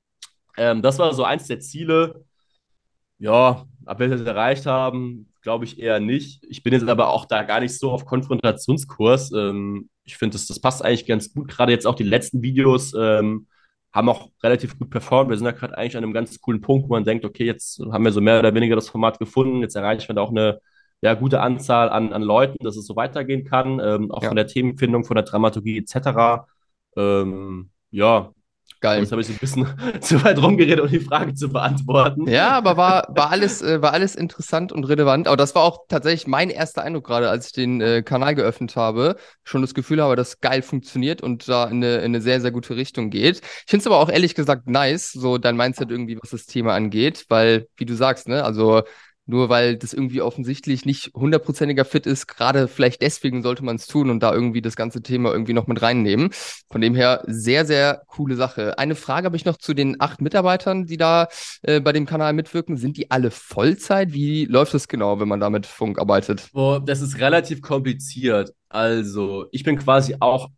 Ähm, 0.57 0.83
das 0.83 0.99
war 0.99 1.13
so 1.15 1.25
eins 1.25 1.47
der 1.47 1.61
Ziele. 1.61 2.25
Ja, 3.19 3.65
ob 3.87 3.99
wir 3.99 4.09
das 4.09 4.21
erreicht 4.21 4.67
haben, 4.67 5.33
glaube 5.41 5.65
ich 5.65 5.79
eher 5.79 5.99
nicht. 5.99 6.45
Ich 6.49 6.63
bin 6.63 6.75
jetzt 6.75 6.87
aber 6.87 7.09
auch 7.09 7.25
da 7.25 7.43
gar 7.43 7.61
nicht 7.61 7.79
so 7.79 7.91
auf 7.91 8.05
Konfrontationskurs. 8.05 9.33
Ähm, 9.33 9.89
ich 10.05 10.17
finde, 10.17 10.35
das, 10.35 10.47
das 10.47 10.61
passt 10.61 10.85
eigentlich 10.85 11.07
ganz 11.07 11.33
gut. 11.33 11.49
Gerade 11.49 11.73
jetzt 11.73 11.87
auch 11.87 11.95
die 11.95 12.03
letzten 12.03 12.43
Videos. 12.43 12.93
Ähm, 12.95 13.47
haben 13.95 14.09
auch 14.09 14.31
relativ 14.43 14.77
gut 14.79 14.91
performt. 14.91 15.31
Wir 15.31 15.37
sind 15.39 15.47
ja 15.47 15.53
gerade 15.53 15.79
eigentlich 15.79 15.97
an 15.97 16.03
einem 16.03 16.13
ganz 16.13 16.41
coolen 16.41 16.61
Punkt, 16.61 16.89
wo 16.89 16.95
man 16.95 17.05
denkt, 17.05 17.25
okay, 17.25 17.45
jetzt 17.45 17.79
haben 17.79 18.05
wir 18.05 18.13
so 18.13 18.21
mehr 18.21 18.41
oder 18.41 18.53
weniger 18.53 18.75
das 18.75 18.89
Format 18.89 19.21
gefunden, 19.21 19.61
jetzt 19.61 19.77
erreichen 19.77 20.09
wir 20.09 20.17
da 20.17 20.23
auch 20.23 20.31
eine 20.31 20.61
ja, 21.01 21.15
gute 21.15 21.41
Anzahl 21.41 21.91
an, 21.91 22.13
an 22.13 22.23
Leuten, 22.23 22.65
dass 22.65 22.77
es 22.77 22.87
so 22.87 22.97
weitergehen 22.97 23.45
kann, 23.45 23.79
ähm, 23.79 24.11
auch 24.11 24.23
ja. 24.23 24.29
von 24.29 24.37
der 24.37 24.49
Themenfindung, 24.49 25.05
von 25.05 25.15
der 25.15 25.25
Dramaturgie 25.25 25.79
etc. 25.79 26.47
Ähm, 26.97 27.71
ja, 27.91 28.33
Geil. 28.85 29.01
Jetzt 29.01 29.13
habe 29.13 29.23
ich 29.23 29.31
ein 29.31 29.39
bisschen 29.39 29.67
zu 30.03 30.23
weit 30.23 30.37
rumgeredet, 30.37 30.79
um 30.79 30.89
die 30.91 31.01
Frage 31.01 31.33
zu 31.33 31.49
beantworten. 31.49 32.29
Ja, 32.29 32.51
aber 32.51 32.77
war, 32.77 33.07
war, 33.17 33.31
alles, 33.31 33.63
äh, 33.63 33.81
war 33.81 33.95
alles 33.95 34.15
interessant 34.15 34.73
und 34.73 34.85
relevant. 34.85 35.27
Aber 35.27 35.39
das 35.39 35.55
war 35.55 35.63
auch 35.63 35.87
tatsächlich 35.89 36.27
mein 36.27 36.51
erster 36.51 36.83
Eindruck 36.83 37.07
gerade, 37.07 37.31
als 37.31 37.47
ich 37.47 37.53
den 37.53 37.81
äh, 37.81 38.03
Kanal 38.03 38.35
geöffnet 38.35 38.77
habe. 38.77 39.17
Schon 39.43 39.63
das 39.63 39.73
Gefühl 39.73 40.03
habe, 40.03 40.17
dass 40.17 40.43
geil 40.43 40.61
funktioniert 40.61 41.23
und 41.23 41.49
da 41.49 41.65
in 41.65 41.83
eine, 41.83 41.97
in 41.97 42.05
eine 42.05 42.21
sehr, 42.21 42.43
sehr 42.43 42.51
gute 42.51 42.77
Richtung 42.77 43.09
geht. 43.09 43.39
Ich 43.39 43.71
finde 43.71 43.81
es 43.81 43.87
aber 43.87 43.97
auch 43.97 44.11
ehrlich 44.11 44.35
gesagt 44.35 44.69
nice, 44.69 45.13
so 45.13 45.39
dein 45.39 45.57
Mindset 45.57 45.91
irgendwie, 45.91 46.19
was 46.21 46.29
das 46.29 46.45
Thema 46.45 46.75
angeht, 46.75 47.25
weil, 47.31 47.69
wie 47.79 47.87
du 47.87 47.95
sagst, 47.95 48.29
ne, 48.29 48.45
also 48.45 48.83
nur 49.27 49.49
weil 49.49 49.77
das 49.77 49.93
irgendwie 49.93 50.21
offensichtlich 50.21 50.85
nicht 50.85 51.13
hundertprozentiger 51.15 51.85
Fit 51.85 52.07
ist. 52.07 52.27
Gerade 52.27 52.69
vielleicht 52.69 53.03
deswegen 53.03 53.43
sollte 53.43 53.65
man 53.65 53.77
es 53.77 53.87
tun 53.87 54.11
und 54.11 54.23
da 54.23 54.33
irgendwie 54.33 54.63
das 54.63 54.77
ganze 54.77 55.03
Thema 55.03 55.33
irgendwie 55.33 55.53
noch 55.53 55.67
mit 55.67 55.81
reinnehmen. 55.83 56.31
Von 56.71 56.81
dem 56.81 56.95
her 56.95 57.23
sehr, 57.27 57.65
sehr 57.65 58.03
coole 58.07 58.37
Sache. 58.37 58.79
Eine 58.79 58.95
Frage 58.95 59.27
habe 59.27 59.37
ich 59.37 59.45
noch 59.45 59.57
zu 59.57 59.75
den 59.75 60.01
acht 60.01 60.21
Mitarbeitern, 60.21 60.87
die 60.87 60.97
da 60.97 61.29
äh, 61.63 61.81
bei 61.81 61.93
dem 61.93 62.07
Kanal 62.07 62.33
mitwirken. 62.33 62.77
Sind 62.77 62.97
die 62.97 63.11
alle 63.11 63.31
Vollzeit? 63.31 64.13
Wie 64.13 64.45
läuft 64.45 64.75
das 64.75 64.89
genau, 64.89 65.21
wenn 65.21 65.29
man 65.29 65.41
da 65.41 65.51
mit 65.51 65.67
Funk 65.67 65.99
arbeitet? 65.99 66.49
Oh, 66.53 66.79
das 66.85 67.01
ist 67.01 67.19
relativ 67.19 67.63
kompliziert. 67.63 68.53
Also, 68.69 69.47
ich 69.53 69.63
bin 69.63 69.79
quasi 69.79 70.17
auch 70.21 70.49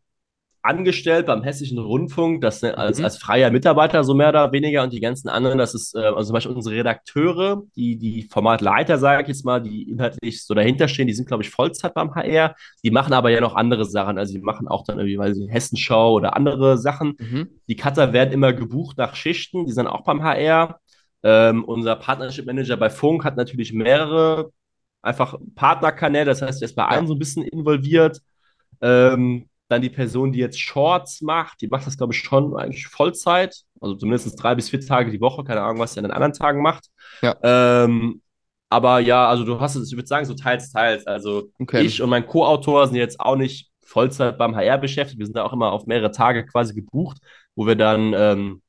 angestellt 0.66 1.26
beim 1.26 1.42
Hessischen 1.42 1.78
Rundfunk, 1.78 2.40
das 2.40 2.62
ne, 2.62 2.76
als, 2.76 2.98
mhm. 2.98 3.04
als 3.04 3.18
freier 3.18 3.50
Mitarbeiter 3.50 4.04
so 4.04 4.14
mehr 4.14 4.28
oder 4.30 4.52
weniger 4.52 4.82
und 4.82 4.92
die 4.92 5.00
ganzen 5.00 5.28
anderen, 5.28 5.58
das 5.58 5.74
ist 5.74 5.94
äh, 5.94 6.00
also 6.00 6.24
zum 6.24 6.34
Beispiel 6.34 6.54
unsere 6.54 6.76
Redakteure, 6.76 7.62
die, 7.76 7.96
die 7.96 8.22
Formatleiter, 8.22 8.98
sage 8.98 9.22
ich 9.22 9.28
jetzt 9.28 9.44
mal, 9.44 9.60
die 9.62 9.90
inhaltlich 9.90 10.44
so 10.44 10.54
dahinter 10.54 10.88
stehen, 10.88 11.06
die 11.06 11.14
sind, 11.14 11.26
glaube 11.26 11.42
ich, 11.42 11.50
Vollzeit 11.50 11.94
beim 11.94 12.14
HR, 12.14 12.54
die 12.84 12.90
machen 12.90 13.12
aber 13.12 13.30
ja 13.30 13.40
noch 13.40 13.54
andere 13.54 13.84
Sachen, 13.84 14.18
also 14.18 14.34
die 14.34 14.40
machen 14.40 14.68
auch 14.68 14.84
dann 14.84 14.98
irgendwie, 14.98 15.18
weiß 15.18 15.38
ich, 15.38 15.50
Hessenschau 15.50 16.14
oder 16.14 16.36
andere 16.36 16.78
Sachen. 16.78 17.14
Mhm. 17.18 17.48
Die 17.68 17.76
Cutter 17.76 18.12
werden 18.12 18.32
immer 18.32 18.52
gebucht 18.52 18.98
nach 18.98 19.14
Schichten, 19.14 19.66
die 19.66 19.72
sind 19.72 19.86
auch 19.86 20.04
beim 20.04 20.22
HR. 20.22 20.80
Ähm, 21.22 21.64
unser 21.64 21.96
Partnership 21.96 22.46
Manager 22.46 22.76
bei 22.76 22.90
Funk 22.90 23.24
hat 23.24 23.36
natürlich 23.36 23.72
mehrere 23.72 24.50
einfach 25.02 25.36
Partnerkanäle, 25.54 26.26
das 26.26 26.42
heißt, 26.42 26.62
er 26.62 26.66
ist 26.66 26.74
bei 26.74 26.84
allen 26.84 27.06
so 27.06 27.14
ein 27.14 27.18
bisschen 27.18 27.44
involviert. 27.44 28.20
Ähm, 28.80 29.48
dann 29.68 29.82
die 29.82 29.90
Person, 29.90 30.32
die 30.32 30.38
jetzt 30.38 30.60
Shorts 30.60 31.22
macht, 31.22 31.60
die 31.60 31.68
macht 31.68 31.86
das, 31.86 31.96
glaube 31.96 32.14
ich, 32.14 32.20
schon 32.20 32.56
eigentlich 32.56 32.86
Vollzeit. 32.86 33.62
Also 33.80 33.96
zumindest 33.96 34.40
drei 34.40 34.54
bis 34.54 34.70
vier 34.70 34.80
Tage 34.80 35.10
die 35.10 35.20
Woche, 35.20 35.44
keine 35.44 35.62
Ahnung, 35.62 35.80
was 35.80 35.94
sie 35.94 35.98
an 36.00 36.04
den 36.04 36.12
anderen 36.12 36.32
Tagen 36.32 36.62
macht. 36.62 36.86
Ja. 37.22 37.36
Ähm, 37.42 38.22
aber 38.68 39.00
ja, 39.00 39.28
also 39.28 39.44
du 39.44 39.60
hast 39.60 39.76
es, 39.76 39.90
ich 39.90 39.96
würde 39.96 40.08
sagen, 40.08 40.26
so 40.26 40.34
teils, 40.34 40.72
teils. 40.72 41.06
Also 41.06 41.50
okay. 41.58 41.82
ich 41.82 42.02
und 42.02 42.10
mein 42.10 42.26
Co-Autor 42.26 42.86
sind 42.86 42.96
jetzt 42.96 43.20
auch 43.20 43.36
nicht 43.36 43.70
Vollzeit 43.84 44.38
beim 44.38 44.56
HR 44.56 44.78
beschäftigt. 44.78 45.18
Wir 45.18 45.26
sind 45.26 45.36
da 45.36 45.44
auch 45.44 45.52
immer 45.52 45.72
auf 45.72 45.86
mehrere 45.86 46.10
Tage 46.10 46.44
quasi 46.44 46.74
gebucht, 46.74 47.18
wo 47.54 47.66
wir 47.66 47.76
dann, 47.76 48.12
ähm, 48.14 48.62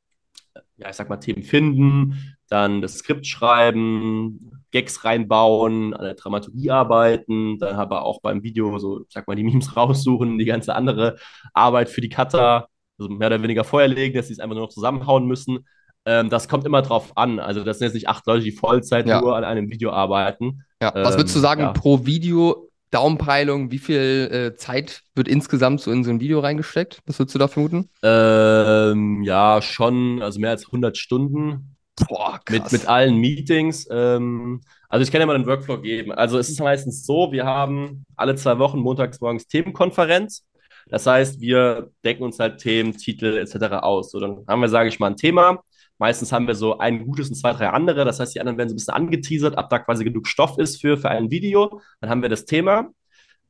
ja, 0.77 0.89
ich 0.89 0.95
sag 0.95 1.09
mal, 1.09 1.17
Themen 1.17 1.43
finden, 1.43 2.35
dann 2.49 2.81
das 2.81 2.99
Skript 2.99 3.25
schreiben, 3.25 4.56
Gags 4.71 5.03
reinbauen, 5.03 5.93
an 5.93 6.03
der 6.03 6.15
Dramaturgie 6.15 6.71
arbeiten, 6.71 7.57
dann 7.59 7.75
aber 7.75 8.03
auch 8.03 8.21
beim 8.21 8.43
Video 8.43 8.77
so, 8.79 9.05
sag 9.09 9.27
mal, 9.27 9.35
die 9.35 9.43
Memes 9.43 9.75
raussuchen, 9.77 10.37
die 10.37 10.45
ganze 10.45 10.75
andere 10.75 11.17
Arbeit 11.53 11.89
für 11.89 12.01
die 12.01 12.09
Cutter, 12.09 12.67
also 12.99 13.09
mehr 13.09 13.27
oder 13.27 13.41
weniger 13.41 13.63
vorher 13.63 13.87
legen, 13.87 14.15
dass 14.15 14.27
sie 14.27 14.33
es 14.33 14.39
einfach 14.39 14.55
nur 14.55 14.65
noch 14.65 14.73
zusammenhauen 14.73 15.25
müssen. 15.25 15.65
Ähm, 16.05 16.29
das 16.29 16.47
kommt 16.47 16.65
immer 16.65 16.81
drauf 16.81 17.15
an. 17.15 17.39
Also 17.39 17.63
das 17.63 17.79
sind 17.79 17.87
jetzt 17.87 17.95
nicht 17.95 18.09
acht 18.09 18.25
Leute, 18.25 18.43
die 18.43 18.51
Vollzeit 18.51 19.07
ja. 19.07 19.21
nur 19.21 19.35
an 19.35 19.43
einem 19.43 19.69
Video 19.69 19.91
arbeiten. 19.91 20.63
Ja. 20.81 20.93
Was 20.95 21.17
würdest 21.17 21.35
du 21.35 21.39
ähm, 21.39 21.43
sagen, 21.43 21.61
ja. 21.61 21.71
pro 21.73 22.05
Video 22.05 22.67
Daumenpeilung, 22.91 23.71
wie 23.71 23.79
viel 23.79 24.29
äh, 24.31 24.55
Zeit 24.55 25.03
wird 25.13 25.27
insgesamt 25.27 25.81
so 25.81 25.91
in 25.91 26.03
so 26.03 26.09
ein 26.09 26.21
Video 26.21 26.39
reingesteckt? 26.39 27.01
Was 27.05 27.19
würdest 27.19 27.35
du 27.35 27.39
da 27.39 27.47
vermuten? 27.47 27.89
Ähm, 28.01 29.23
ja, 29.23 29.61
schon, 29.61 30.21
also 30.21 30.39
mehr 30.39 30.51
als 30.51 30.65
100 30.67 30.97
Stunden. 30.97 31.76
Boah, 32.07 32.39
mit, 32.49 32.71
mit 32.71 32.87
allen 32.87 33.17
Meetings. 33.17 33.87
Ähm, 33.89 34.61
also 34.89 35.03
ich 35.03 35.11
kann 35.11 35.21
ja 35.21 35.27
mal 35.27 35.35
einen 35.35 35.47
Workflow 35.47 35.81
geben. 35.81 36.11
Also 36.11 36.37
es 36.37 36.49
ist 36.49 36.59
meistens 36.59 37.05
so, 37.05 37.31
wir 37.31 37.45
haben 37.45 38.05
alle 38.15 38.35
zwei 38.35 38.59
Wochen 38.59 38.79
montags 38.79 39.19
morgens 39.19 39.47
Themenkonferenz. 39.47 40.45
Das 40.89 41.05
heißt, 41.05 41.41
wir 41.41 41.91
decken 42.05 42.23
uns 42.23 42.39
halt 42.39 42.59
Themen, 42.59 42.93
Titel 42.95 43.37
etc. 43.37 43.81
aus. 43.81 44.11
So, 44.11 44.19
dann 44.19 44.45
haben 44.47 44.61
wir, 44.61 44.69
sage 44.69 44.89
ich 44.89 44.99
mal, 44.99 45.07
ein 45.07 45.17
Thema. 45.17 45.61
Meistens 45.97 46.31
haben 46.31 46.47
wir 46.47 46.55
so 46.55 46.77
ein 46.77 47.05
gutes 47.05 47.29
und 47.29 47.35
zwei, 47.35 47.53
drei 47.53 47.69
andere. 47.69 48.05
Das 48.05 48.19
heißt, 48.19 48.35
die 48.35 48.39
anderen 48.39 48.57
werden 48.57 48.69
so 48.69 48.73
ein 48.73 48.77
bisschen 48.77 48.93
angeteasert, 48.93 49.57
ab 49.57 49.69
da 49.69 49.79
quasi 49.79 50.03
genug 50.03 50.27
Stoff 50.27 50.57
ist 50.59 50.79
für, 50.79 50.97
für 50.97 51.09
ein 51.09 51.31
Video. 51.31 51.81
Dann 51.99 52.09
haben 52.09 52.21
wir 52.21 52.29
das 52.29 52.45
Thema. 52.45 52.91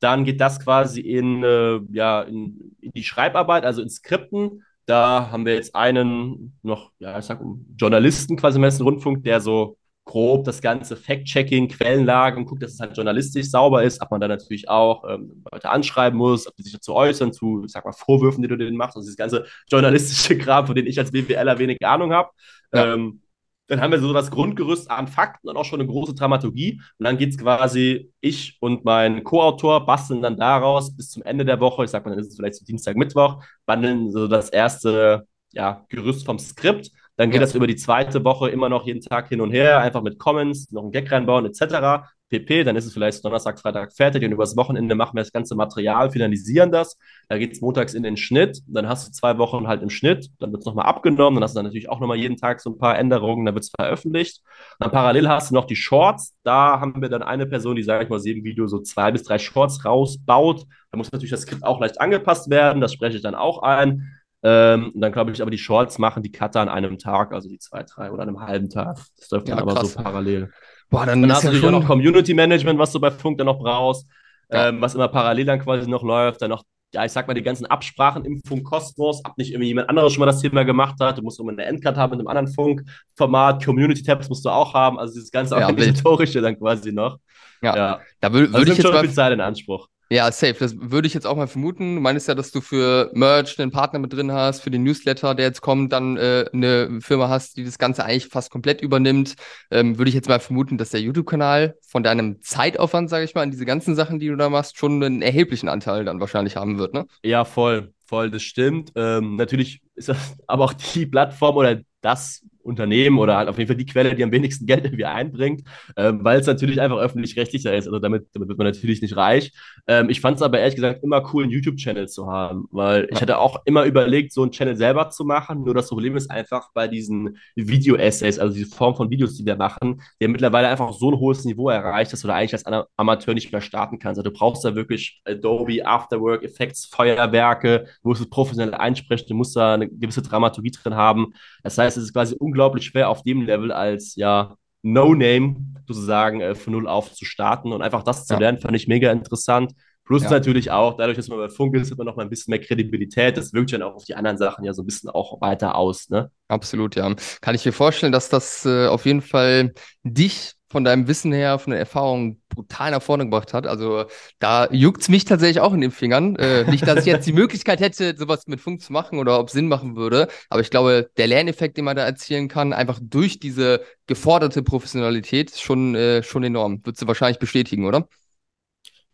Dann 0.00 0.24
geht 0.24 0.40
das 0.40 0.60
quasi 0.60 1.00
in, 1.00 1.42
äh, 1.44 1.80
ja, 1.90 2.22
in, 2.22 2.76
in 2.80 2.92
die 2.92 3.04
Schreibarbeit, 3.04 3.64
also 3.64 3.82
in 3.82 3.90
Skripten. 3.90 4.64
Da 4.88 5.28
haben 5.30 5.44
wir 5.44 5.54
jetzt 5.54 5.74
einen 5.74 6.58
noch, 6.62 6.92
ja, 6.98 7.18
ich 7.18 7.26
sag 7.26 7.42
Journalisten 7.76 8.38
quasi 8.38 8.56
im 8.56 8.64
Hessen 8.64 8.84
Rundfunk, 8.84 9.22
der 9.22 9.38
so 9.42 9.76
grob 10.06 10.44
das 10.44 10.62
ganze 10.62 10.96
Fact-Checking, 10.96 11.68
Quellenlage 11.68 12.38
und 12.38 12.46
guckt, 12.46 12.62
dass 12.62 12.72
es 12.72 12.80
halt 12.80 12.96
journalistisch 12.96 13.50
sauber 13.50 13.82
ist, 13.82 14.00
ob 14.00 14.10
man 14.10 14.22
dann 14.22 14.30
natürlich 14.30 14.70
auch 14.70 15.04
ähm, 15.06 15.44
Leute 15.52 15.68
anschreiben 15.68 16.18
muss, 16.18 16.46
ob 16.46 16.56
die 16.56 16.62
sich 16.62 16.72
dazu 16.72 16.94
äußern, 16.94 17.34
zu, 17.34 17.64
ich 17.66 17.72
sag 17.72 17.84
mal, 17.84 17.92
Vorwürfen, 17.92 18.40
die 18.40 18.48
du 18.48 18.56
denen 18.56 18.78
machst, 18.78 18.96
also 18.96 19.04
dieses 19.04 19.18
ganze 19.18 19.44
journalistische 19.70 20.38
Kram, 20.38 20.66
von 20.66 20.74
dem 20.74 20.86
ich 20.86 20.98
als 20.98 21.10
BWLer 21.10 21.58
wenig 21.58 21.84
Ahnung 21.84 22.14
habe. 22.14 22.30
Ja. 22.72 22.94
Ähm, 22.94 23.20
dann 23.68 23.80
haben 23.80 23.92
wir 23.92 24.00
so 24.00 24.12
das 24.12 24.30
Grundgerüst 24.30 24.90
an 24.90 25.06
Fakten 25.06 25.48
und 25.48 25.56
auch 25.56 25.64
schon 25.64 25.80
eine 25.80 25.88
große 25.88 26.14
Dramaturgie. 26.14 26.80
Und 26.98 27.04
dann 27.04 27.18
geht 27.18 27.30
es 27.30 27.38
quasi, 27.38 28.10
ich 28.20 28.56
und 28.60 28.84
mein 28.84 29.22
Co-Autor 29.24 29.86
basteln 29.86 30.22
dann 30.22 30.36
daraus 30.36 30.96
bis 30.96 31.10
zum 31.10 31.22
Ende 31.22 31.44
der 31.44 31.60
Woche, 31.60 31.84
ich 31.84 31.90
sag 31.90 32.04
mal, 32.04 32.10
dann 32.10 32.18
ist 32.18 32.28
es 32.28 32.36
vielleicht 32.36 32.56
so 32.56 32.64
Dienstag, 32.64 32.96
Mittwoch, 32.96 33.42
wandeln 33.66 34.10
so 34.10 34.26
das 34.26 34.48
erste 34.48 35.26
ja, 35.52 35.84
Gerüst 35.88 36.26
vom 36.26 36.38
Skript. 36.38 36.90
Dann 37.16 37.30
geht 37.30 37.40
ja. 37.40 37.46
das 37.46 37.54
über 37.54 37.66
die 37.66 37.76
zweite 37.76 38.24
Woche 38.24 38.48
immer 38.48 38.68
noch 38.68 38.86
jeden 38.86 39.00
Tag 39.00 39.28
hin 39.28 39.40
und 39.40 39.50
her, 39.50 39.80
einfach 39.80 40.02
mit 40.02 40.18
Comments, 40.18 40.70
noch 40.72 40.82
einen 40.82 40.92
Gag 40.92 41.10
reinbauen, 41.10 41.46
etc 41.46 42.08
pp. 42.28 42.64
Dann 42.64 42.76
ist 42.76 42.86
es 42.86 42.92
vielleicht 42.92 43.24
Donnerstag, 43.24 43.58
Freitag 43.58 43.92
fertig 43.92 44.24
und 44.24 44.32
übers 44.32 44.56
Wochenende 44.56 44.94
machen 44.94 45.16
wir 45.16 45.22
das 45.22 45.32
ganze 45.32 45.54
Material, 45.54 46.10
finalisieren 46.10 46.70
das. 46.70 46.96
Da 47.28 47.38
geht 47.38 47.52
es 47.52 47.60
montags 47.60 47.94
in 47.94 48.02
den 48.02 48.16
Schnitt. 48.16 48.60
Dann 48.66 48.88
hast 48.88 49.08
du 49.08 49.12
zwei 49.12 49.38
Wochen 49.38 49.66
halt 49.66 49.82
im 49.82 49.90
Schnitt. 49.90 50.28
Dann 50.38 50.52
wird 50.52 50.60
es 50.60 50.66
nochmal 50.66 50.86
abgenommen. 50.86 51.36
Dann 51.36 51.44
hast 51.44 51.54
du 51.54 51.58
dann 51.58 51.66
natürlich 51.66 51.88
auch 51.88 52.00
nochmal 52.00 52.18
jeden 52.18 52.36
Tag 52.36 52.60
so 52.60 52.70
ein 52.70 52.78
paar 52.78 52.98
Änderungen. 52.98 53.46
Dann 53.46 53.54
wird 53.54 53.64
es 53.64 53.70
veröffentlicht. 53.70 54.42
dann 54.78 54.90
parallel 54.90 55.28
hast 55.28 55.50
du 55.50 55.54
noch 55.54 55.66
die 55.66 55.76
Shorts. 55.76 56.34
Da 56.42 56.80
haben 56.80 57.00
wir 57.00 57.08
dann 57.08 57.22
eine 57.22 57.46
Person, 57.46 57.76
die, 57.76 57.82
sage 57.82 58.04
ich 58.04 58.10
mal, 58.10 58.20
jedem 58.20 58.44
Video 58.44 58.66
so 58.66 58.80
zwei 58.80 59.10
bis 59.10 59.22
drei 59.22 59.38
Shorts 59.38 59.84
rausbaut. 59.84 60.64
Da 60.90 60.98
muss 60.98 61.12
natürlich 61.12 61.30
das 61.30 61.42
Skript 61.42 61.64
auch 61.64 61.80
leicht 61.80 62.00
angepasst 62.00 62.50
werden. 62.50 62.80
Das 62.80 62.92
spreche 62.92 63.16
ich 63.16 63.22
dann 63.22 63.34
auch 63.34 63.62
ein. 63.62 64.14
Ähm, 64.42 64.92
dann 64.94 65.10
glaube 65.12 65.32
ich 65.32 65.42
aber 65.42 65.50
die 65.50 65.58
Shorts 65.58 65.98
machen 65.98 66.22
die 66.22 66.30
Cutter 66.30 66.60
an 66.60 66.68
einem 66.68 66.98
Tag, 66.98 67.32
also 67.32 67.48
die 67.48 67.58
zwei, 67.58 67.82
drei 67.82 68.12
oder 68.12 68.22
einem 68.22 68.40
halben 68.40 68.70
Tag. 68.70 68.98
Das 69.18 69.30
läuft 69.30 69.48
ja, 69.48 69.56
dann 69.56 69.64
aber 69.64 69.74
krass. 69.74 69.94
so 69.94 70.02
parallel. 70.02 70.52
Boah, 70.90 71.06
dann, 71.06 71.20
dann 71.20 71.32
hast 71.32 71.42
du 71.42 71.48
natürlich 71.48 71.66
auch 71.66 71.80
noch 71.80 71.86
Community 71.86 72.34
Management, 72.34 72.78
was 72.78 72.92
du 72.92 73.00
bei 73.00 73.10
Funk 73.10 73.38
dann 73.38 73.46
noch 73.46 73.58
brauchst, 73.58 74.06
ja. 74.50 74.68
ähm, 74.68 74.80
was 74.80 74.94
immer 74.94 75.08
parallel 75.08 75.44
dann 75.44 75.60
quasi 75.60 75.88
noch 75.88 76.02
läuft. 76.02 76.40
Dann 76.40 76.50
noch, 76.50 76.64
ja, 76.94 77.04
ich 77.04 77.12
sag 77.12 77.26
mal, 77.26 77.34
die 77.34 77.42
ganzen 77.42 77.66
Absprachen 77.66 78.24
im 78.24 78.40
Funkkosmos, 78.46 79.22
ob 79.24 79.36
nicht 79.36 79.50
irgendwie 79.50 79.68
jemand 79.68 79.90
anderes 79.90 80.12
schon 80.12 80.20
mal 80.20 80.26
das 80.26 80.40
Thema 80.40 80.64
gemacht 80.64 80.96
hat. 81.00 81.18
Du 81.18 81.22
musst 81.22 81.38
immer 81.38 81.52
eine 81.52 81.64
Endcard 81.64 81.96
haben 81.96 82.12
mit 82.12 82.20
einem 82.20 82.28
anderen 82.28 82.48
Funkformat. 82.48 83.64
Community-Tabs 83.64 84.28
musst 84.30 84.44
du 84.44 84.50
auch 84.50 84.72
haben. 84.72 84.98
Also 84.98 85.14
dieses 85.14 85.30
ganze 85.30 85.56
ja, 85.56 85.66
organisatorische 85.66 86.40
dann 86.40 86.58
quasi 86.58 86.92
noch. 86.92 87.18
Ja, 87.60 87.76
ja. 87.76 88.00
da 88.20 88.32
würde 88.32 88.54
also 88.54 88.62
ich 88.62 88.78
jetzt 88.78 88.86
schon 88.86 89.00
viel 89.00 89.12
Zeit 89.12 89.32
in 89.32 89.40
Anspruch. 89.40 89.88
Ja, 90.10 90.32
safe. 90.32 90.54
Das 90.58 90.74
würde 90.78 91.06
ich 91.06 91.12
jetzt 91.12 91.26
auch 91.26 91.36
mal 91.36 91.46
vermuten. 91.46 91.96
Du 91.96 92.00
meinst 92.00 92.28
ja, 92.28 92.34
dass 92.34 92.50
du 92.50 92.62
für 92.62 93.10
Merch 93.12 93.58
einen 93.58 93.70
Partner 93.70 93.98
mit 93.98 94.12
drin 94.12 94.32
hast, 94.32 94.62
für 94.62 94.70
den 94.70 94.82
Newsletter, 94.82 95.34
der 95.34 95.46
jetzt 95.46 95.60
kommt, 95.60 95.92
dann 95.92 96.16
äh, 96.16 96.46
eine 96.50 97.00
Firma 97.02 97.28
hast, 97.28 97.58
die 97.58 97.64
das 97.64 97.78
Ganze 97.78 98.04
eigentlich 98.04 98.28
fast 98.28 98.50
komplett 98.50 98.80
übernimmt. 98.80 99.34
Ähm, 99.70 99.98
würde 99.98 100.08
ich 100.08 100.14
jetzt 100.14 100.28
mal 100.28 100.40
vermuten, 100.40 100.78
dass 100.78 100.90
der 100.90 101.02
YouTube-Kanal 101.02 101.76
von 101.86 102.02
deinem 102.02 102.40
Zeitaufwand, 102.40 103.10
sage 103.10 103.26
ich 103.26 103.34
mal, 103.34 103.42
an 103.42 103.50
diese 103.50 103.66
ganzen 103.66 103.94
Sachen, 103.94 104.18
die 104.18 104.28
du 104.28 104.36
da 104.36 104.48
machst, 104.48 104.78
schon 104.78 105.02
einen 105.02 105.20
erheblichen 105.20 105.68
Anteil 105.68 106.06
dann 106.06 106.20
wahrscheinlich 106.20 106.56
haben 106.56 106.78
wird, 106.78 106.94
ne? 106.94 107.06
Ja, 107.22 107.44
voll. 107.44 107.92
Voll, 108.06 108.30
das 108.30 108.42
stimmt. 108.42 108.92
Ähm, 108.94 109.36
natürlich 109.36 109.82
ist 109.94 110.08
das 110.08 110.16
aber 110.46 110.64
auch 110.64 110.72
die 110.72 111.04
Plattform 111.04 111.56
oder 111.56 111.80
das 112.00 112.42
Unternehmen 112.62 113.18
oder 113.18 113.36
halt 113.36 113.48
auf 113.48 113.58
jeden 113.58 113.68
Fall 113.68 113.76
die 113.76 113.86
Quelle, 113.86 114.14
die 114.14 114.22
am 114.22 114.32
wenigsten 114.32 114.66
Geld 114.66 114.84
irgendwie 114.84 115.04
einbringt, 115.04 115.62
ähm, 115.96 116.22
weil 116.22 116.40
es 116.40 116.46
natürlich 116.46 116.80
einfach 116.80 116.98
öffentlich-rechtlicher 116.98 117.74
ist. 117.74 117.86
Also 117.86 117.98
damit, 117.98 118.26
damit, 118.34 118.48
wird 118.48 118.58
man 118.58 118.66
natürlich 118.66 119.02
nicht 119.02 119.16
reich. 119.16 119.52
Ähm, 119.86 120.10
ich 120.10 120.20
fand 120.20 120.36
es 120.36 120.42
aber 120.42 120.58
ehrlich 120.58 120.76
gesagt 120.76 121.02
immer 121.02 121.22
cool, 121.32 121.44
einen 121.44 121.52
YouTube-Channel 121.52 122.08
zu 122.08 122.26
haben, 122.26 122.66
weil 122.70 123.08
ich 123.10 123.20
hatte 123.20 123.38
auch 123.38 123.62
immer 123.64 123.84
überlegt, 123.84 124.32
so 124.32 124.42
einen 124.42 124.52
Channel 124.52 124.76
selber 124.76 125.10
zu 125.10 125.24
machen. 125.24 125.64
Nur 125.64 125.74
das 125.74 125.88
Problem 125.88 126.16
ist 126.16 126.30
einfach 126.30 126.70
bei 126.74 126.88
diesen 126.88 127.38
Video-Essays, 127.56 128.38
also 128.38 128.54
diese 128.54 128.74
Form 128.74 128.94
von 128.94 129.10
Videos, 129.10 129.34
die 129.36 129.46
wir 129.46 129.56
machen, 129.56 130.02
der 130.20 130.28
mittlerweile 130.28 130.68
einfach 130.68 130.92
so 130.92 131.10
ein 131.10 131.18
hohes 131.18 131.44
Niveau 131.44 131.68
erreicht, 131.70 132.12
dass 132.12 132.20
du 132.20 132.28
da 132.28 132.34
eigentlich 132.34 132.52
als 132.52 132.64
Amateur 132.96 133.34
nicht 133.34 133.52
mehr 133.52 133.60
starten 133.60 133.98
kannst. 133.98 134.18
Also 134.18 134.30
du 134.30 134.36
brauchst 134.36 134.64
da 134.64 134.74
wirklich 134.74 135.20
Adobe 135.24 135.84
Afterwork, 135.86 136.42
Effects, 136.42 136.86
Feuerwerke, 136.86 137.86
du 138.02 138.08
musst 138.08 138.20
es 138.20 138.28
professionell 138.28 138.74
einsprechen, 138.74 139.26
du 139.28 139.34
musst 139.34 139.56
da 139.56 139.74
eine 139.74 139.88
gewisse 139.88 140.22
Dramaturgie 140.22 140.70
drin 140.70 140.94
haben. 140.94 141.32
Das 141.62 141.78
heißt, 141.78 141.96
es 141.96 142.04
ist 142.04 142.12
quasi 142.12 142.36
unglaublich 142.48 142.84
schwer 142.84 143.08
auf 143.08 143.22
dem 143.22 143.42
Level 143.42 143.72
als 143.72 144.14
ja 144.16 144.56
No-Name 144.82 145.56
sozusagen 145.86 146.40
äh, 146.40 146.54
von 146.54 146.72
null 146.72 146.88
auf 146.88 147.12
zu 147.12 147.24
starten 147.24 147.72
und 147.72 147.82
einfach 147.82 148.02
das 148.02 148.26
zu 148.26 148.34
ja. 148.34 148.40
lernen, 148.40 148.58
fand 148.58 148.76
ich 148.76 148.88
mega 148.88 149.12
interessant. 149.12 149.72
Plus 150.04 150.22
ja. 150.22 150.30
natürlich 150.30 150.70
auch, 150.70 150.96
dadurch, 150.96 151.18
dass 151.18 151.28
man 151.28 151.38
bei 151.38 151.50
Funk 151.50 151.74
ist, 151.76 151.90
hat 151.90 151.98
man 151.98 152.06
noch 152.06 152.16
mal 152.16 152.22
ein 152.22 152.30
bisschen 152.30 152.52
mehr 152.52 152.60
Kredibilität. 152.60 153.36
Das 153.36 153.52
wirkt 153.52 153.74
dann 153.74 153.82
auch 153.82 153.94
auf 153.94 154.04
die 154.04 154.14
anderen 154.14 154.38
Sachen 154.38 154.64
ja 154.64 154.72
so 154.72 154.82
ein 154.82 154.86
bisschen 154.86 155.10
auch 155.10 155.38
weiter 155.42 155.74
aus, 155.74 156.08
ne? 156.08 156.30
Absolut, 156.48 156.96
ja. 156.96 157.14
Kann 157.42 157.54
ich 157.54 157.66
mir 157.66 157.72
vorstellen, 157.72 158.12
dass 158.12 158.30
das 158.30 158.64
äh, 158.64 158.86
auf 158.86 159.04
jeden 159.04 159.20
Fall 159.20 159.74
dich 160.04 160.54
von 160.70 160.84
deinem 160.84 161.08
Wissen 161.08 161.32
her, 161.32 161.58
von 161.58 161.70
den 161.70 161.78
Erfahrungen 161.78 162.40
brutal 162.48 162.90
nach 162.90 163.02
vorne 163.02 163.24
gebracht 163.24 163.54
hat. 163.54 163.66
Also 163.66 164.04
da 164.38 164.68
juckt 164.70 165.02
es 165.02 165.08
mich 165.08 165.24
tatsächlich 165.24 165.60
auch 165.60 165.72
in 165.72 165.80
den 165.80 165.90
Fingern. 165.90 166.36
Äh, 166.36 166.64
nicht, 166.64 166.86
dass 166.86 167.00
ich 167.00 167.06
jetzt 167.06 167.26
die 167.26 167.32
Möglichkeit 167.32 167.80
hätte, 167.80 168.14
sowas 168.16 168.46
mit 168.46 168.60
Funk 168.60 168.82
zu 168.82 168.92
machen 168.92 169.18
oder 169.18 169.38
ob 169.38 169.48
es 169.48 169.54
Sinn 169.54 169.68
machen 169.68 169.96
würde. 169.96 170.28
Aber 170.50 170.60
ich 170.60 170.70
glaube, 170.70 171.10
der 171.16 171.26
Lerneffekt, 171.26 171.76
den 171.76 171.84
man 171.84 171.96
da 171.96 172.04
erzielen 172.04 172.48
kann, 172.48 172.72
einfach 172.72 172.98
durch 173.02 173.40
diese 173.40 173.82
geforderte 174.06 174.62
Professionalität, 174.62 175.56
schon, 175.56 175.94
äh, 175.94 176.22
schon 176.22 176.44
enorm. 176.44 176.80
Würdest 176.84 177.02
du 177.02 177.06
wahrscheinlich 177.06 177.38
bestätigen, 177.38 177.86
oder? 177.86 178.08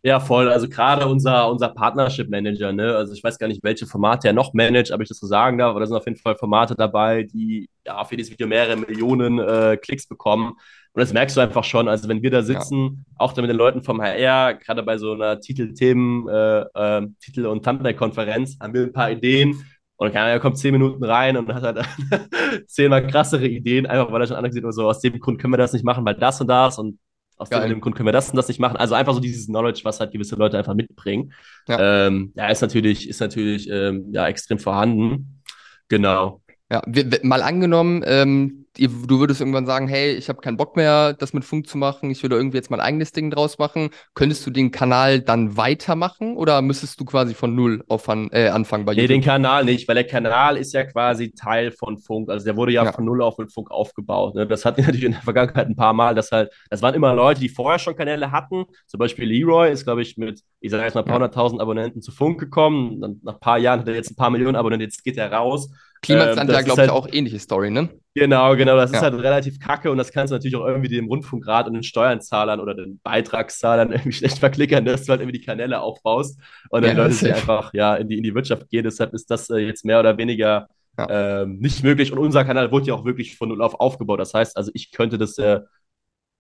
Ja, 0.07 0.21
voll. 0.21 0.51
Also 0.51 0.69
gerade 0.69 1.07
unser, 1.07 1.51
unser 1.51 1.71
Partnership 1.71 2.29
Manager, 2.29 2.73
ne? 2.73 2.95
Also 2.95 3.15
ich 3.15 3.25
weiß 3.25 3.39
gar 3.39 3.47
nicht, 3.47 3.65
welche 3.65 3.87
Formate 3.87 4.29
er 4.29 4.35
noch 4.35 4.53
managt, 4.53 4.93
ob 4.93 5.01
ich 5.01 5.09
das 5.09 5.19
so 5.19 5.27
sagen 5.27 5.57
darf, 5.57 5.71
aber 5.71 5.81
da 5.81 5.87
sind 5.87 5.97
auf 5.97 6.05
jeden 6.05 6.19
Fall 6.19 6.37
Formate 6.37 6.75
dabei, 6.75 7.23
die 7.23 7.71
ja 7.87 8.05
für 8.05 8.15
dieses 8.15 8.31
Video 8.31 8.47
mehrere 8.47 8.77
Millionen 8.77 9.39
äh, 9.39 9.79
Klicks 9.81 10.07
bekommen. 10.07 10.49
Und 10.93 11.01
das 11.01 11.15
merkst 11.15 11.39
du 11.39 11.41
einfach 11.41 11.65
schon. 11.65 11.89
Also 11.89 12.07
wenn 12.11 12.23
wir 12.23 12.31
da 12.31 12.43
sitzen, 12.43 13.07
ja. 13.09 13.15
auch 13.17 13.33
da 13.33 13.41
mit 13.41 13.49
den 13.49 13.57
Leuten 13.57 13.83
vom 13.83 14.03
HR, 14.03 14.53
gerade 14.55 14.83
bei 14.83 14.99
so 14.99 15.13
einer 15.13 15.41
Titelthemen, 15.41 16.29
äh, 16.29 16.61
äh, 16.75 17.07
Titel- 17.21 17.47
und 17.47 17.65
Thumbnail-Konferenz, 17.65 18.59
haben 18.61 18.75
wir 18.75 18.83
ein 18.83 18.93
paar 18.93 19.11
Ideen. 19.11 19.65
Und 19.97 20.15
er 20.15 20.41
kommt 20.41 20.59
zehn 20.59 20.73
Minuten 20.73 21.03
rein 21.03 21.39
und 21.39 21.49
hat 21.55 21.63
halt 21.63 21.87
zehnmal 22.67 23.07
krassere 23.07 23.47
Ideen, 23.47 23.87
einfach 23.87 24.13
weil 24.13 24.21
er 24.21 24.27
schon 24.27 24.37
analysiert, 24.37 24.67
so 24.75 24.87
aus 24.87 25.01
dem 25.01 25.19
Grund 25.19 25.41
können 25.41 25.55
wir 25.55 25.59
das 25.59 25.73
nicht 25.73 25.85
machen, 25.85 26.05
weil 26.05 26.17
das 26.17 26.41
und 26.43 26.49
das 26.49 26.79
und 26.79 26.99
aus 27.37 27.51
Geil. 27.51 27.69
dem 27.69 27.81
Grund 27.81 27.97
können 27.97 28.07
wir 28.09 28.13
das 28.13 28.31
und 28.31 28.37
das 28.37 28.49
nicht 28.49 28.61
machen. 28.61 28.77
Also 28.77 28.95
einfach 28.95 29.15
so 29.15 29.21
dieses 29.21 29.47
Knowledge, 29.47 29.81
was 29.85 30.01
halt 30.01 30.13
gewisse 30.13 30.37
Leute 30.37 30.59
einfach 30.59 30.75
mitbringen. 30.75 31.33
Ja, 31.69 32.07
ähm, 32.07 32.33
ja 32.37 32.49
ist 32.49 32.61
natürlich, 32.61 33.09
ist 33.09 33.21
natürlich 33.21 33.69
ähm, 33.71 34.07
ja, 34.13 34.27
extrem 34.27 34.59
vorhanden. 34.59 35.43
Genau. 35.89 36.41
Ja, 36.71 36.83
mal 37.23 37.43
angenommen, 37.43 38.03
ähm, 38.07 38.64
du 38.77 39.21
würdest 39.21 39.41
irgendwann 39.41 39.67
sagen, 39.67 39.89
hey, 39.89 40.13
ich 40.15 40.29
habe 40.29 40.41
keinen 40.41 40.57
Bock 40.57 40.77
mehr, 40.77 41.13
das 41.13 41.33
mit 41.33 41.45
Funk 41.45 41.69
zu 41.69 41.79
machen, 41.79 42.11
ich 42.11 42.23
will 42.23 42.31
da 42.31 42.37
irgendwie 42.37 42.57
jetzt 42.57 42.71
mein 42.71 42.81
eigenes 42.81 43.13
Ding 43.13 43.31
draus 43.31 43.59
machen. 43.59 43.91
Könntest 44.15 44.45
du 44.47 44.51
den 44.51 44.71
Kanal 44.71 45.21
dann 45.21 45.57
weitermachen 45.57 46.37
oder 46.37 46.61
müsstest 46.63 46.99
du 47.01 47.05
quasi 47.05 47.35
von 47.35 47.55
null 47.55 47.85
auf 47.89 48.09
an, 48.09 48.31
äh, 48.33 48.49
anfangen 48.49 48.85
bei 48.85 48.93
YouTube? 48.93 49.09
Nee, 49.09 49.15
den 49.15 49.23
Kanal 49.23 49.65
nicht, 49.65 49.87
weil 49.87 49.95
der 49.95 50.07
Kanal 50.07 50.57
ist 50.57 50.73
ja 50.73 50.85
quasi 50.85 51.33
Teil 51.33 51.71
von 51.71 51.99
Funk. 51.99 52.31
Also 52.31 52.45
der 52.45 52.57
wurde 52.57 52.73
ja, 52.73 52.85
ja. 52.85 52.93
von 52.93 53.05
null 53.05 53.23
auf 53.23 53.39
mit 53.39 53.53
Funk 53.53 53.71
aufgebaut. 53.71 54.35
Ne? 54.35 54.47
Das 54.47 54.65
hatten 54.65 54.79
wir 54.79 54.85
natürlich 54.87 55.05
in 55.05 55.13
der 55.13 55.23
Vergangenheit 55.23 55.69
ein 55.69 55.77
paar 55.77 55.93
Mal, 55.93 56.15
dass 56.15 56.33
halt, 56.33 56.53
das 56.71 56.83
waren 56.83 56.95
immer 56.95 57.15
Leute, 57.15 57.41
die 57.41 57.49
vorher 57.49 57.79
schon 57.79 57.97
Kanäle 57.97 58.33
hatten. 58.33 58.65
Zum 58.87 58.99
Beispiel 58.99 59.29
Leroy 59.29 59.71
ist, 59.71 59.85
glaube 59.85 60.03
ich, 60.03 60.17
mit, 60.17 60.43
ich 60.61 60.71
sage 60.71 60.85
jetzt 60.85 60.95
mal, 60.95 61.03
ein 61.03 61.07
paar 61.07 61.15
hunderttausend 61.15 61.61
Abonnenten 61.61 62.03
zu 62.03 62.11
Funk 62.11 62.41
gekommen. 62.41 63.01
Dann 63.01 63.21
nach 63.23 63.35
ein 63.35 63.41
paar 63.41 63.59
Jahren 63.59 63.81
hat 63.81 63.89
er 63.89 63.95
jetzt 63.95 64.11
ein 64.11 64.17
paar 64.17 64.31
Millionen 64.31 64.57
Abonnenten, 64.57 64.85
jetzt 64.85 65.05
geht 65.05 65.17
er 65.17 65.33
raus. 65.33 65.71
Klimax 66.03 66.37
ähm, 66.37 66.49
ja, 66.49 66.61
glaube 66.63 66.81
halt, 66.83 66.91
ich, 66.91 66.97
auch 66.97 67.09
ähnliche 67.11 67.39
Story, 67.39 67.71
ne? 67.71 67.89
Genau, 68.15 68.55
genau. 68.55 68.77
Das 68.77 68.93
ja. 68.93 68.99
ist 68.99 69.03
halt 69.03 69.15
relativ 69.15 69.59
kacke 69.59 69.91
und 69.91 69.99
das 69.99 70.13
kannst 70.13 70.31
du 70.31 70.37
natürlich 70.37 70.55
auch 70.55 70.67
irgendwie 70.67 70.89
dem 70.89 71.07
Rundfunkrat 71.07 71.67
und 71.67 71.75
den 71.75 71.83
Steuerzahlern 71.83 72.61
oder 72.61 72.75
den 72.75 73.01
Beitragszahlern 73.03 73.91
irgendwie 73.93 74.13
schlecht 74.13 74.39
verklickern, 74.39 74.85
dass 74.85 75.05
du 75.05 75.11
halt 75.11 75.21
irgendwie 75.21 75.39
die 75.39 75.45
Kanäle 75.45 75.81
aufbaust 75.81 76.39
und 76.71 76.83
dann 76.85 76.97
ja, 76.97 77.03
Leute, 77.03 77.19
die 77.19 77.33
einfach 77.33 77.75
ja, 77.75 77.97
in, 77.97 78.09
die, 78.09 78.17
in 78.17 78.23
die 78.23 78.35
Wirtschaft 78.35 78.69
gehen. 78.71 78.85
Deshalb 78.85 79.15
ist 79.15 79.31
das 79.31 79.51
äh, 79.51 79.59
jetzt 79.59 79.85
mehr 79.85 79.99
oder 79.99 80.17
weniger 80.17 80.69
ja. 80.97 81.43
ähm, 81.43 81.59
nicht 81.59 81.83
möglich 81.83 82.13
und 82.13 82.19
unser 82.19 82.45
Kanal 82.45 82.71
wurde 82.71 82.87
ja 82.87 82.95
auch 82.95 83.05
wirklich 83.05 83.37
von 83.37 83.49
null 83.49 83.63
auf 83.63 83.81
aufgebaut. 83.81 84.21
Das 84.21 84.33
heißt, 84.33 84.57
also 84.57 84.71
ich 84.75 84.93
könnte 84.93 85.19
das 85.19 85.37
äh, 85.39 85.61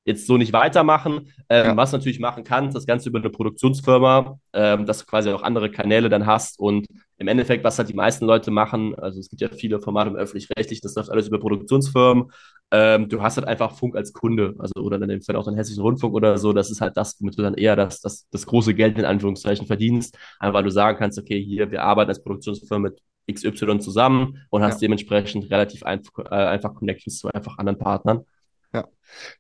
jetzt 0.04 0.26
so 0.26 0.36
nicht 0.36 0.52
weitermachen. 0.52 1.32
Ähm, 1.48 1.66
ja. 1.66 1.76
Was 1.76 1.92
natürlich 1.92 2.20
machen 2.20 2.44
kannst, 2.44 2.76
das 2.76 2.86
Ganze 2.86 3.08
über 3.08 3.18
eine 3.18 3.30
Produktionsfirma, 3.30 4.38
ähm, 4.52 4.86
dass 4.86 5.00
du 5.00 5.06
quasi 5.06 5.30
auch 5.30 5.42
andere 5.42 5.70
Kanäle 5.70 6.08
dann 6.08 6.26
hast 6.26 6.58
und 6.58 6.86
im 7.16 7.28
Endeffekt, 7.28 7.64
was 7.64 7.78
halt 7.78 7.88
die 7.88 7.94
meisten 7.94 8.26
Leute 8.26 8.50
machen, 8.50 8.94
also 8.96 9.20
es 9.20 9.30
gibt 9.30 9.40
ja 9.40 9.48
viele 9.48 9.80
Formate 9.80 10.10
im 10.10 10.16
öffentlich-rechtlich, 10.16 10.80
das 10.80 10.94
läuft 10.96 11.10
alles 11.10 11.28
über 11.28 11.38
Produktionsfirmen. 11.38 12.30
Ähm, 12.70 13.08
du 13.08 13.22
hast 13.22 13.36
halt 13.36 13.46
einfach 13.46 13.72
Funk 13.72 13.96
als 13.96 14.12
Kunde, 14.12 14.54
also 14.58 14.74
oder 14.80 14.98
dann 14.98 15.10
im 15.10 15.22
Fall 15.22 15.36
auch 15.36 15.44
den 15.44 15.54
hessischen 15.54 15.82
Rundfunk 15.82 16.12
oder 16.14 16.38
so, 16.38 16.52
das 16.52 16.70
ist 16.70 16.80
halt 16.80 16.96
das, 16.96 17.16
womit 17.20 17.38
du 17.38 17.42
dann 17.42 17.54
eher 17.54 17.76
das, 17.76 18.00
das, 18.00 18.28
das 18.30 18.46
große 18.46 18.74
Geld 18.74 18.98
in 18.98 19.04
Anführungszeichen 19.04 19.66
verdienst, 19.66 20.18
einfach 20.40 20.54
weil 20.54 20.64
du 20.64 20.70
sagen 20.70 20.98
kannst, 20.98 21.18
okay, 21.18 21.42
hier, 21.42 21.70
wir 21.70 21.82
arbeiten 21.82 22.10
als 22.10 22.22
Produktionsfirma 22.22 22.90
mit 22.90 23.00
XY 23.32 23.78
zusammen 23.78 24.42
und 24.50 24.62
hast 24.62 24.82
ja. 24.82 24.86
dementsprechend 24.86 25.50
relativ 25.50 25.82
einfach, 25.84 26.12
äh, 26.30 26.34
einfach 26.34 26.74
Connections 26.74 27.18
zu 27.18 27.28
einfach 27.28 27.58
anderen 27.58 27.78
Partnern. 27.78 28.24
Ja, 28.74 28.88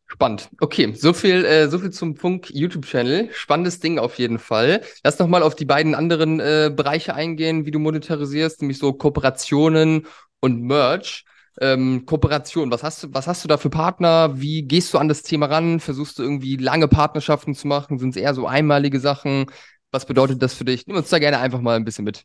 spannend. 0.06 0.48
Okay, 0.60 0.94
so 0.94 1.12
viel, 1.12 1.44
äh, 1.44 1.68
so 1.68 1.80
viel 1.80 1.90
zum 1.90 2.16
Funk 2.16 2.50
YouTube-Channel. 2.50 3.30
Spannendes 3.32 3.80
Ding 3.80 3.98
auf 3.98 4.18
jeden 4.18 4.38
Fall. 4.38 4.82
Lass 5.02 5.18
noch 5.18 5.26
mal 5.26 5.42
auf 5.42 5.56
die 5.56 5.64
beiden 5.64 5.96
anderen 5.96 6.38
äh, 6.38 6.72
Bereiche 6.74 7.14
eingehen, 7.14 7.66
wie 7.66 7.72
du 7.72 7.80
monetarisierst, 7.80 8.62
nämlich 8.62 8.78
so 8.78 8.92
Kooperationen 8.92 10.06
und 10.40 10.62
Merch. 10.62 11.24
Ähm, 11.60 12.06
Kooperation, 12.06 12.70
was 12.70 12.82
hast 12.84 13.02
du, 13.04 13.08
was 13.12 13.26
hast 13.26 13.42
du 13.44 13.48
da 13.48 13.58
für 13.58 13.70
Partner? 13.70 14.40
Wie 14.40 14.62
gehst 14.62 14.94
du 14.94 14.98
an 14.98 15.08
das 15.08 15.22
Thema 15.22 15.46
ran? 15.46 15.80
Versuchst 15.80 16.18
du 16.18 16.22
irgendwie 16.22 16.56
lange 16.56 16.86
Partnerschaften 16.88 17.54
zu 17.54 17.66
machen? 17.66 17.98
Sind 17.98 18.10
es 18.10 18.16
eher 18.16 18.34
so 18.34 18.46
einmalige 18.46 19.00
Sachen? 19.00 19.46
Was 19.90 20.06
bedeutet 20.06 20.42
das 20.42 20.54
für 20.54 20.64
dich? 20.64 20.86
Nimm 20.86 20.96
uns 20.96 21.08
da 21.10 21.18
gerne 21.18 21.38
einfach 21.38 21.60
mal 21.60 21.76
ein 21.76 21.84
bisschen 21.84 22.04
mit. 22.04 22.24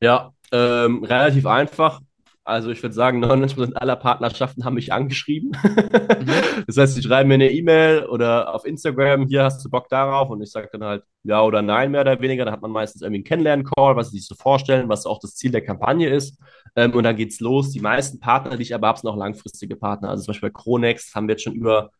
Ja, 0.00 0.32
ähm, 0.52 1.02
relativ 1.04 1.46
einfach. 1.46 2.00
Also 2.48 2.70
ich 2.70 2.82
würde 2.82 2.94
sagen, 2.94 3.22
99% 3.22 3.74
aller 3.74 3.96
Partnerschaften 3.96 4.64
haben 4.64 4.74
mich 4.74 4.92
angeschrieben. 4.92 5.52
Mhm. 5.62 6.28
Das 6.66 6.76
heißt, 6.76 6.94
sie 6.94 7.02
schreiben 7.02 7.28
mir 7.28 7.34
eine 7.34 7.50
E-Mail 7.50 8.06
oder 8.06 8.54
auf 8.54 8.64
Instagram, 8.64 9.26
hier 9.26 9.44
hast 9.44 9.64
du 9.64 9.70
Bock 9.70 9.88
darauf 9.88 10.28
und 10.28 10.42
ich 10.42 10.50
sage 10.50 10.68
dann 10.72 10.84
halt 10.84 11.04
ja 11.22 11.42
oder 11.42 11.62
nein, 11.62 11.90
mehr 11.92 12.00
oder 12.02 12.20
weniger. 12.20 12.44
Dann 12.44 12.52
hat 12.52 12.62
man 12.62 12.70
meistens 12.72 13.02
irgendwie 13.02 13.18
einen 13.18 13.24
Kennenlernen-Call, 13.24 13.96
was 13.96 14.10
sie 14.10 14.18
sich 14.18 14.26
so 14.26 14.34
vorstellen, 14.34 14.88
was 14.88 15.06
auch 15.06 15.20
das 15.20 15.34
Ziel 15.34 15.50
der 15.50 15.64
Kampagne 15.64 16.08
ist. 16.08 16.38
Ähm, 16.76 16.94
und 16.94 17.04
dann 17.04 17.16
geht's 17.16 17.40
los. 17.40 17.70
Die 17.70 17.80
meisten 17.80 18.18
Partner, 18.20 18.56
die 18.56 18.62
ich 18.62 18.74
aber 18.74 18.88
habe, 18.88 18.98
sind 18.98 19.08
auch 19.08 19.16
langfristige 19.16 19.76
Partner. 19.76 20.10
Also 20.10 20.24
zum 20.24 20.32
Beispiel 20.32 20.50
bei 20.50 20.60
Cronex 20.60 21.14
haben 21.14 21.28
wir 21.28 21.34
jetzt 21.34 21.44
schon 21.44 21.54
über 21.54 21.90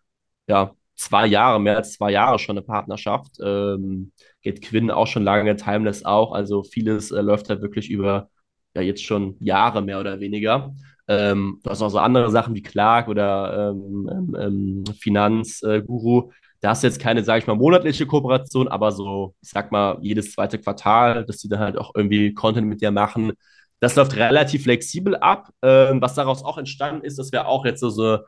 ja, 0.48 0.74
zwei 0.96 1.26
Jahre, 1.26 1.60
mehr 1.60 1.76
als 1.76 1.94
zwei 1.94 2.10
Jahre 2.12 2.38
schon 2.38 2.58
eine 2.58 2.66
Partnerschaft. 2.66 3.38
Ähm, 3.42 4.12
Get 4.42 4.62
Quinn 4.62 4.90
auch 4.90 5.06
schon 5.06 5.24
lange, 5.24 5.56
Timeless 5.56 6.04
auch. 6.04 6.32
Also 6.32 6.62
vieles 6.62 7.10
äh, 7.10 7.20
läuft 7.20 7.48
halt 7.48 7.62
wirklich 7.62 7.90
über 7.90 8.30
ja 8.74 8.82
jetzt 8.82 9.04
schon 9.04 9.36
Jahre 9.40 9.82
mehr 9.82 10.00
oder 10.00 10.20
weniger. 10.20 10.74
Ähm, 11.08 11.60
du 11.62 11.70
hast 11.70 11.80
auch 11.80 11.88
so 11.88 11.98
andere 11.98 12.30
Sachen 12.30 12.54
wie 12.54 12.62
Clark 12.62 13.08
oder 13.08 13.70
ähm, 13.70 14.10
ähm, 14.12 14.36
ähm 14.38 14.84
Finanzguru. 14.98 16.30
Äh, 16.30 16.34
da 16.60 16.70
hast 16.70 16.82
du 16.82 16.88
jetzt 16.88 17.00
keine, 17.00 17.24
sage 17.24 17.40
ich 17.40 17.46
mal, 17.46 17.56
monatliche 17.56 18.06
Kooperation, 18.06 18.68
aber 18.68 18.92
so, 18.92 19.34
ich 19.40 19.48
sag 19.50 19.70
mal, 19.72 19.98
jedes 20.02 20.32
zweite 20.32 20.58
Quartal, 20.58 21.24
dass 21.24 21.38
die 21.38 21.48
dann 21.48 21.60
halt 21.60 21.78
auch 21.78 21.92
irgendwie 21.94 22.34
Content 22.34 22.66
mit 22.66 22.80
dir 22.80 22.90
machen. 22.90 23.32
Das 23.80 23.94
läuft 23.94 24.16
relativ 24.16 24.64
flexibel 24.64 25.16
ab. 25.16 25.50
Ähm, 25.62 26.02
was 26.02 26.14
daraus 26.14 26.44
auch 26.44 26.58
entstanden 26.58 27.04
ist, 27.04 27.18
dass 27.18 27.32
wir 27.32 27.46
auch 27.46 27.64
jetzt 27.64 27.80
so, 27.80 27.90
so 27.90 28.18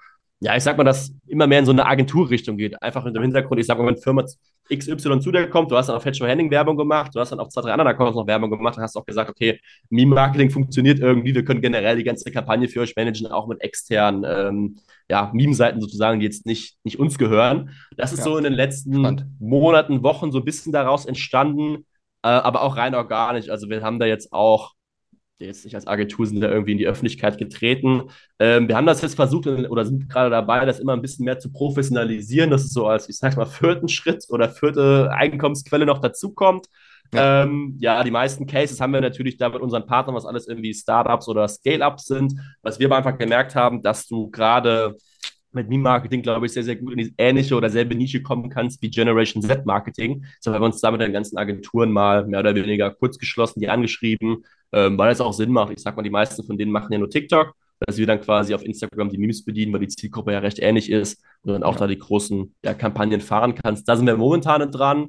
ja, 0.41 0.57
ich 0.57 0.63
sag 0.63 0.79
mal, 0.79 0.85
dass 0.85 1.13
immer 1.27 1.47
mehr 1.47 1.59
in 1.59 1.67
so 1.67 1.73
eine 1.73 1.87
Agenturrichtung 1.87 2.57
geht. 2.57 2.81
Einfach 2.83 3.05
in 3.05 3.15
dem 3.15 3.23
Hintergrund, 3.23 3.61
ich 3.61 3.67
sag 3.67 3.79
mal, 3.79 3.87
wenn 3.87 3.99
Firma 3.99 4.25
XY 4.71 5.21
zu 5.21 5.33
dir 5.33 5.49
kommt, 5.49 5.71
du 5.71 5.77
hast 5.77 5.89
dann 5.89 5.97
auf 5.97 6.05
Hedge 6.05 6.27
Henning 6.27 6.51
Werbung 6.51 6.77
gemacht, 6.77 7.15
du 7.15 7.21
hast 7.21 7.33
dann 7.33 7.41
auf 7.41 7.49
zwei, 7.49 7.63
drei 7.63 7.73
anderen 7.73 7.91
Accounts 7.93 8.17
noch 8.17 8.27
Werbung 8.27 8.51
gemacht, 8.51 8.77
dann 8.77 8.85
hast 8.85 8.97
auch 8.97 9.07
gesagt, 9.07 9.31
okay, 9.31 9.61
Meme-Marketing 9.91 10.51
funktioniert 10.51 11.01
irgendwie, 11.01 11.35
wir 11.35 11.45
können 11.45 11.61
generell 11.61 11.97
die 11.97 12.05
ganze 12.05 12.31
Kampagne 12.31 12.69
für 12.69 12.81
euch 12.81 12.95
managen, 12.97 13.27
auch 13.27 13.47
mit 13.47 13.61
externen 13.61 14.25
ähm, 14.27 14.77
ja, 15.09 15.31
Meme-Seiten 15.35 15.81
sozusagen, 15.81 16.21
die 16.21 16.27
jetzt 16.27 16.47
nicht, 16.47 16.77
nicht 16.85 16.99
uns 16.99 17.19
gehören. 17.19 17.71
Das 17.97 18.13
ist 18.13 18.21
ja. 18.21 18.25
so 18.25 18.37
in 18.37 18.45
den 18.45 18.53
letzten 18.53 18.95
Spannend. 18.95 19.27
Monaten, 19.41 20.03
Wochen 20.03 20.31
so 20.33 20.39
ein 20.39 20.45
bisschen 20.45 20.73
daraus 20.73 21.05
entstanden, 21.05 21.85
äh, 22.23 22.29
aber 22.29 22.63
auch 22.63 22.77
rein 22.77 22.95
organisch. 22.95 23.49
Also 23.49 23.69
wir 23.69 23.83
haben 23.83 23.99
da 23.99 24.07
jetzt 24.07 24.33
auch 24.33 24.73
jetzt 25.47 25.65
nicht 25.65 25.75
als 25.75 25.87
Agentur 25.87 26.27
sind 26.27 26.41
da 26.41 26.51
irgendwie 26.51 26.73
in 26.73 26.79
die 26.79 26.87
Öffentlichkeit 26.87 27.39
getreten. 27.39 28.05
Ähm, 28.39 28.69
wir 28.69 28.77
haben 28.77 28.87
das 28.87 29.03
jetzt 29.03 29.15
versucht 29.15 29.47
oder 29.47 29.85
sind 29.85 30.09
gerade 30.09 30.31
dabei, 30.31 30.65
das 30.65 30.81
immer 30.81 30.93
ein 30.93 31.03
bisschen 31.03 31.25
mehr 31.25 31.39
zu 31.39 31.51
professionalisieren, 31.51 32.51
dass 32.51 32.65
es 32.65 32.73
so 32.73 32.87
als, 32.87 33.09
ich 33.09 33.19
sag 33.19 33.37
mal, 33.37 33.47
vierten 33.47 33.89
Schritt 33.89 34.27
oder 34.29 34.49
vierte 34.49 35.11
Einkommensquelle 35.13 35.87
noch 35.87 36.01
dazukommt. 36.01 36.67
Ja. 37.13 37.43
Ähm, 37.43 37.77
ja, 37.81 38.05
die 38.05 38.11
meisten 38.11 38.47
Cases 38.47 38.81
haben 38.81 38.93
wir 38.93 39.01
natürlich 39.01 39.37
da 39.37 39.49
mit 39.49 39.61
unseren 39.61 39.87
Partnern, 39.87 40.15
was 40.15 40.27
alles 40.27 40.47
irgendwie 40.47 40.73
Startups 40.73 41.27
oder 41.29 41.49
Scale-Ups 41.49 42.07
sind. 42.07 42.35
Was 42.63 42.79
wir 42.79 42.87
aber 42.87 42.99
einfach 42.99 43.19
gemerkt 43.19 43.55
haben, 43.55 43.83
dass 43.83 44.07
du 44.07 44.31
gerade 44.31 44.97
mit 45.53 45.69
Meme-Marketing, 45.69 46.23
glaube 46.23 46.47
ich, 46.47 46.53
sehr, 46.53 46.63
sehr 46.63 46.77
gut 46.77 46.93
in 46.93 46.99
die 46.99 47.15
ähnliche 47.19 47.55
oder 47.57 47.71
selbe 47.71 47.95
Nische 47.95 48.23
kommen 48.23 48.51
kannst 48.51 48.83
wie 48.83 48.91
Generation 48.91 49.43
Z-Marketing. 49.43 50.25
So 50.41 50.53
haben 50.53 50.63
wir 50.63 50.67
uns 50.67 50.81
da 50.81 50.91
mit 50.91 51.01
den 51.01 51.13
ganzen 51.13 51.37
Agenturen 51.37 51.93
mal 51.93 52.27
mehr 52.27 52.41
oder 52.41 52.55
weniger 52.55 52.91
kurz 52.91 53.19
geschlossen, 53.19 53.61
die 53.61 53.69
angeschrieben, 53.69 54.45
ähm, 54.73 54.99
weil 54.99 55.13
es 55.13 55.21
auch 55.21 55.33
Sinn 55.33 55.53
macht. 55.53 55.73
Ich 55.73 55.83
sag 55.83 55.97
mal, 55.97 56.03
die 56.03 56.11
meisten 56.11 56.45
von 56.45 56.57
denen 56.57 56.73
machen 56.73 56.93
ja 56.93 56.99
nur 56.99 57.11
TikTok, 57.11 57.55
dass 57.81 57.97
wir 57.97 58.07
dann 58.07 58.21
quasi 58.21 58.55
auf 58.55 58.65
Instagram 58.65 59.11
die 59.11 59.19
Memes 59.19 59.45
bedienen, 59.45 59.73
weil 59.73 59.81
die 59.81 59.89
Zielgruppe 59.89 60.33
ja 60.33 60.39
recht 60.39 60.59
ähnlich 60.61 60.91
ist 60.91 61.23
und 61.43 61.53
dann 61.53 61.63
auch 61.63 61.75
ja. 61.75 61.81
da 61.81 61.87
die 61.87 61.99
großen 61.99 62.55
ja, 62.65 62.75
Kampagnen 62.75 63.21
fahren 63.21 63.55
kannst. 63.55 63.89
Da 63.89 63.97
sind 63.97 64.07
wir 64.07 64.17
momentan 64.17 64.71
dran. 64.71 65.09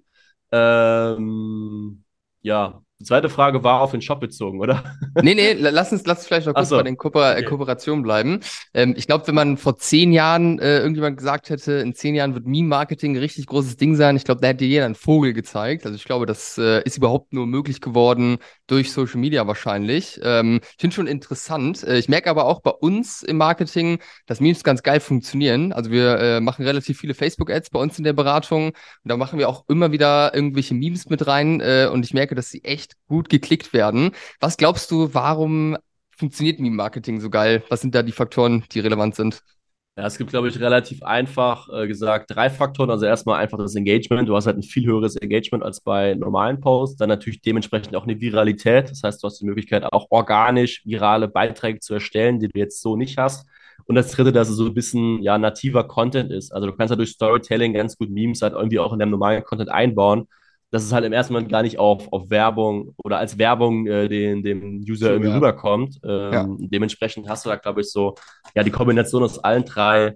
Ähm, 0.52 2.04
ja, 2.42 2.82
Die 3.02 3.08
zweite 3.08 3.30
Frage 3.30 3.64
war 3.64 3.82
auf 3.82 3.90
den 3.90 4.02
Shop 4.04 4.20
bezogen, 4.20 4.60
oder? 4.60 4.84
Nee, 5.24 5.34
nee, 5.34 5.54
lass 5.54 5.92
uns, 5.92 6.06
lass 6.06 6.20
uns 6.20 6.28
vielleicht 6.28 6.46
noch 6.46 6.54
kurz 6.54 6.70
so. 6.70 6.78
bei 6.78 6.84
den 6.84 6.98
Ko 6.98 7.08
okay. 7.08 7.44
Kooperationen 7.44 8.04
bleiben. 8.04 8.42
Ähm, 8.76 8.94
ich 8.96 9.08
glaube, 9.08 9.26
wenn 9.26 9.34
man 9.34 9.58
vor 9.58 9.76
zehn 9.78 10.14
Jahren 10.14 10.60
äh, 10.60 10.78
irgendjemand 10.78 11.18
gesagt 11.18 11.50
hätte, 11.50 11.74
in 11.74 11.96
zehn 11.96 12.14
Jahren 12.14 12.36
wird 12.36 12.46
Meme-Marketing 12.46 13.16
ein 13.16 13.18
richtig 13.18 13.48
großes 13.48 13.78
Ding 13.78 13.96
sein, 13.96 14.16
ich 14.18 14.24
glaube, 14.24 14.40
da 14.40 14.50
hätte 14.50 14.66
jeder 14.66 14.86
einen 14.86 14.94
Vogel 14.94 15.34
gezeigt. 15.34 15.84
Also 15.86 15.96
ich 15.96 16.06
glaube, 16.06 16.28
das 16.28 16.60
äh, 16.60 16.84
ist 16.84 16.98
überhaupt 16.98 17.34
nur 17.34 17.48
möglich 17.48 17.82
geworden 17.82 18.38
durch 18.72 18.92
Social 18.92 19.20
Media 19.20 19.46
wahrscheinlich. 19.48 20.20
Ähm, 20.24 20.62
ich 20.64 20.80
finde 20.80 20.96
schon 20.96 21.08
interessant. 21.08 21.84
Äh, 21.84 21.98
ich 22.00 22.08
merke 22.08 22.30
aber 22.30 22.46
auch 22.46 22.62
bei 22.62 22.72
uns 22.72 23.22
im 23.22 23.38
Marketing, 23.38 24.00
dass 24.28 24.40
Memes 24.40 24.64
ganz 24.64 24.82
geil 24.82 25.02
funktionieren. 25.02 25.74
Also 25.74 25.92
wir 25.92 26.18
äh, 26.20 26.40
machen 26.40 26.64
relativ 26.66 26.98
viele 26.98 27.14
Facebook-Ads 27.14 27.70
bei 27.70 27.80
uns 27.80 27.98
in 27.98 28.06
der 28.06 28.14
Beratung 28.14 28.68
und 28.68 28.76
da 29.04 29.18
machen 29.18 29.38
wir 29.38 29.50
auch 29.50 29.66
immer 29.68 29.92
wieder 29.92 30.34
irgendwelche 30.34 30.74
Memes 30.74 31.10
mit 31.10 31.28
rein 31.28 31.60
äh, 31.60 31.90
und 31.92 32.06
ich 32.06 32.14
merke, 32.14 32.34
dass 32.34 32.50
sie 32.50 32.64
echt 32.64 32.94
gut 33.08 33.28
geklickt 33.28 33.74
werden. 33.74 34.12
Was 34.40 34.56
glaubst 34.56 34.90
du, 34.90 35.14
warum 35.14 35.78
funktioniert 36.10 36.60
Meme-Marketing 36.60 37.20
so 37.20 37.30
geil? 37.30 37.64
Was 37.68 37.82
sind 37.82 37.94
da 37.94 38.04
die 38.04 38.14
Faktoren, 38.14 38.64
die 38.72 38.80
relevant 38.80 39.16
sind? 39.16 39.42
Ja, 40.02 40.08
es 40.08 40.18
gibt, 40.18 40.32
glaube 40.32 40.48
ich, 40.48 40.60
relativ 40.60 41.04
einfach 41.04 41.70
äh, 41.72 41.88
gesagt 41.88 42.36
drei 42.36 42.50
Faktoren. 42.50 42.90
Also 42.90 43.06
erstmal 43.06 43.40
einfach 43.40 43.60
das 43.60 43.76
Engagement. 43.76 44.28
Du 44.28 44.36
hast 44.36 44.48
halt 44.48 44.58
ein 44.58 44.64
viel 44.64 44.88
höheres 44.88 45.16
Engagement 45.16 45.64
als 45.64 45.80
bei 45.80 46.16
normalen 46.16 46.60
Posts. 46.60 46.98
Dann 46.98 47.10
natürlich 47.10 47.42
dementsprechend 47.42 47.96
auch 47.96 48.06
eine 48.06 48.20
Viralität. 48.20 48.90
Das 48.90 49.04
heißt, 49.04 49.22
du 49.22 49.28
hast 49.28 49.40
die 49.40 49.46
Möglichkeit, 49.46 49.84
auch 49.94 50.08
organisch 50.10 50.84
virale 50.86 51.28
Beiträge 51.28 51.82
zu 51.82 51.94
erstellen, 51.94 52.40
die 52.40 52.48
du 52.48 52.58
jetzt 52.58 52.82
so 52.82 52.96
nicht 52.96 53.20
hast. 53.20 53.46
Und 53.86 53.94
das 53.94 54.10
dritte, 54.10 54.32
dass 54.32 54.50
es 54.50 54.56
so 54.56 54.66
ein 54.66 54.74
bisschen 54.74 55.22
ja 55.22 55.38
nativer 55.38 55.84
Content 55.84 56.32
ist. 56.32 56.52
Also 56.52 56.66
du 56.66 56.74
kannst 56.74 56.90
ja 56.90 56.96
durch 56.96 57.12
Storytelling 57.12 57.74
ganz 57.74 57.96
gut 57.96 58.10
Memes 58.10 58.42
halt 58.42 58.54
irgendwie 58.54 58.80
auch 58.80 58.94
in 58.94 58.98
deinem 58.98 59.12
normalen 59.12 59.44
Content 59.44 59.70
einbauen 59.70 60.28
dass 60.72 60.84
es 60.84 60.94
halt 60.94 61.04
im 61.06 61.14
ersten 61.14 61.34
Moment 61.34 61.52
gar 61.52 61.62
nicht 61.62 61.78
auf, 61.78 62.12
auf 62.12 62.30
Werbung 62.30 62.96
oder 63.04 63.18
als 63.18 63.38
Werbung 63.38 63.88
äh, 63.88 64.08
den, 64.08 64.42
dem 64.42 64.84
User 64.88 65.08
so, 65.08 65.12
irgendwie 65.12 65.30
ja. 65.30 65.36
rüberkommt. 65.36 66.00
Ähm, 66.04 66.34
ja. 66.34 66.48
Dementsprechend 66.60 67.28
hast 67.28 67.46
du 67.46 67.50
da, 67.50 67.58
glaube 67.58 67.82
ich, 67.82 67.92
so, 67.92 68.16
ja, 68.56 68.64
die 68.64 68.72
Kombination 68.72 69.22
aus 69.22 69.38
allen 69.38 69.66
drei 69.66 70.16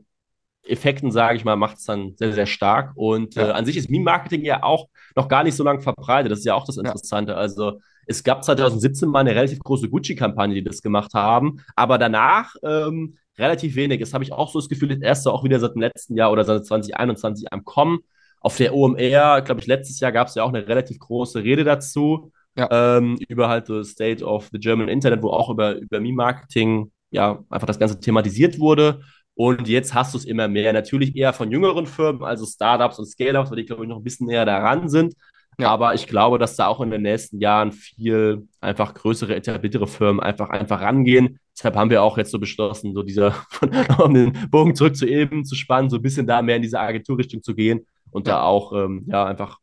Effekten, 0.64 1.12
sage 1.12 1.38
ich 1.38 1.45
mal, 1.45 1.58
macht 1.58 1.78
es 1.78 1.84
dann 1.84 2.16
sehr, 2.16 2.32
sehr 2.32 2.45
stark. 2.45 2.93
Und 2.95 3.36
ja. 3.36 3.49
äh, 3.49 3.51
an 3.51 3.66
sich 3.66 3.76
ist 3.76 3.89
Meme-Marketing 3.89 4.45
ja 4.45 4.64
auch 4.64 4.88
noch 5.16 5.28
gar 5.28 5.43
nicht 5.43 5.56
so 5.56 5.64
lange 5.64 5.82
verbreitet. 5.82 6.32
Das 6.32 6.39
ist 6.39 6.45
ja 6.45 6.56
auch 6.56 6.66
das 6.66 6.78
Interessante. 6.78 7.36
Also 7.36 7.80
es 8.08 8.24
gab 8.24 8.43
2017 8.43 9.10
mal 9.10 9.20
eine 9.20 9.36
relativ 9.36 9.60
große 9.60 9.89
Gucci-Kampagne, 9.89 10.56
die 10.56 10.64
das 10.64 10.82
gemacht 10.82 11.14
haben, 11.14 11.58
aber 11.76 11.97
danach 11.97 12.56
ähm, 12.64 13.18
relativ 13.38 13.76
wenig. 13.76 13.99
Das 13.99 14.14
habe 14.14 14.24
ich 14.24 14.32
auch 14.32 14.51
so 14.51 14.60
das 14.60 14.70
Gefühl, 14.70 14.89
das 14.89 14.99
erste 14.99 15.32
auch 15.32 15.43
wieder 15.43 15.60
seit 15.60 15.74
dem 15.74 15.82
letzten 15.82 16.16
Jahr 16.16 16.32
oder 16.32 16.45
seit 16.45 16.66
2021 16.66 17.51
am 17.51 17.66
Kommen 17.66 17.99
auf 18.45 18.57
der 18.57 18.75
OMR, 18.75 19.41
glaube 19.41 19.59
ich, 19.59 19.65
letztes 19.65 19.99
Jahr 19.99 20.11
gab 20.11 20.27
es 20.27 20.35
ja 20.35 20.43
auch 20.43 20.49
eine 20.49 20.67
relativ 20.67 20.99
große 20.99 21.43
Rede 21.43 21.63
dazu. 21.63 22.31
Ja. 22.55 22.97
Ähm, 22.97 23.17
über 23.27 23.49
halt 23.49 23.65
so 23.65 23.83
State 23.83 24.23
of 24.23 24.49
the 24.51 24.59
German 24.59 24.87
Internet, 24.87 25.23
wo 25.23 25.31
auch 25.31 25.49
über, 25.49 25.77
über 25.77 25.99
Meme-Marketing 25.99 26.91
ja 27.09 27.43
einfach 27.49 27.65
das 27.65 27.79
Ganze 27.79 27.99
thematisiert 27.99 28.59
wurde. 28.59 29.01
Und 29.33 29.67
jetzt 29.67 29.95
hast 29.95 30.13
du 30.13 30.19
es 30.19 30.25
immer 30.25 30.47
mehr. 30.47 30.73
Natürlich 30.73 31.15
eher 31.15 31.33
von 31.33 31.49
jüngeren 31.49 31.87
Firmen, 31.87 32.23
also 32.23 32.45
Startups 32.45 32.99
und 32.99 33.07
Scale-Ups, 33.07 33.49
weil 33.49 33.57
die, 33.57 33.65
glaube 33.65 33.81
ich, 33.81 33.89
noch 33.89 33.97
ein 33.97 34.03
bisschen 34.03 34.27
näher 34.27 34.45
daran 34.45 34.89
sind. 34.89 35.15
Ja. 35.57 35.69
Aber 35.69 35.95
ich 35.95 36.05
glaube, 36.05 36.37
dass 36.37 36.55
da 36.55 36.67
auch 36.67 36.81
in 36.81 36.91
den 36.91 37.01
nächsten 37.01 37.39
Jahren 37.39 37.71
viel 37.71 38.47
einfach 38.61 38.93
größere, 38.93 39.35
etabliertere 39.35 39.87
Firmen 39.87 40.21
einfach, 40.21 40.51
einfach 40.51 40.81
rangehen. 40.81 41.39
Deshalb 41.57 41.75
haben 41.75 41.89
wir 41.89 42.03
auch 42.03 42.19
jetzt 42.19 42.29
so 42.29 42.37
beschlossen, 42.37 42.93
so 42.93 43.01
dieser, 43.01 43.33
um 43.97 44.13
den 44.13 44.33
Bogen 44.51 44.75
zurück 44.75 44.95
zu 44.95 45.07
eben 45.07 45.45
zu 45.45 45.55
spannen, 45.55 45.89
so 45.89 45.95
ein 45.95 46.03
bisschen 46.03 46.27
da 46.27 46.43
mehr 46.43 46.57
in 46.57 46.61
diese 46.61 46.79
Agenturrichtung 46.79 47.41
zu 47.41 47.55
gehen 47.55 47.87
und 48.16 48.28
da 48.28 48.43
auch 48.43 48.72
ähm, 48.72 49.03
ja 49.07 49.26
einfach 49.26 49.59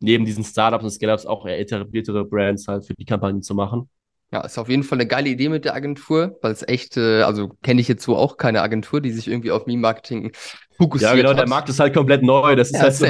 neben 0.00 0.26
diesen 0.26 0.44
Startups 0.44 0.84
und 0.84 0.90
Scale-Ups 0.90 1.24
auch 1.24 1.46
eher 1.46 1.58
etabliertere 1.58 2.26
Brands 2.26 2.68
halt 2.68 2.84
für 2.84 2.92
die 2.92 3.06
Kampagnen 3.06 3.42
zu 3.42 3.54
machen. 3.54 3.88
Ja, 4.30 4.42
ist 4.42 4.58
auf 4.58 4.68
jeden 4.68 4.82
Fall 4.82 4.98
eine 4.98 5.06
geile 5.06 5.30
Idee 5.30 5.48
mit 5.48 5.64
der 5.64 5.74
Agentur, 5.74 6.36
weil 6.42 6.52
es 6.52 6.62
echt, 6.68 6.98
äh, 6.98 7.22
also 7.22 7.48
kenne 7.62 7.80
ich 7.80 7.88
jetzt 7.88 8.04
so 8.04 8.14
auch 8.14 8.36
keine 8.36 8.60
Agentur, 8.60 9.00
die 9.00 9.12
sich 9.12 9.28
irgendwie 9.28 9.50
auf 9.50 9.64
Meme-Marketing 9.64 10.32
fokussiert. 10.76 11.12
Ja, 11.12 11.16
genau, 11.16 11.30
hat. 11.30 11.38
der 11.38 11.48
Markt 11.48 11.70
ist 11.70 11.80
halt 11.80 11.94
komplett 11.94 12.22
neu. 12.22 12.54
Das 12.54 12.68
ist 12.68 12.74
ja, 12.74 12.82
halt 12.82 12.94
so. 12.94 13.06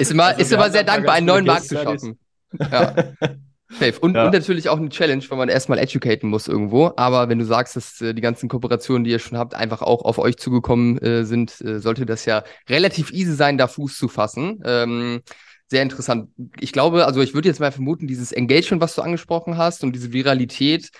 ist 0.00 0.10
immer, 0.10 0.24
also 0.26 0.40
ist 0.40 0.52
immer 0.52 0.70
sehr 0.70 0.82
dankbar, 0.82 1.14
einen 1.14 1.26
neuen 1.26 1.46
Markt 1.46 1.66
zu 1.66 1.76
schaffen. 1.76 2.18
Ja. 2.58 2.94
Safe. 3.78 3.98
Und, 4.00 4.14
ja. 4.14 4.26
und 4.26 4.32
natürlich 4.32 4.68
auch 4.68 4.78
eine 4.78 4.88
Challenge, 4.88 5.22
weil 5.28 5.38
man 5.38 5.48
erstmal 5.48 5.78
educaten 5.78 6.28
muss 6.28 6.48
irgendwo. 6.48 6.92
Aber 6.96 7.28
wenn 7.28 7.38
du 7.38 7.44
sagst, 7.44 7.76
dass 7.76 8.00
äh, 8.00 8.14
die 8.14 8.20
ganzen 8.20 8.48
Kooperationen, 8.48 9.04
die 9.04 9.10
ihr 9.10 9.18
schon 9.18 9.38
habt, 9.38 9.54
einfach 9.54 9.82
auch 9.82 10.02
auf 10.04 10.18
euch 10.18 10.36
zugekommen 10.36 10.98
äh, 10.98 11.24
sind, 11.24 11.60
äh, 11.60 11.78
sollte 11.80 12.06
das 12.06 12.24
ja 12.24 12.44
relativ 12.68 13.12
easy 13.12 13.34
sein, 13.34 13.58
da 13.58 13.66
Fuß 13.66 13.96
zu 13.96 14.08
fassen. 14.08 14.60
Ähm, 14.64 15.22
sehr 15.68 15.82
interessant. 15.82 16.28
Ich 16.60 16.72
glaube, 16.72 17.06
also 17.06 17.22
ich 17.22 17.34
würde 17.34 17.48
jetzt 17.48 17.60
mal 17.60 17.72
vermuten, 17.72 18.06
dieses 18.06 18.30
Engagement, 18.32 18.82
was 18.82 18.94
du 18.94 19.02
angesprochen 19.02 19.56
hast 19.56 19.84
und 19.84 19.94
diese 19.94 20.12
Viralität, 20.12 20.90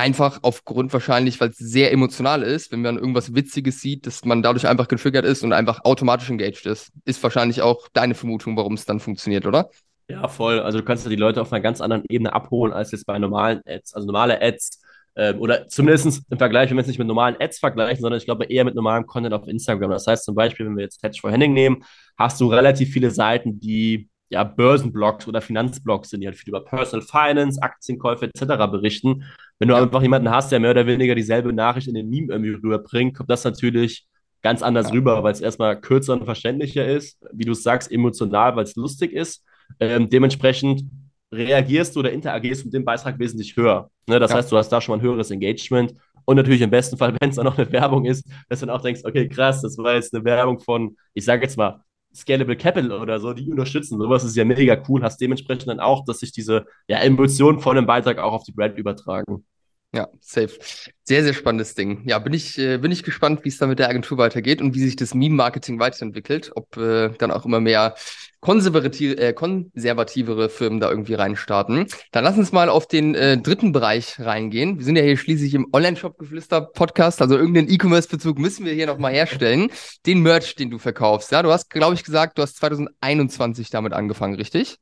einfach 0.00 0.40
aufgrund 0.42 0.92
wahrscheinlich, 0.92 1.40
weil 1.40 1.50
es 1.50 1.58
sehr 1.58 1.92
emotional 1.92 2.42
ist, 2.42 2.72
wenn 2.72 2.80
man 2.80 2.96
irgendwas 2.96 3.34
Witziges 3.34 3.80
sieht, 3.80 4.06
dass 4.06 4.24
man 4.24 4.42
dadurch 4.42 4.66
einfach 4.66 4.88
getriggert 4.88 5.26
ist 5.26 5.44
und 5.44 5.52
einfach 5.52 5.84
automatisch 5.84 6.30
engaged 6.30 6.64
ist. 6.66 6.90
Ist 7.04 7.22
wahrscheinlich 7.22 7.60
auch 7.60 7.88
deine 7.92 8.14
Vermutung, 8.14 8.56
warum 8.56 8.74
es 8.74 8.86
dann 8.86 8.98
funktioniert, 8.98 9.46
oder? 9.46 9.70
Ja, 10.10 10.26
voll. 10.26 10.58
Also 10.58 10.78
du 10.78 10.84
kannst 10.84 11.04
ja 11.04 11.10
die 11.10 11.16
Leute 11.16 11.40
auf 11.40 11.52
einer 11.52 11.60
ganz 11.60 11.80
anderen 11.80 12.02
Ebene 12.08 12.32
abholen 12.32 12.72
als 12.72 12.90
jetzt 12.90 13.06
bei 13.06 13.16
normalen 13.18 13.60
Ads. 13.64 13.94
Also 13.94 14.06
normale 14.06 14.42
Ads 14.42 14.82
äh, 15.14 15.34
oder 15.34 15.68
zumindest 15.68 16.22
im 16.28 16.38
Vergleich, 16.38 16.68
wenn 16.68 16.76
wir 16.76 16.80
es 16.80 16.88
nicht 16.88 16.98
mit 16.98 17.06
normalen 17.06 17.36
Ads 17.38 17.60
vergleichen, 17.60 18.00
sondern 18.00 18.18
ich 18.18 18.24
glaube 18.24 18.46
eher 18.46 18.64
mit 18.64 18.74
normalem 18.74 19.06
Content 19.06 19.34
auf 19.34 19.46
Instagram. 19.46 19.90
Das 19.90 20.08
heißt 20.08 20.24
zum 20.24 20.34
Beispiel, 20.34 20.66
wenn 20.66 20.76
wir 20.76 20.82
jetzt 20.82 21.00
Hedge 21.02 21.18
for 21.20 21.30
Henning 21.30 21.52
nehmen, 21.52 21.84
hast 22.18 22.40
du 22.40 22.48
relativ 22.48 22.92
viele 22.92 23.12
Seiten, 23.12 23.60
die 23.60 24.08
ja 24.30 24.42
Börsenblogs 24.42 25.28
oder 25.28 25.40
Finanzblogs 25.40 26.10
sind, 26.10 26.22
die 26.22 26.26
halt 26.26 26.36
viel 26.36 26.48
über 26.48 26.64
Personal 26.64 27.06
Finance, 27.06 27.62
Aktienkäufe 27.62 28.26
etc. 28.26 28.66
berichten. 28.68 29.24
Wenn 29.60 29.68
du 29.68 29.76
einfach 29.76 30.02
jemanden 30.02 30.30
hast, 30.30 30.50
der 30.50 30.58
mehr 30.58 30.72
oder 30.72 30.86
weniger 30.86 31.14
dieselbe 31.14 31.52
Nachricht 31.52 31.86
in 31.86 31.94
den 31.94 32.08
Meme 32.08 32.32
irgendwie 32.32 32.50
rüberbringt, 32.50 33.16
kommt 33.16 33.30
das 33.30 33.44
natürlich 33.44 34.08
ganz 34.42 34.62
anders 34.62 34.92
rüber, 34.92 35.22
weil 35.22 35.32
es 35.32 35.40
erstmal 35.40 35.80
kürzer 35.80 36.14
und 36.14 36.24
verständlicher 36.24 36.86
ist, 36.86 37.20
wie 37.32 37.44
du 37.44 37.52
es 37.52 37.62
sagst, 37.62 37.92
emotional, 37.92 38.56
weil 38.56 38.64
es 38.64 38.74
lustig 38.74 39.12
ist 39.12 39.44
ähm, 39.78 40.08
dementsprechend 40.08 40.84
reagierst 41.32 41.94
du 41.94 42.00
oder 42.00 42.12
interagierst 42.12 42.64
mit 42.64 42.74
dem 42.74 42.84
Beitrag 42.84 43.18
wesentlich 43.18 43.56
höher. 43.56 43.90
Ne? 44.06 44.18
Das 44.18 44.30
ja. 44.30 44.38
heißt, 44.38 44.50
du 44.50 44.56
hast 44.56 44.68
da 44.70 44.80
schon 44.80 44.96
mal 44.96 44.98
ein 44.98 45.08
höheres 45.08 45.30
Engagement. 45.30 45.94
Und 46.24 46.36
natürlich 46.36 46.60
im 46.60 46.70
besten 46.70 46.96
Fall, 46.96 47.14
wenn 47.20 47.30
es 47.30 47.36
dann 47.36 47.44
noch 47.44 47.58
eine 47.58 47.70
Werbung 47.72 48.04
ist, 48.04 48.28
dass 48.48 48.60
du 48.60 48.66
dann 48.66 48.76
auch 48.76 48.82
denkst, 48.82 49.02
okay, 49.04 49.28
krass, 49.28 49.62
das 49.62 49.78
war 49.78 49.94
jetzt 49.94 50.14
eine 50.14 50.24
Werbung 50.24 50.58
von, 50.58 50.96
ich 51.14 51.24
sage 51.24 51.42
jetzt 51.42 51.56
mal, 51.56 51.82
Scalable 52.12 52.56
Capital 52.56 52.90
oder 52.92 53.20
so, 53.20 53.32
die 53.32 53.48
unterstützen. 53.48 53.98
Sowas 53.98 54.24
ist 54.24 54.36
ja 54.36 54.44
mega 54.44 54.82
cool. 54.88 55.02
Hast 55.02 55.20
dementsprechend 55.20 55.68
dann 55.68 55.78
auch, 55.78 56.04
dass 56.04 56.18
sich 56.18 56.32
diese 56.32 56.66
ja, 56.88 56.98
Emotionen 56.98 57.60
von 57.60 57.76
einem 57.76 57.86
Beitrag 57.86 58.18
auch 58.18 58.32
auf 58.32 58.42
die 58.42 58.52
Brand 58.52 58.76
übertragen. 58.76 59.44
Ja, 59.92 60.08
safe. 60.20 60.56
Sehr, 61.04 61.24
sehr 61.24 61.34
spannendes 61.34 61.74
Ding. 61.74 62.02
Ja, 62.08 62.18
bin 62.20 62.32
ich, 62.32 62.58
äh, 62.58 62.78
bin 62.78 62.92
ich 62.92 63.02
gespannt, 63.02 63.44
wie 63.44 63.48
es 63.48 63.58
da 63.58 63.66
mit 63.66 63.80
der 63.80 63.88
Agentur 63.88 64.18
weitergeht 64.18 64.62
und 64.62 64.74
wie 64.74 64.80
sich 64.80 64.94
das 64.94 65.14
Meme-Marketing 65.14 65.80
weiterentwickelt. 65.80 66.52
Ob 66.54 66.76
äh, 66.76 67.10
dann 67.18 67.32
auch 67.32 67.44
immer 67.44 67.60
mehr 67.60 67.94
konservative, 68.40 69.18
äh, 69.18 69.32
konservativere 69.32 70.48
Firmen 70.48 70.80
da 70.80 70.90
irgendwie 70.90 71.14
reinstarten. 71.14 71.86
Dann 72.12 72.24
lass 72.24 72.38
uns 72.38 72.52
mal 72.52 72.68
auf 72.68 72.86
den 72.86 73.14
äh, 73.14 73.38
dritten 73.38 73.72
Bereich 73.72 74.18
reingehen. 74.18 74.78
Wir 74.78 74.84
sind 74.84 74.96
ja 74.96 75.02
hier 75.02 75.16
schließlich 75.16 75.54
im 75.54 75.68
Online-Shop-Geflüster-Podcast, 75.72 77.20
also 77.22 77.36
irgendeinen 77.36 77.70
E-Commerce-Bezug 77.70 78.38
müssen 78.38 78.64
wir 78.64 78.72
hier 78.72 78.86
nochmal 78.86 79.12
herstellen. 79.12 79.70
Den 80.06 80.22
Merch, 80.22 80.54
den 80.54 80.70
du 80.70 80.78
verkaufst. 80.78 81.32
Ja, 81.32 81.42
du 81.42 81.52
hast, 81.52 81.70
glaube 81.70 81.94
ich, 81.94 82.04
gesagt, 82.04 82.38
du 82.38 82.42
hast 82.42 82.56
2021 82.56 83.70
damit 83.70 83.92
angefangen, 83.92 84.34
richtig? 84.34 84.78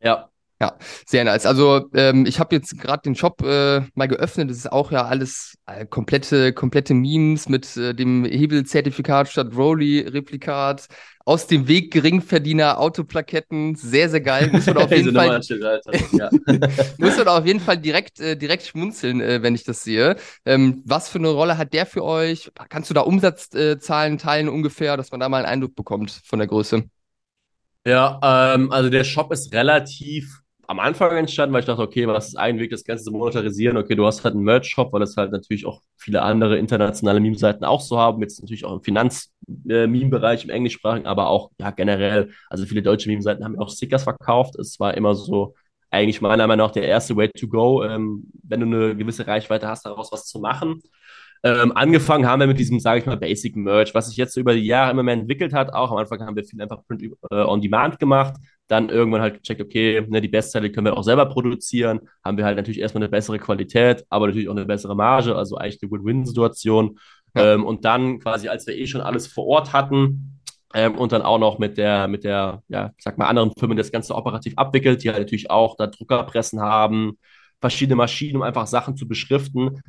Ja, 0.00 0.30
ja, 0.64 0.78
sehr 1.06 1.24
nice. 1.24 1.44
Also 1.44 1.90
ähm, 1.94 2.24
ich 2.26 2.40
habe 2.40 2.54
jetzt 2.54 2.78
gerade 2.78 3.02
den 3.02 3.14
Shop 3.14 3.42
äh, 3.42 3.82
mal 3.94 4.08
geöffnet. 4.08 4.48
Das 4.48 4.56
ist 4.56 4.72
auch 4.72 4.90
ja 4.92 5.04
alles 5.04 5.58
äh, 5.66 5.84
komplette, 5.84 6.52
komplette 6.54 6.94
Memes 6.94 7.48
mit 7.48 7.76
äh, 7.76 7.94
dem 7.94 8.24
Hebelzertifikat 8.24 9.28
statt 9.28 9.54
Rolly-Replikat. 9.54 10.86
Aus 11.26 11.46
dem 11.46 11.68
Weg 11.68 11.90
Geringverdiener 11.90 12.78
Autoplaketten. 12.78 13.74
Sehr, 13.76 14.10
sehr 14.10 14.20
geil. 14.20 14.50
Muss 14.52 14.66
man 14.66 14.76
auf 14.78 14.90
jeden 14.90 15.14
Fall, 15.14 15.40
ja. 16.12 16.30
muss 16.98 17.16
man 17.16 17.28
auf 17.28 17.46
jeden 17.46 17.60
Fall 17.60 17.78
direkt, 17.78 18.20
äh, 18.20 18.36
direkt 18.36 18.64
schmunzeln, 18.64 19.20
äh, 19.20 19.42
wenn 19.42 19.54
ich 19.54 19.64
das 19.64 19.82
sehe. 19.82 20.16
Ähm, 20.46 20.82
was 20.86 21.08
für 21.08 21.18
eine 21.18 21.28
Rolle 21.28 21.58
hat 21.58 21.72
der 21.72 21.86
für 21.86 22.04
euch? 22.04 22.50
Kannst 22.68 22.88
du 22.90 22.94
da 22.94 23.02
Umsatzzahlen 23.02 24.18
teilen 24.18 24.48
ungefähr, 24.48 24.96
dass 24.96 25.10
man 25.10 25.20
da 25.20 25.28
mal 25.28 25.38
einen 25.38 25.46
Eindruck 25.46 25.74
bekommt 25.74 26.10
von 26.24 26.38
der 26.38 26.48
Größe? 26.48 26.84
Ja, 27.86 28.54
ähm, 28.54 28.72
also 28.72 28.88
der 28.88 29.04
Shop 29.04 29.30
ist 29.30 29.52
relativ 29.52 30.43
am 30.66 30.80
Anfang 30.80 31.16
entstanden, 31.16 31.52
weil 31.52 31.60
ich 31.60 31.66
dachte, 31.66 31.82
okay, 31.82 32.06
was 32.06 32.28
ist 32.28 32.36
ein 32.36 32.58
Weg, 32.58 32.70
das 32.70 32.84
Ganze 32.84 33.04
zu 33.04 33.12
monetarisieren? 33.12 33.76
Okay, 33.76 33.94
du 33.94 34.06
hast 34.06 34.24
halt 34.24 34.34
einen 34.34 34.44
Merch-Shop, 34.44 34.92
weil 34.92 35.02
es 35.02 35.16
halt 35.16 35.32
natürlich 35.32 35.66
auch 35.66 35.80
viele 35.96 36.22
andere 36.22 36.58
internationale 36.58 37.20
Meme-Seiten 37.20 37.64
auch 37.64 37.80
so 37.80 37.98
haben. 37.98 38.20
Jetzt 38.22 38.40
natürlich 38.40 38.64
auch 38.64 38.74
im 38.74 38.82
Finanz-Meme-Bereich, 38.82 40.40
äh, 40.40 40.44
im 40.44 40.50
Englischsprachigen, 40.50 41.06
aber 41.06 41.28
auch 41.28 41.50
ja 41.60 41.70
generell. 41.70 42.30
Also 42.50 42.66
viele 42.66 42.82
deutsche 42.82 43.08
Meme-Seiten 43.08 43.44
haben 43.44 43.58
auch 43.58 43.70
Stickers 43.70 44.04
verkauft. 44.04 44.56
Es 44.56 44.78
war 44.80 44.94
immer 44.96 45.14
so 45.14 45.54
eigentlich 45.90 46.20
meiner 46.20 46.46
Meinung 46.46 46.66
nach 46.66 46.72
der 46.72 46.84
erste 46.84 47.16
Way 47.16 47.30
to 47.30 47.48
go, 47.48 47.84
ähm, 47.84 48.30
wenn 48.42 48.60
du 48.60 48.66
eine 48.66 48.96
gewisse 48.96 49.26
Reichweite 49.26 49.68
hast, 49.68 49.86
daraus 49.86 50.10
was 50.12 50.26
zu 50.26 50.40
machen. 50.40 50.82
Ähm, 51.44 51.72
angefangen 51.76 52.26
haben 52.26 52.40
wir 52.40 52.46
mit 52.46 52.58
diesem, 52.58 52.80
sage 52.80 53.00
ich 53.00 53.06
mal, 53.06 53.18
Basic 53.18 53.54
Merch, 53.54 53.94
was 53.94 54.08
sich 54.08 54.16
jetzt 54.16 54.34
über 54.38 54.54
die 54.54 54.64
Jahre 54.64 54.90
immer 54.92 55.02
mehr 55.02 55.14
entwickelt 55.14 55.52
hat. 55.52 55.74
Auch 55.74 55.90
am 55.90 55.98
Anfang 55.98 56.20
haben 56.20 56.34
wir 56.36 56.44
viel 56.44 56.60
einfach 56.60 56.82
Print 56.86 57.02
äh, 57.02 57.34
on 57.34 57.60
Demand 57.60 57.98
gemacht. 57.98 58.34
Dann 58.68 58.88
irgendwann 58.88 59.20
halt 59.20 59.42
gecheckt, 59.42 59.60
okay, 59.60 60.06
ne, 60.08 60.20
die 60.20 60.28
Bestseller 60.28 60.68
können 60.70 60.86
wir 60.86 60.96
auch 60.96 61.02
selber 61.02 61.26
produzieren, 61.26 62.00
haben 62.24 62.36
wir 62.38 62.44
halt 62.44 62.56
natürlich 62.56 62.80
erstmal 62.80 63.02
eine 63.02 63.10
bessere 63.10 63.38
Qualität, 63.38 64.04
aber 64.08 64.26
natürlich 64.26 64.48
auch 64.48 64.56
eine 64.56 64.64
bessere 64.64 64.96
Marge, 64.96 65.36
also 65.36 65.56
eigentlich 65.56 65.82
eine 65.82 65.92
Win-Win-Situation. 65.92 66.98
Ja. 67.34 67.54
Ähm, 67.54 67.64
und 67.64 67.84
dann 67.84 68.20
quasi, 68.20 68.48
als 68.48 68.66
wir 68.66 68.76
eh 68.76 68.86
schon 68.86 69.00
alles 69.00 69.26
vor 69.26 69.46
Ort 69.46 69.72
hatten, 69.72 70.40
ähm, 70.74 70.98
und 70.98 71.12
dann 71.12 71.22
auch 71.22 71.38
noch 71.38 71.58
mit 71.58 71.78
der, 71.78 72.08
mit 72.08 72.24
der, 72.24 72.62
ja, 72.68 72.90
sag 72.98 73.16
mal, 73.16 73.28
anderen 73.28 73.52
Firmen 73.56 73.76
das 73.76 73.92
Ganze 73.92 74.14
operativ 74.14 74.54
abwickelt, 74.56 75.04
die 75.04 75.10
halt 75.10 75.20
natürlich 75.20 75.48
auch 75.50 75.76
da 75.76 75.86
Druckerpressen 75.86 76.60
haben, 76.60 77.18
verschiedene 77.60 77.96
Maschinen, 77.96 78.36
um 78.36 78.42
einfach 78.42 78.66
Sachen 78.66 78.96
zu 78.96 79.06
beschriften, 79.06 79.80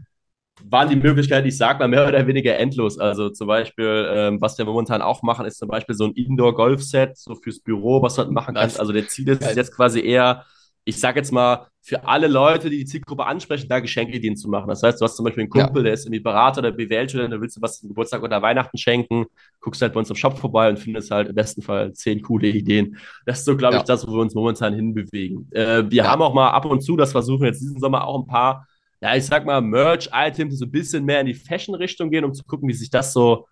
waren 0.64 0.90
die 0.90 0.96
Möglichkeiten, 0.96 1.48
ich 1.48 1.58
sag 1.58 1.80
mal, 1.80 1.88
mehr 1.88 2.08
oder 2.08 2.26
weniger 2.28 2.58
endlos. 2.58 2.98
Also 2.98 3.30
zum 3.30 3.48
Beispiel, 3.48 4.08
ähm, 4.10 4.42
was 4.42 4.58
wir 4.58 4.66
momentan 4.66 5.02
auch 5.02 5.22
machen, 5.22 5.46
ist 5.46 5.58
zum 5.58 5.68
Beispiel 5.68 5.96
so 5.96 6.06
ein 6.06 6.14
Indoor-Golf-Set, 6.14 7.18
so 7.18 7.36
fürs 7.36 7.60
Büro, 7.60 8.02
was 8.02 8.16
du 8.16 8.24
halt 8.24 8.32
machen 8.32 8.56
kannst. 8.56 8.80
Also 8.80 8.94
der 8.94 9.08
Ziel 9.08 9.28
ist 9.30 9.56
jetzt 9.56 9.76
quasi 9.76 10.02
eher, 10.02 10.46
ich 10.86 11.00
sag 11.00 11.16
jetzt 11.16 11.32
mal, 11.32 11.68
für 11.82 12.08
alle 12.08 12.28
Leute, 12.28 12.72
die 12.72 12.80
die 12.80 12.86
Zielgruppe 12.86 13.26
ansprechen, 13.26 13.68
da 13.70 13.80
Geschenke 13.80 14.14
Geschenkeideen 14.14 14.38
zu 14.38 14.50
machen. 14.50 14.68
Das 14.70 14.82
heißt, 14.82 15.00
du 15.00 15.06
hast 15.06 15.18
zum 15.18 15.26
Beispiel 15.26 15.44
einen 15.44 15.52
Kumpel, 15.52 15.78
ja. 15.78 15.84
der 15.84 15.94
ist 15.94 16.06
irgendwie 16.06 16.20
Berater 16.20 16.60
oder 16.60 16.72
BWL-Student, 16.72 17.32
da 17.32 17.40
willst 17.40 17.58
du 17.58 17.62
was 17.62 17.80
zum 17.80 17.90
Geburtstag 17.90 18.24
oder 18.24 18.42
Weihnachten 18.42 18.78
schenken, 18.78 19.26
guckst 19.60 19.84
halt 19.84 19.94
bei 19.94 20.00
uns 20.00 20.10
im 20.10 20.16
Shop 20.16 20.36
vorbei 20.38 20.68
und 20.70 20.80
findest 20.80 21.12
halt 21.12 21.30
im 21.30 21.36
besten 21.36 21.62
Fall 21.62 21.94
zehn 21.94 22.24
coole 22.24 22.48
Ideen. 22.48 22.98
Das 23.28 23.40
ist 23.40 23.46
so, 23.46 23.56
glaube 23.56 23.76
ja. 23.76 23.82
ich, 23.82 23.86
das, 23.86 24.08
wo 24.08 24.14
wir 24.14 24.22
uns 24.22 24.34
momentan 24.34 24.74
hinbewegen. 24.74 25.48
Äh, 25.52 25.84
wir 25.88 26.04
ja. 26.04 26.10
haben 26.10 26.24
auch 26.24 26.34
mal 26.34 26.50
ab 26.50 26.66
und 26.66 26.82
zu, 26.82 26.98
das 26.98 27.12
versuchen 27.12 27.42
wir 27.42 27.50
jetzt 27.50 27.62
diesen 27.62 27.80
Sommer 27.80 28.08
auch 28.08 28.20
ein 28.20 28.28
paar 28.28 28.66
ja, 29.02 29.16
ich 29.16 29.26
sag 29.26 29.46
mal, 29.46 29.62
Merch-Items 29.62 30.58
so 30.58 30.66
ein 30.66 30.72
bisschen 30.72 31.06
mehr 31.06 31.20
in 31.20 31.28
die 31.28 31.34
Fashion-Richtung 31.34 32.10
gehen, 32.10 32.24
um 32.24 32.34
zu 32.34 32.44
gucken, 32.44 32.68
wie 32.70 32.74
sich 32.74 32.90
das 32.90 33.14
so 33.14 33.46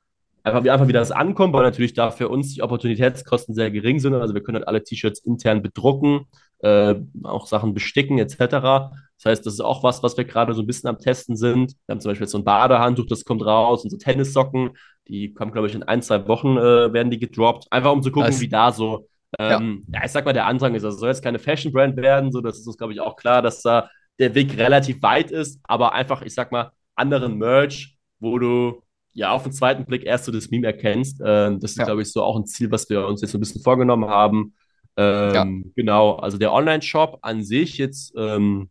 einfach 0.44 0.64
wie, 0.64 0.70
einfach 0.70 0.88
wie 0.88 0.94
das 0.94 1.12
ankommt, 1.12 1.54
weil 1.54 1.64
natürlich 1.64 1.94
da 1.94 2.12
für 2.12 2.30
uns 2.30 2.54
die 2.54 2.62
Opportunitätskosten 2.62 3.56
sehr 3.56 3.72
gering 3.72 4.00
sind. 4.00 4.14
Also 4.14 4.34
wir 4.34 4.44
können 4.44 4.58
halt 4.58 4.68
alle 4.68 4.84
T-Shirts 4.84 5.20
intern 5.20 5.62
bedrucken, 5.62 6.26
äh, 6.60 6.96
auch 7.24 7.48
Sachen 7.48 7.74
besticken 7.74 8.20
etc. 8.20 8.38
Das 8.38 9.26
heißt, 9.26 9.46
das 9.46 9.54
ist 9.54 9.62
auch 9.62 9.84
was, 9.84 10.04
was 10.04 10.18
wir 10.18 10.26
gerade 10.26 10.54
so 10.54 10.62
ein 10.62 10.68
bisschen 10.68 10.90
am 10.90 11.00
Testen 11.00 11.36
sind. 11.36 11.74
Wir 11.86 11.94
haben 11.94 12.02
zum 12.02 12.12
Beispiel 12.12 12.26
jetzt 12.26 12.34
so 12.34 12.38
ein 12.38 12.44
Badehandtuch, 12.44 13.08
das 13.08 13.26
kommt 13.26 13.46
raus 13.46 13.84
und 13.84 13.90
so 13.90 13.98
Tennissocken, 13.98 14.72
die 15.08 15.34
kommen, 15.34 15.52
glaube 15.52 15.68
ich, 15.68 15.76
in 15.76 15.84
ein, 15.84 16.02
zwei 16.02 16.28
Wochen 16.28 16.58
äh, 16.58 16.94
werden 16.94 17.10
die 17.10 17.20
gedroppt. 17.20 17.68
Einfach 17.72 17.92
um 17.92 18.02
zu 18.02 18.12
gucken, 18.12 18.32
das, 18.32 18.42
wie 18.42 18.50
da 18.50 18.72
so, 18.72 19.08
ähm, 19.40 19.84
ja. 19.88 20.00
ja. 20.00 20.06
ich 20.06 20.12
sag 20.12 20.26
mal, 20.26 20.34
der 20.34 20.46
Andrang 20.46 20.76
ist. 20.76 20.84
Also 20.84 20.98
soll 20.98 21.10
jetzt 21.10 21.24
keine 21.24 21.40
Fashion-Brand 21.40 21.96
werden, 21.98 22.32
so 22.32 22.42
das 22.42 22.60
ist 22.60 22.68
uns, 22.68 22.78
glaube 22.78 22.94
ich, 22.94 23.00
auch 23.00 23.16
klar, 23.16 23.42
dass 23.42 23.62
da 23.62 23.90
der 24.20 24.36
Weg 24.36 24.58
relativ 24.58 25.02
weit 25.02 25.32
ist, 25.32 25.60
aber 25.64 25.94
einfach, 25.94 26.22
ich 26.22 26.34
sag 26.34 26.52
mal, 26.52 26.72
anderen 26.96 27.38
Merch, 27.38 27.98
wo 28.20 28.38
du 28.40 28.84
ja 29.14 29.32
auf 29.32 29.44
den 29.44 29.52
zweiten 29.52 29.86
Blick 29.86 30.06
erst 30.06 30.26
so 30.26 30.32
das 30.32 30.50
Meme 30.50 30.68
erkennst. 30.68 31.22
Ähm, 31.24 31.60
das 31.60 31.72
ist, 31.72 31.78
ja. 31.78 31.86
glaube 31.86 32.02
ich, 32.02 32.12
so 32.12 32.24
auch 32.24 32.38
ein 32.38 32.46
Ziel, 32.46 32.72
was 32.72 32.90
wir 32.90 33.06
uns 33.08 33.22
jetzt 33.22 33.32
so 33.32 33.38
ein 33.38 33.42
bisschen 33.42 33.62
vorgenommen 33.62 34.10
haben. 34.10 34.54
Ähm, 34.98 35.34
ja. 35.34 35.48
Genau, 35.76 36.16
also 36.18 36.38
der 36.38 36.54
Online-Shop 36.54 37.20
an 37.22 37.44
sich 37.44 37.78
jetzt 37.78 38.14
ähm, 38.18 38.70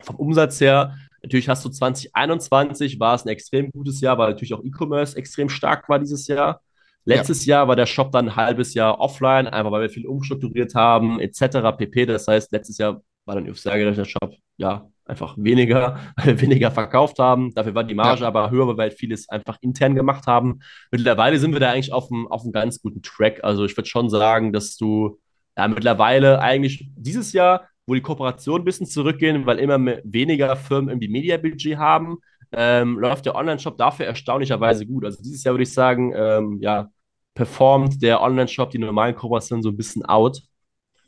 vom 0.00 0.16
Umsatz 0.16 0.60
her, 0.60 0.96
natürlich 1.22 1.48
hast 1.48 1.64
du 1.64 1.68
2021 1.68 3.00
war 3.00 3.14
es 3.14 3.24
ein 3.24 3.28
extrem 3.28 3.70
gutes 3.70 4.00
Jahr, 4.00 4.16
weil 4.18 4.30
natürlich 4.30 4.54
auch 4.54 4.64
E-Commerce 4.64 5.16
extrem 5.16 5.48
stark 5.48 5.88
war 5.88 5.98
dieses 5.98 6.26
Jahr. 6.26 6.60
Letztes 7.04 7.46
ja. 7.46 7.56
Jahr 7.56 7.68
war 7.68 7.76
der 7.76 7.86
Shop 7.86 8.12
dann 8.12 8.28
ein 8.28 8.36
halbes 8.36 8.74
Jahr 8.74 9.00
offline, 9.00 9.46
einfach 9.46 9.72
weil 9.72 9.82
wir 9.82 9.90
viel 9.90 10.06
umstrukturiert 10.06 10.74
haben, 10.74 11.20
etc. 11.20 11.76
pp. 11.76 12.06
Das 12.06 12.28
heißt, 12.28 12.52
letztes 12.52 12.78
Jahr 12.78 13.02
war 13.28 13.34
dann 13.34 13.48
auf 13.48 13.60
sehr 13.60 13.78
gerechnet 13.78 14.08
Shop, 14.08 14.34
ja, 14.56 14.88
einfach 15.04 15.36
weniger, 15.38 16.00
weniger 16.24 16.70
verkauft 16.70 17.18
haben. 17.18 17.54
Dafür 17.54 17.74
war 17.74 17.84
die 17.84 17.94
Marge 17.94 18.22
ja. 18.22 18.26
aber 18.26 18.50
höher, 18.50 18.66
weil 18.66 18.76
wir 18.76 18.82
halt 18.84 18.94
vieles 18.94 19.28
einfach 19.28 19.58
intern 19.60 19.94
gemacht 19.94 20.26
haben. 20.26 20.60
Mittlerweile 20.90 21.38
sind 21.38 21.52
wir 21.52 21.60
da 21.60 21.70
eigentlich 21.70 21.92
auf 21.92 22.10
einem, 22.10 22.26
auf 22.28 22.42
einem 22.42 22.52
ganz 22.52 22.80
guten 22.80 23.02
Track. 23.02 23.44
Also 23.44 23.64
ich 23.66 23.76
würde 23.76 23.88
schon 23.88 24.08
sagen, 24.08 24.52
dass 24.52 24.76
du 24.76 25.20
ja, 25.56 25.68
mittlerweile 25.68 26.40
eigentlich 26.40 26.88
dieses 26.96 27.32
Jahr, 27.32 27.68
wo 27.86 27.94
die 27.94 28.00
Kooperationen 28.00 28.62
ein 28.62 28.64
bisschen 28.64 28.86
zurückgehen, 28.86 29.46
weil 29.46 29.58
immer 29.58 29.78
weniger 30.04 30.56
Firmen 30.56 30.88
irgendwie 30.88 31.08
Media-Budget 31.08 31.76
haben, 31.76 32.18
ähm, 32.52 32.98
läuft 32.98 33.26
der 33.26 33.34
Online-Shop 33.34 33.76
dafür 33.76 34.06
erstaunlicherweise 34.06 34.86
gut. 34.86 35.04
Also 35.04 35.22
dieses 35.22 35.44
Jahr 35.44 35.54
würde 35.54 35.64
ich 35.64 35.72
sagen, 35.72 36.14
ähm, 36.16 36.58
ja, 36.62 36.88
performt 37.34 38.02
der 38.02 38.22
Online-Shop 38.22 38.70
die 38.70 38.78
normalen 38.78 39.14
Kooperationen 39.14 39.62
so 39.62 39.68
ein 39.68 39.76
bisschen 39.76 40.04
out. 40.06 40.40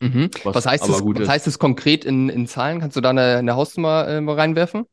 Mhm. 0.00 0.30
Was, 0.44 0.54
was, 0.54 0.66
heißt 0.66 0.88
das, 0.88 1.02
was 1.02 1.28
heißt 1.28 1.46
das 1.46 1.58
konkret 1.58 2.04
in, 2.04 2.28
in 2.28 2.46
Zahlen? 2.46 2.80
Kannst 2.80 2.96
du 2.96 3.00
da 3.00 3.10
eine, 3.10 3.36
eine 3.36 3.54
Hausnummer 3.54 4.06
äh, 4.06 4.18
reinwerfen? 4.18 4.86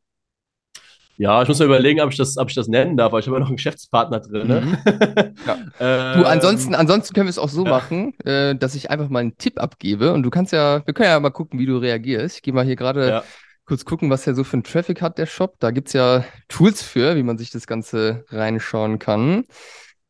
Ja, 1.18 1.42
ich 1.42 1.48
muss 1.48 1.58
mir 1.58 1.64
überlegen, 1.64 2.00
ob 2.00 2.10
ich 2.10 2.16
das, 2.16 2.38
ob 2.38 2.48
ich 2.48 2.54
das 2.54 2.68
nennen 2.68 2.96
darf, 2.96 3.10
weil 3.10 3.20
ich 3.20 3.26
habe 3.26 3.36
ja 3.36 3.40
noch 3.40 3.48
einen 3.48 3.56
Geschäftspartner 3.56 4.20
drin. 4.20 4.46
Ne? 4.46 4.60
Mhm. 4.60 5.34
Ja. 5.80 6.14
du, 6.14 6.24
ansonsten, 6.24 6.76
ansonsten 6.76 7.12
können 7.12 7.26
wir 7.26 7.30
es 7.30 7.40
auch 7.40 7.48
so 7.48 7.64
ja. 7.64 7.70
machen, 7.70 8.14
äh, 8.20 8.54
dass 8.54 8.76
ich 8.76 8.90
einfach 8.90 9.08
mal 9.08 9.18
einen 9.18 9.36
Tipp 9.36 9.60
abgebe 9.60 10.12
und 10.12 10.22
du 10.22 10.30
kannst 10.30 10.52
ja, 10.52 10.86
wir 10.86 10.94
können 10.94 11.08
ja 11.08 11.18
mal 11.18 11.30
gucken, 11.30 11.58
wie 11.58 11.66
du 11.66 11.78
reagierst. 11.78 12.36
Ich 12.36 12.42
gehe 12.42 12.54
mal 12.54 12.64
hier 12.64 12.76
gerade 12.76 13.08
ja. 13.08 13.24
kurz 13.64 13.84
gucken, 13.84 14.10
was 14.10 14.24
der 14.24 14.36
so 14.36 14.44
für 14.44 14.54
einen 14.54 14.62
Traffic 14.62 15.02
hat, 15.02 15.18
der 15.18 15.26
Shop. 15.26 15.56
Da 15.58 15.72
gibt 15.72 15.88
es 15.88 15.94
ja 15.94 16.24
Tools 16.46 16.82
für, 16.82 17.16
wie 17.16 17.24
man 17.24 17.36
sich 17.36 17.50
das 17.50 17.66
Ganze 17.66 18.24
reinschauen 18.28 19.00
kann. 19.00 19.44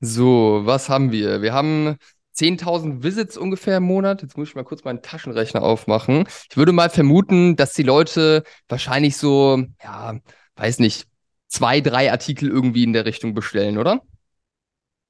So, 0.01 0.61
was 0.65 0.91
haben 0.91 1.11
wir? 1.11 1.41
Wir 1.41 1.55
haben 1.55 1.97
10.000 2.39 3.03
Visits 3.03 3.37
ungefähr 3.37 3.79
im 3.79 3.85
Monat. 3.85 4.23
Jetzt 4.23 4.37
muss 4.37 4.49
ich 4.49 4.55
mal 4.55 4.65
kurz 4.65 4.85
meinen 4.85 5.03
Taschenrechner 5.03 5.63
aufmachen. 5.63 6.25
Ich 6.51 6.57
würde 6.57 6.73
mal 6.73 6.91
vermuten, 6.91 7.57
dass 7.57 7.75
die 7.75 7.83
Leute 7.83 8.45
wahrscheinlich 8.69 9.17
so, 9.17 9.65
ja, 9.83 10.19
weiß 10.57 10.79
nicht, 10.79 11.07
zwei, 11.49 11.81
drei 11.81 12.13
Artikel 12.13 12.49
irgendwie 12.49 12.85
in 12.85 12.93
der 12.93 13.07
Richtung 13.07 13.35
bestellen, 13.35 13.79
oder? 13.79 14.03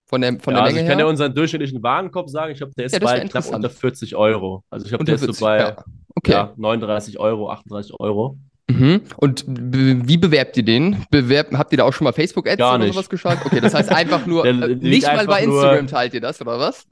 Von 0.07 0.23
der, 0.23 0.41
von 0.41 0.55
ja, 0.55 0.61
der 0.61 0.63
also 0.63 0.75
Menge 0.75 0.87
ich 0.87 0.91
kann 0.91 0.99
ja 0.99 1.05
unseren 1.05 1.35
durchschnittlichen 1.35 1.83
Warenkorb 1.83 2.31
sagen. 2.31 2.53
Ich 2.53 2.59
glaube, 2.59 2.73
der 2.79 2.87
ist 2.87 2.93
ja, 2.93 2.99
bei 2.99 3.21
knapp 3.21 3.47
unter 3.47 3.69
40 3.69 4.17
Euro. 4.17 4.65
Also 4.71 4.87
ich 4.87 4.91
glaube, 4.91 5.05
der 5.05 5.17
ist 5.17 5.21
so 5.21 5.45
bei 5.45 5.59
ja. 5.59 5.85
Okay. 6.15 6.33
Ja, 6.33 6.55
39 6.57 7.19
Euro, 7.21 7.51
38 7.51 7.95
Euro. 8.01 8.39
Mhm. 8.71 9.03
Und 9.17 9.45
wie 9.47 10.17
bewerbt 10.19 10.57
ihr 10.57 10.63
den? 10.63 11.05
Bewerbt, 11.11 11.55
habt 11.55 11.73
ihr 11.73 11.79
da 11.79 11.85
auch 11.85 11.93
schon 11.93 12.05
mal 12.05 12.13
Facebook-Ads 12.13 12.63
oder 12.63 12.87
sowas 12.93 13.09
geschaut? 13.09 13.39
Okay, 13.45 13.61
das 13.61 13.75
heißt 13.75 13.91
einfach 13.91 14.27
nur, 14.27 14.45
äh, 14.47 14.53
nicht 14.53 15.07
mal 15.07 15.27
bei 15.27 15.43
Instagram 15.43 15.85
nur, 15.85 15.87
teilt 15.87 16.15
ihr 16.15 16.21
das, 16.21 16.41
oder 16.41 16.59
was? 16.59 16.87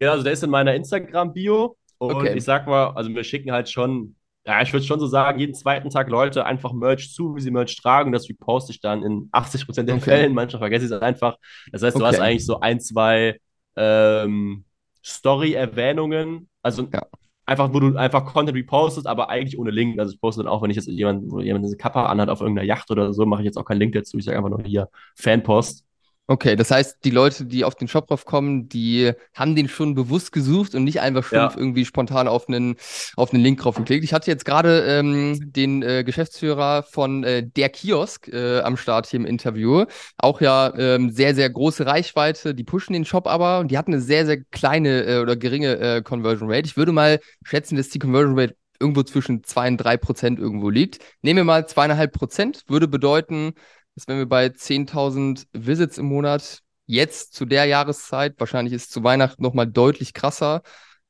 Ja, 0.00 0.10
also 0.12 0.22
der 0.22 0.34
ist 0.34 0.42
in 0.42 0.50
meiner 0.50 0.74
Instagram-Bio. 0.74 1.76
Und 1.98 2.14
okay. 2.14 2.34
ich 2.36 2.44
sag 2.44 2.66
mal, 2.66 2.88
also 2.88 3.08
wir 3.10 3.24
schicken 3.24 3.52
halt 3.52 3.70
schon, 3.70 4.16
ja, 4.46 4.60
ich 4.60 4.72
würde 4.72 4.84
schon 4.84 5.00
so 5.00 5.06
sagen, 5.06 5.38
jeden 5.38 5.54
zweiten 5.54 5.88
Tag 5.88 6.10
Leute 6.10 6.44
einfach 6.44 6.72
Merch 6.74 7.14
zu, 7.14 7.34
wie 7.34 7.40
sie 7.40 7.50
Merch 7.50 7.74
tragen. 7.80 8.12
Das 8.12 8.28
reposte 8.28 8.72
ich 8.72 8.80
dann 8.80 9.02
in 9.02 9.30
80% 9.32 9.84
der 9.84 9.94
okay. 9.94 10.04
Fällen. 10.04 10.34
Manchmal 10.34 10.60
vergesse 10.60 10.84
ich 10.84 10.90
es 10.90 11.00
einfach. 11.00 11.36
Das 11.72 11.82
heißt, 11.82 11.96
du 11.96 12.00
okay. 12.00 12.08
hast 12.08 12.20
eigentlich 12.20 12.44
so 12.44 12.60
ein, 12.60 12.80
zwei 12.80 13.38
ähm, 13.76 14.64
Story-Erwähnungen. 15.02 16.50
Also 16.62 16.86
ja 16.92 17.02
einfach, 17.46 17.72
wo 17.72 17.80
du 17.80 17.96
einfach 17.96 18.24
Content 18.24 18.56
repostest, 18.56 19.06
aber 19.06 19.30
eigentlich 19.30 19.58
ohne 19.58 19.70
Link. 19.70 19.98
Also 19.98 20.12
ich 20.14 20.20
poste 20.20 20.42
dann 20.42 20.50
auch, 20.50 20.62
wenn 20.62 20.70
ich 20.70 20.76
jetzt 20.76 20.88
jemand, 20.88 21.24
jemand 21.42 21.64
eine 21.64 21.76
Kappa 21.76 22.06
anhat 22.06 22.28
auf 22.28 22.40
irgendeiner 22.40 22.66
Yacht 22.66 22.90
oder 22.90 23.12
so, 23.12 23.26
mache 23.26 23.42
ich 23.42 23.46
jetzt 23.46 23.56
auch 23.56 23.64
keinen 23.64 23.78
Link 23.78 23.94
dazu. 23.94 24.18
Ich 24.18 24.24
sage 24.24 24.36
einfach 24.36 24.50
nur 24.50 24.62
hier 24.62 24.88
Fanpost. 25.14 25.84
Okay, 26.26 26.56
das 26.56 26.70
heißt, 26.70 27.04
die 27.04 27.10
Leute, 27.10 27.44
die 27.44 27.64
auf 27.64 27.74
den 27.74 27.86
Shop 27.86 28.06
drauf 28.06 28.24
kommen, 28.24 28.66
die 28.70 29.12
haben 29.34 29.54
den 29.54 29.68
schon 29.68 29.94
bewusst 29.94 30.32
gesucht 30.32 30.74
und 30.74 30.84
nicht 30.84 31.02
einfach 31.02 31.22
schon 31.22 31.36
ja. 31.36 31.52
irgendwie 31.54 31.84
spontan 31.84 32.28
auf 32.28 32.48
einen, 32.48 32.76
auf 33.16 33.34
einen 33.34 33.42
Link 33.42 33.60
drauf 33.60 33.76
geklickt. 33.76 34.04
Ich 34.04 34.14
hatte 34.14 34.30
jetzt 34.30 34.46
gerade 34.46 34.86
ähm, 34.88 35.52
den 35.52 35.82
äh, 35.82 36.02
Geschäftsführer 36.02 36.82
von 36.82 37.24
äh, 37.24 37.46
der 37.46 37.68
Kiosk 37.68 38.28
äh, 38.28 38.60
am 38.60 38.78
Start 38.78 39.06
hier 39.06 39.20
im 39.20 39.26
Interview. 39.26 39.84
Auch 40.16 40.40
ja 40.40 40.72
ähm, 40.78 41.10
sehr, 41.10 41.34
sehr 41.34 41.50
große 41.50 41.84
Reichweite. 41.84 42.54
Die 42.54 42.64
pushen 42.64 42.94
den 42.94 43.04
Shop 43.04 43.26
aber 43.26 43.58
und 43.58 43.70
die 43.70 43.76
hatten 43.76 43.92
eine 43.92 44.00
sehr, 44.00 44.24
sehr 44.24 44.42
kleine 44.44 45.04
äh, 45.04 45.18
oder 45.18 45.36
geringe 45.36 45.78
äh, 45.78 46.02
Conversion 46.02 46.50
Rate. 46.50 46.66
Ich 46.66 46.78
würde 46.78 46.92
mal 46.92 47.20
schätzen, 47.42 47.76
dass 47.76 47.90
die 47.90 47.98
Conversion 47.98 48.38
Rate 48.38 48.56
irgendwo 48.80 49.02
zwischen 49.02 49.44
zwei 49.44 49.68
und 49.68 49.76
drei 49.76 49.98
Prozent 49.98 50.38
irgendwo 50.38 50.70
liegt. 50.70 51.00
Nehmen 51.20 51.38
wir 51.38 51.44
mal 51.44 51.66
zweieinhalb 51.66 52.12
Prozent, 52.12 52.62
würde 52.66 52.88
bedeuten, 52.88 53.52
dass 53.94 54.08
wenn 54.08 54.18
wir 54.18 54.28
bei 54.28 54.48
10.000 54.48 55.46
Visits 55.52 55.98
im 55.98 56.06
Monat 56.06 56.60
jetzt 56.86 57.34
zu 57.34 57.44
der 57.46 57.64
Jahreszeit, 57.66 58.34
wahrscheinlich 58.38 58.74
ist 58.74 58.92
zu 58.92 59.04
Weihnachten 59.04 59.42
nochmal 59.42 59.66
deutlich 59.66 60.14
krasser, 60.14 60.62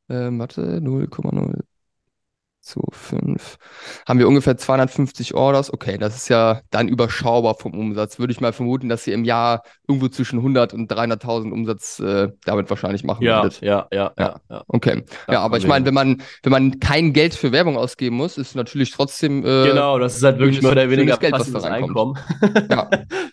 ähm, 0.09 0.39
warte, 0.39 0.81
0,0 0.81 1.63
zu 2.65 2.83
5. 2.91 3.59
Haben 4.09 4.19
wir 4.19 4.27
ungefähr 4.27 4.57
250 4.57 5.35
Orders. 5.35 5.73
Okay, 5.73 5.99
das 5.99 6.17
ist 6.17 6.29
ja 6.29 6.63
dann 6.71 6.89
überschaubar 6.89 7.55
vom 7.55 7.73
Umsatz. 7.75 8.19
Würde 8.19 8.33
ich 8.33 8.41
mal 8.41 8.53
vermuten, 8.53 8.89
dass 8.89 9.07
ihr 9.07 9.15
im 9.15 9.25
Jahr 9.25 9.63
irgendwo 9.87 10.09
zwischen 10.09 10.39
100 10.39 10.73
und 10.75 10.91
300.000 10.91 11.53
Umsatz 11.53 12.01
äh, 12.01 12.29
damit 12.45 12.71
wahrscheinlich 12.71 13.05
machen 13.05 13.23
ja, 13.23 13.43
würdet. 13.43 13.61
Ja, 13.61 13.87
ja, 13.93 14.13
ja, 14.19 14.41
ja. 14.49 14.65
Okay. 14.69 15.05
Ja, 15.31 15.41
aber 15.41 15.59
ich 15.59 15.67
meine, 15.67 15.85
wenn 15.85 15.95
man, 15.95 16.23
wenn 16.43 16.53
man 16.53 16.81
kein 16.81 17.13
Geld 17.13 17.35
für 17.35 17.53
Werbung 17.53 17.77
ausgeben 17.77 18.17
muss, 18.17 18.39
ist 18.39 18.57
natürlich 18.57 18.91
trotzdem. 18.91 19.45
Äh, 19.45 19.69
genau, 19.69 19.99
das 19.99 20.17
ist 20.17 20.23
halt 20.23 20.39
wirklich 20.39 20.63
mehr 20.63 20.73
oder 20.73 20.89
weniger 20.89 21.19
Geld, 21.19 21.35
was 21.35 21.53
da 21.53 21.59
reinkommt. 21.59 22.19
ja. 22.71 22.89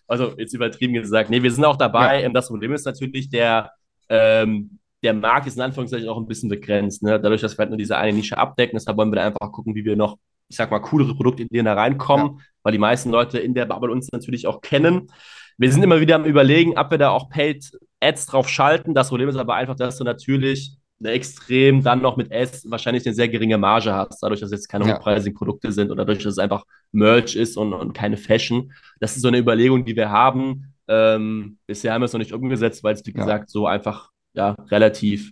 Also 0.08 0.34
jetzt 0.38 0.54
übertrieben 0.54 0.94
gesagt. 0.94 1.30
Nee, 1.30 1.42
wir 1.42 1.52
sind 1.52 1.64
auch 1.64 1.78
dabei. 1.78 2.24
Ja. 2.24 2.30
Das 2.30 2.50
Problem 2.50 2.74
ist 2.74 2.86
natürlich 2.86 3.30
der, 3.30 3.72
ähm, 4.10 4.81
der 5.04 5.14
Markt 5.14 5.48
ist 5.48 5.56
in 5.56 5.62
Anführungszeichen 5.62 6.10
auch 6.10 6.18
ein 6.18 6.28
bisschen 6.28 6.50
begrenzt. 6.50 7.04
Ne? 7.04 7.20
Dadurch, 7.20 7.42
dass 7.42 7.58
wir 7.58 7.60
halt 7.60 7.70
nur 7.70 7.78
diese 7.78 7.98
eine 7.98 8.14
Nische 8.14 8.38
abdecken, 8.38 8.78
deshalb 8.78 8.98
wollen 8.98 9.12
wir 9.12 9.18
da 9.18 9.26
einfach 9.26 9.52
gucken, 9.52 9.76
wie 9.76 9.86
wir 9.86 9.96
noch, 9.96 10.18
ich 10.48 10.56
sag 10.56 10.70
mal, 10.70 10.80
coolere 10.80 11.16
Produkte 11.16 11.44
in 11.44 11.50
denen 11.50 11.66
da 11.66 11.74
reinkommen, 11.74 12.38
ja. 12.38 12.44
weil 12.64 12.74
die 12.74 12.78
meisten 12.78 13.10
Leute 13.10 13.40
in 13.40 13.54
der 13.54 13.66
Bubble 13.66 13.92
uns 13.92 14.12
natürlich 14.12 14.48
auch 14.48 14.62
kennen. 14.62 15.08
Wir 15.58 15.72
sind 15.72 15.84
immer 15.84 16.02
wieder 16.02 16.16
am 16.16 16.26
überlegen, 16.26 16.78
ob 16.78 16.92
wir 16.92 16.98
da 16.98 17.10
auch 17.10 17.30
Paid 17.30 17.72
Ads 18.00 18.26
drauf 18.28 18.50
schalten. 18.50 18.94
Das 18.94 19.10
Problem 19.10 19.30
ist 19.30 19.36
aber 19.36 19.56
einfach, 19.56 19.76
dass 19.76 19.98
du 19.98 20.04
natürlich 20.04 20.78
extrem 21.04 21.84
dann 21.84 22.02
noch 22.02 22.18
mit 22.18 22.32
S 22.32 22.70
wahrscheinlich 22.70 23.06
eine 23.06 23.16
sehr 23.16 23.28
geringe 23.28 23.58
Marge 23.58 23.94
hast, 23.94 24.22
dadurch, 24.22 24.40
dass 24.40 24.52
es 24.52 24.60
jetzt 24.60 24.68
keine 24.68 24.88
ja. 24.88 24.96
hochpreisigen 24.96 25.36
Produkte 25.36 25.72
sind 25.72 25.90
oder 25.92 26.06
dadurch, 26.06 26.24
dass 26.24 26.34
es 26.34 26.40
einfach 26.40 26.64
Merch 26.92 27.36
ist 27.36 27.58
und, 27.58 27.74
und 27.74 27.94
keine 27.94 28.18
Fashion. 28.18 28.72
Das 29.00 29.16
ist 29.16 29.24
so 29.24 29.28
eine 29.28 29.40
Überlegung, 29.40 29.84
die 29.86 29.96
wir 29.96 30.12
haben. 30.12 30.74
Ähm, 30.88 31.58
bisher 31.66 31.94
haben 31.94 32.02
wir 32.02 32.06
es 32.06 32.14
noch 32.14 32.20
nicht 32.20 32.34
umgesetzt, 32.34 32.84
weil 32.84 32.94
es, 32.94 33.06
wie 33.06 33.12
ja. 33.12 33.20
gesagt, 33.20 33.50
so 33.50 33.66
einfach 33.66 34.10
ja, 34.34 34.56
relativ 34.70 35.32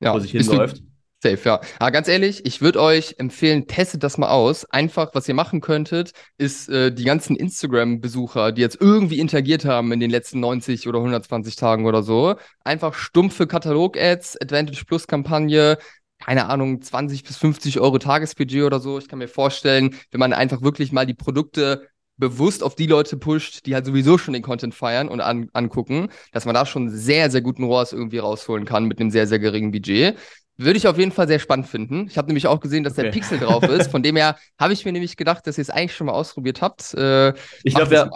ja. 0.00 0.12
vor 0.12 0.20
sich 0.20 0.32
hinläuft. 0.32 0.82
Safe, 1.20 1.40
ja. 1.44 1.60
Aber 1.80 1.90
ganz 1.90 2.06
ehrlich, 2.06 2.46
ich 2.46 2.60
würde 2.60 2.80
euch 2.80 3.16
empfehlen, 3.18 3.66
testet 3.66 4.04
das 4.04 4.18
mal 4.18 4.28
aus. 4.28 4.64
Einfach, 4.66 5.10
was 5.14 5.26
ihr 5.28 5.34
machen 5.34 5.60
könntet, 5.60 6.12
ist 6.36 6.68
äh, 6.68 6.92
die 6.92 7.02
ganzen 7.02 7.34
Instagram-Besucher, 7.34 8.52
die 8.52 8.60
jetzt 8.60 8.80
irgendwie 8.80 9.18
interagiert 9.18 9.64
haben 9.64 9.90
in 9.90 9.98
den 9.98 10.10
letzten 10.10 10.38
90 10.38 10.86
oder 10.86 10.98
120 10.98 11.56
Tagen 11.56 11.86
oder 11.86 12.04
so, 12.04 12.36
einfach 12.62 12.94
stumpfe 12.94 13.48
Katalog-Ads, 13.48 14.40
Advantage 14.40 14.84
Plus-Kampagne, 14.84 15.78
keine 16.20 16.46
Ahnung, 16.46 16.82
20 16.82 17.24
bis 17.24 17.36
50 17.36 17.80
Euro 17.80 17.98
Tagesbudget 17.98 18.62
oder 18.62 18.78
so. 18.78 18.98
Ich 18.98 19.08
kann 19.08 19.18
mir 19.18 19.28
vorstellen, 19.28 19.96
wenn 20.12 20.20
man 20.20 20.32
einfach 20.32 20.62
wirklich 20.62 20.92
mal 20.92 21.06
die 21.06 21.14
Produkte 21.14 21.88
bewusst 22.18 22.62
auf 22.62 22.74
die 22.74 22.86
Leute 22.86 23.16
pusht, 23.16 23.64
die 23.66 23.74
halt 23.74 23.86
sowieso 23.86 24.18
schon 24.18 24.34
den 24.34 24.42
Content 24.42 24.74
feiern 24.74 25.08
und 25.08 25.20
an, 25.20 25.48
angucken, 25.52 26.08
dass 26.32 26.44
man 26.44 26.54
da 26.54 26.66
schon 26.66 26.90
sehr, 26.90 27.30
sehr 27.30 27.40
guten 27.40 27.64
ROAS 27.64 27.92
irgendwie 27.92 28.18
rausholen 28.18 28.64
kann 28.64 28.84
mit 28.84 29.00
einem 29.00 29.10
sehr, 29.10 29.26
sehr 29.26 29.38
geringen 29.38 29.70
Budget. 29.70 30.16
Würde 30.56 30.76
ich 30.76 30.88
auf 30.88 30.98
jeden 30.98 31.12
Fall 31.12 31.28
sehr 31.28 31.38
spannend 31.38 31.68
finden. 31.68 32.08
Ich 32.08 32.18
habe 32.18 32.26
nämlich 32.26 32.48
auch 32.48 32.58
gesehen, 32.58 32.82
dass 32.82 32.94
okay. 32.94 33.04
der 33.04 33.10
Pixel 33.12 33.38
drauf 33.38 33.62
ist. 33.62 33.90
Von 33.92 34.02
dem 34.02 34.16
her 34.16 34.36
habe 34.58 34.72
ich 34.72 34.84
mir 34.84 34.92
nämlich 34.92 35.16
gedacht, 35.16 35.46
dass 35.46 35.56
ihr 35.56 35.62
es 35.62 35.70
eigentlich 35.70 35.94
schon 35.94 36.08
mal 36.08 36.14
ausprobiert 36.14 36.60
habt. 36.60 36.94
Äh, 36.94 37.30
ich 37.62 37.74
glaube, 37.74 37.92
wir, 37.92 38.10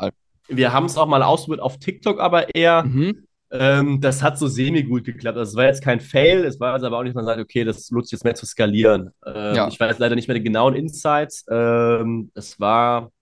wir 0.49 0.73
haben 0.73 0.87
es 0.87 0.97
auch 0.97 1.07
mal 1.07 1.23
ausprobiert 1.23 1.63
auf 1.63 1.79
TikTok, 1.79 2.21
aber 2.21 2.53
eher. 2.55 2.83
Mhm. 2.83 3.27
Ähm, 3.55 4.01
das 4.01 4.23
hat 4.23 4.39
so 4.39 4.49
semi-gut 4.49 5.05
geklappt. 5.05 5.37
Also 5.37 5.51
es 5.51 5.57
war 5.57 5.67
jetzt 5.67 5.85
kein 5.85 6.01
Fail, 6.01 6.45
es 6.47 6.59
war 6.59 6.73
also 6.73 6.87
aber 6.87 6.99
auch 6.99 7.03
nicht, 7.03 7.15
man 7.15 7.27
sagt, 7.27 7.39
okay, 7.39 7.65
das 7.65 7.91
lohnt 7.91 8.07
sich 8.07 8.13
jetzt 8.13 8.25
mehr 8.25 8.35
zu 8.35 8.47
skalieren. 8.47 9.11
Ähm, 9.27 9.55
ja. 9.55 9.69
Ich 9.69 9.79
weiß 9.79 9.99
leider 9.99 10.15
nicht 10.15 10.27
mehr 10.27 10.39
die 10.39 10.43
genauen 10.43 10.75
Insights. 10.75 11.45
Ähm, 11.51 12.31
es 12.35 12.59
war, 12.59 13.13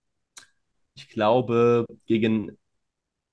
ich 1.01 1.09
glaube, 1.09 1.87
gegen 2.07 2.57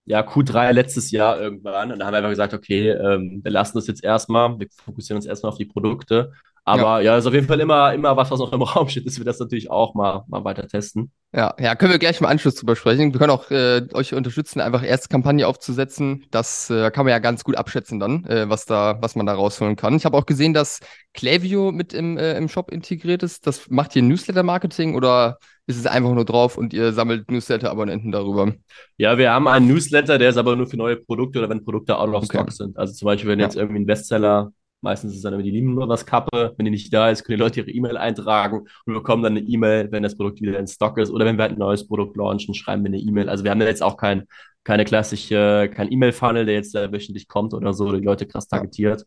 ja, 0.05 0.21
Q3 0.21 0.71
letztes 0.71 1.11
Jahr 1.11 1.39
irgendwann. 1.39 1.91
Und 1.91 1.99
da 1.99 2.05
haben 2.05 2.13
wir 2.13 2.17
einfach 2.19 2.29
gesagt, 2.29 2.53
okay, 2.53 2.89
ähm, 2.91 3.41
wir 3.43 3.51
lassen 3.51 3.77
das 3.77 3.87
jetzt 3.87 4.03
erstmal, 4.03 4.59
wir 4.59 4.67
fokussieren 4.71 5.17
uns 5.17 5.25
erstmal 5.25 5.51
auf 5.51 5.57
die 5.57 5.65
Produkte. 5.65 6.33
Aber 6.67 7.01
ja, 7.01 7.13
ja, 7.13 7.17
ist 7.17 7.25
auf 7.25 7.33
jeden 7.33 7.47
Fall 7.47 7.61
immer, 7.61 7.93
immer 7.93 8.17
was, 8.17 8.29
was 8.29 8.39
noch 8.39 8.51
im 8.51 8.61
Raum 8.63 8.89
steht, 8.89 9.07
dass 9.07 9.17
wir 9.17 9.23
das 9.23 9.39
natürlich 9.39 9.71
auch 9.71 9.95
mal, 9.95 10.25
mal 10.27 10.43
weiter 10.43 10.67
testen. 10.67 11.13
Ja, 11.33 11.55
ja, 11.57 11.75
können 11.75 11.93
wir 11.93 11.99
gleich 11.99 12.19
im 12.19 12.25
Anschluss 12.25 12.55
drüber 12.55 12.75
sprechen. 12.75 13.13
Wir 13.13 13.19
können 13.19 13.31
auch 13.31 13.49
äh, 13.51 13.87
euch 13.93 14.13
unterstützen, 14.13 14.59
einfach 14.59 14.83
erste 14.83 15.07
Kampagne 15.07 15.47
aufzusetzen. 15.47 16.25
Das 16.29 16.69
äh, 16.69 16.91
kann 16.91 17.05
man 17.05 17.11
ja 17.11 17.19
ganz 17.19 17.45
gut 17.45 17.55
abschätzen 17.55 18.01
dann, 18.01 18.25
äh, 18.25 18.49
was 18.49 18.65
da, 18.65 18.97
was 18.99 19.15
man 19.15 19.25
da 19.25 19.33
rausholen 19.33 19.77
kann. 19.77 19.95
Ich 19.95 20.03
habe 20.03 20.17
auch 20.17 20.25
gesehen, 20.25 20.53
dass 20.53 20.81
Klaviyo 21.13 21.71
mit 21.71 21.93
im, 21.93 22.17
äh, 22.17 22.35
im 22.37 22.49
Shop 22.49 22.69
integriert 22.69 23.23
ist. 23.23 23.47
Das 23.47 23.69
macht 23.69 23.95
ihr 23.95 24.01
Newsletter-Marketing 24.01 24.93
oder 24.95 25.37
ist 25.67 25.77
es 25.77 25.85
einfach 25.85 26.11
nur 26.11 26.25
drauf 26.25 26.57
und 26.57 26.73
ihr 26.73 26.91
sammelt 26.91 27.31
Newsletter-Abonnenten 27.31 28.11
darüber? 28.11 28.51
Ja, 28.97 29.17
wir 29.17 29.31
haben 29.31 29.47
einen 29.47 29.69
Newsletter, 29.69 30.17
der 30.17 30.29
ist 30.29 30.37
aber 30.37 30.57
nur 30.57 30.67
für 30.67 30.77
neue 30.77 30.97
Produkte 30.97 31.39
oder 31.39 31.49
wenn 31.49 31.63
Produkte 31.63 31.97
out 31.97 32.09
of 32.09 32.23
okay. 32.23 32.39
stock 32.39 32.51
sind. 32.51 32.77
Also 32.77 32.93
zum 32.93 33.05
Beispiel, 33.05 33.29
wenn 33.29 33.39
ja. 33.39 33.45
jetzt 33.45 33.55
irgendwie 33.55 33.79
ein 33.79 33.85
Bestseller 33.85 34.51
Meistens 34.81 35.11
ist 35.11 35.17
es 35.17 35.23
dann 35.23 35.33
immer 35.33 35.43
die 35.43 35.51
Lehman-Brothers-Kappe. 35.51 36.53
Wenn 36.55 36.65
die 36.65 36.71
nicht 36.71 36.93
da 36.93 37.09
ist, 37.09 37.23
können 37.23 37.37
die 37.37 37.43
Leute 37.43 37.61
ihre 37.61 37.71
E-Mail 37.71 37.97
eintragen 37.97 38.67
und 38.85 38.93
bekommen 38.93 39.23
dann 39.23 39.35
eine 39.35 39.45
E-Mail, 39.45 39.91
wenn 39.91 40.03
das 40.03 40.15
Produkt 40.15 40.39
wieder 40.41 40.59
in 40.59 40.67
Stock 40.67 40.97
ist. 40.99 41.09
Oder 41.09 41.25
wenn 41.25 41.37
wir 41.37 41.43
halt 41.43 41.53
ein 41.53 41.59
neues 41.59 41.87
Produkt 41.87 42.15
launchen, 42.15 42.53
schreiben 42.53 42.83
wir 42.83 42.89
eine 42.89 42.99
E-Mail. 42.99 43.29
Also 43.29 43.43
wir 43.43 43.51
haben 43.51 43.61
jetzt 43.61 43.81
auch 43.81 43.97
kein, 43.97 44.27
keine 44.63 44.85
klassische, 44.85 45.69
kein 45.73 45.91
E-Mail-Funnel, 45.91 46.45
der 46.45 46.55
jetzt 46.55 46.75
äh, 46.75 46.91
wöchentlich 46.91 47.27
kommt 47.27 47.53
oder 47.53 47.73
so, 47.73 47.91
die 47.91 48.05
Leute 48.05 48.27
krass 48.27 48.47
targetiert. 48.47 49.05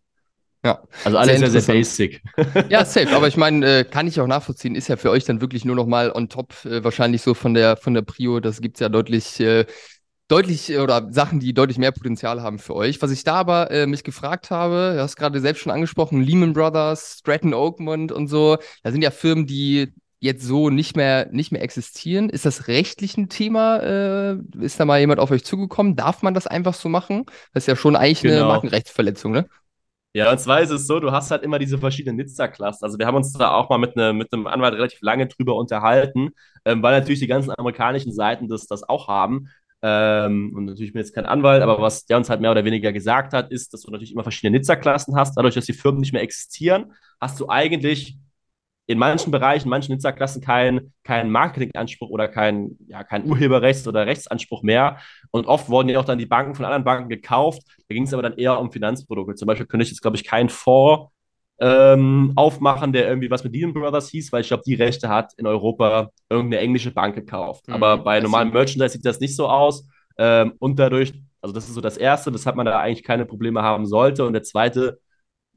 Ja. 0.64 0.82
Also 1.04 1.16
alles 1.16 1.38
sehr, 1.38 1.50
sehr, 1.50 1.60
sehr 1.62 1.74
basic. 1.74 2.22
Ja, 2.68 2.84
safe. 2.84 3.14
Aber 3.14 3.28
ich 3.28 3.36
meine, 3.36 3.78
äh, 3.78 3.84
kann 3.84 4.06
ich 4.06 4.20
auch 4.20 4.26
nachvollziehen, 4.26 4.74
ist 4.74 4.88
ja 4.88 4.96
für 4.96 5.10
euch 5.10 5.24
dann 5.24 5.40
wirklich 5.40 5.64
nur 5.64 5.76
noch 5.76 5.86
mal 5.86 6.12
on 6.12 6.28
top, 6.28 6.52
äh, 6.64 6.84
wahrscheinlich 6.84 7.22
so 7.22 7.32
von 7.34 7.54
der, 7.54 7.76
von 7.76 7.94
der 7.94 8.02
Prio. 8.02 8.40
Das 8.40 8.60
gibt 8.60 8.76
es 8.76 8.80
ja 8.80 8.88
deutlich 8.88 9.40
äh, 9.40 9.64
deutlich 10.30 10.78
oder 10.78 11.08
Sachen, 11.10 11.40
die 11.40 11.52
deutlich 11.52 11.78
mehr 11.78 11.92
Potenzial 11.92 12.40
haben 12.42 12.58
für 12.58 12.76
euch. 12.76 13.02
Was 13.02 13.10
ich 13.10 13.24
da 13.24 13.34
aber 13.34 13.70
äh, 13.70 13.86
mich 13.86 14.04
gefragt 14.04 14.50
habe, 14.50 14.92
du 14.94 15.02
hast 15.02 15.16
gerade 15.16 15.40
selbst 15.40 15.60
schon 15.60 15.72
angesprochen, 15.72 16.22
Lehman 16.22 16.52
Brothers, 16.52 17.18
Stratton 17.18 17.52
Oakmont 17.52 18.12
und 18.12 18.28
so, 18.28 18.56
da 18.82 18.92
sind 18.92 19.02
ja 19.02 19.10
Firmen, 19.10 19.46
die 19.46 19.92
jetzt 20.20 20.44
so 20.44 20.70
nicht 20.70 20.96
mehr, 20.96 21.28
nicht 21.32 21.50
mehr 21.50 21.62
existieren. 21.62 22.28
Ist 22.28 22.44
das 22.46 22.68
rechtlich 22.68 23.16
ein 23.16 23.28
Thema? 23.28 23.78
Äh, 23.78 24.36
ist 24.60 24.78
da 24.78 24.84
mal 24.84 25.00
jemand 25.00 25.18
auf 25.18 25.30
euch 25.30 25.44
zugekommen? 25.44 25.96
Darf 25.96 26.22
man 26.22 26.34
das 26.34 26.46
einfach 26.46 26.74
so 26.74 26.88
machen? 26.88 27.24
Das 27.52 27.64
ist 27.64 27.66
ja 27.66 27.76
schon 27.76 27.96
eigentlich 27.96 28.20
genau. 28.20 28.36
eine 28.36 28.44
Markenrechtsverletzung, 28.44 29.32
ne? 29.32 29.48
Ja, 30.12 30.30
und 30.30 30.38
zwar 30.38 30.60
ist 30.60 30.70
es 30.70 30.88
so, 30.88 30.98
du 30.98 31.12
hast 31.12 31.30
halt 31.30 31.44
immer 31.44 31.60
diese 31.60 31.78
verschiedenen 31.78 32.16
Nizza-Cluster. 32.16 32.84
Also 32.84 32.98
wir 32.98 33.06
haben 33.06 33.14
uns 33.14 33.32
da 33.32 33.52
auch 33.52 33.70
mal 33.70 33.78
mit, 33.78 33.94
ne, 33.94 34.12
mit 34.12 34.32
einem 34.32 34.48
Anwalt 34.48 34.74
relativ 34.74 35.00
lange 35.02 35.28
drüber 35.28 35.54
unterhalten, 35.54 36.30
ähm, 36.64 36.82
weil 36.82 36.98
natürlich 36.98 37.20
die 37.20 37.28
ganzen 37.28 37.52
amerikanischen 37.56 38.12
Seiten 38.12 38.48
das, 38.48 38.66
das 38.66 38.82
auch 38.88 39.06
haben. 39.06 39.48
Ähm, 39.82 40.52
und 40.54 40.66
natürlich 40.66 40.92
bin 40.92 41.00
ich 41.00 41.06
jetzt 41.06 41.14
kein 41.14 41.26
Anwalt, 41.26 41.62
aber 41.62 41.80
was 41.80 42.04
der 42.04 42.18
uns 42.18 42.28
halt 42.28 42.40
mehr 42.40 42.50
oder 42.50 42.64
weniger 42.64 42.92
gesagt 42.92 43.32
hat, 43.32 43.50
ist, 43.50 43.72
dass 43.72 43.82
du 43.82 43.90
natürlich 43.90 44.12
immer 44.12 44.22
verschiedene 44.22 44.58
Nizza-Klassen 44.58 45.16
hast. 45.16 45.36
Dadurch, 45.36 45.54
dass 45.54 45.66
die 45.66 45.72
Firmen 45.72 46.00
nicht 46.00 46.12
mehr 46.12 46.22
existieren, 46.22 46.92
hast 47.20 47.40
du 47.40 47.48
eigentlich 47.48 48.18
in 48.86 48.98
manchen 48.98 49.30
Bereichen, 49.30 49.66
in 49.66 49.70
manchen 49.70 49.92
Nizza-Klassen 49.94 50.42
keinen 50.42 50.92
kein 51.04 51.30
Marketinganspruch 51.30 52.10
oder 52.10 52.28
keinen 52.28 52.76
ja, 52.88 53.04
kein 53.04 53.24
Urheberrechts- 53.24 53.86
oder 53.86 54.06
Rechtsanspruch 54.06 54.62
mehr. 54.62 54.98
Und 55.30 55.46
oft 55.46 55.68
wurden 55.68 55.88
ja 55.88 56.00
auch 56.00 56.04
dann 56.04 56.18
die 56.18 56.26
Banken 56.26 56.54
von 56.54 56.64
anderen 56.64 56.84
Banken 56.84 57.08
gekauft. 57.08 57.62
Da 57.88 57.94
ging 57.94 58.02
es 58.02 58.12
aber 58.12 58.22
dann 58.22 58.36
eher 58.36 58.58
um 58.58 58.72
Finanzprodukte. 58.72 59.36
Zum 59.36 59.46
Beispiel 59.46 59.66
könnte 59.66 59.84
ich 59.84 59.90
jetzt, 59.90 60.02
glaube 60.02 60.16
ich, 60.16 60.24
keinen 60.24 60.48
Fonds 60.48 61.10
ähm, 61.60 62.32
aufmachen, 62.36 62.92
der 62.92 63.06
irgendwie 63.06 63.30
was 63.30 63.44
mit 63.44 63.52
Lehman 63.52 63.74
Brothers 63.74 64.08
hieß, 64.08 64.32
weil 64.32 64.40
ich 64.40 64.48
glaube, 64.48 64.62
die 64.66 64.74
Rechte 64.74 65.08
hat 65.08 65.32
in 65.36 65.46
Europa 65.46 66.10
irgendeine 66.30 66.62
englische 66.62 66.90
Bank 66.90 67.14
gekauft. 67.14 67.68
Mhm, 67.68 67.74
Aber 67.74 67.98
bei 67.98 68.20
normalem 68.20 68.52
Merchandise 68.52 68.94
sieht 68.94 69.04
das 69.04 69.20
nicht 69.20 69.36
so 69.36 69.46
aus. 69.48 69.86
Ähm, 70.18 70.54
und 70.58 70.78
dadurch, 70.78 71.12
also 71.42 71.54
das 71.54 71.68
ist 71.68 71.74
so 71.74 71.80
das 71.82 71.98
Erste, 71.98 72.32
weshalb 72.32 72.56
man 72.56 72.66
da 72.66 72.80
eigentlich 72.80 73.04
keine 73.04 73.26
Probleme 73.26 73.62
haben 73.62 73.84
sollte. 73.86 74.24
Und 74.24 74.32
der 74.32 74.42
zweite 74.42 75.00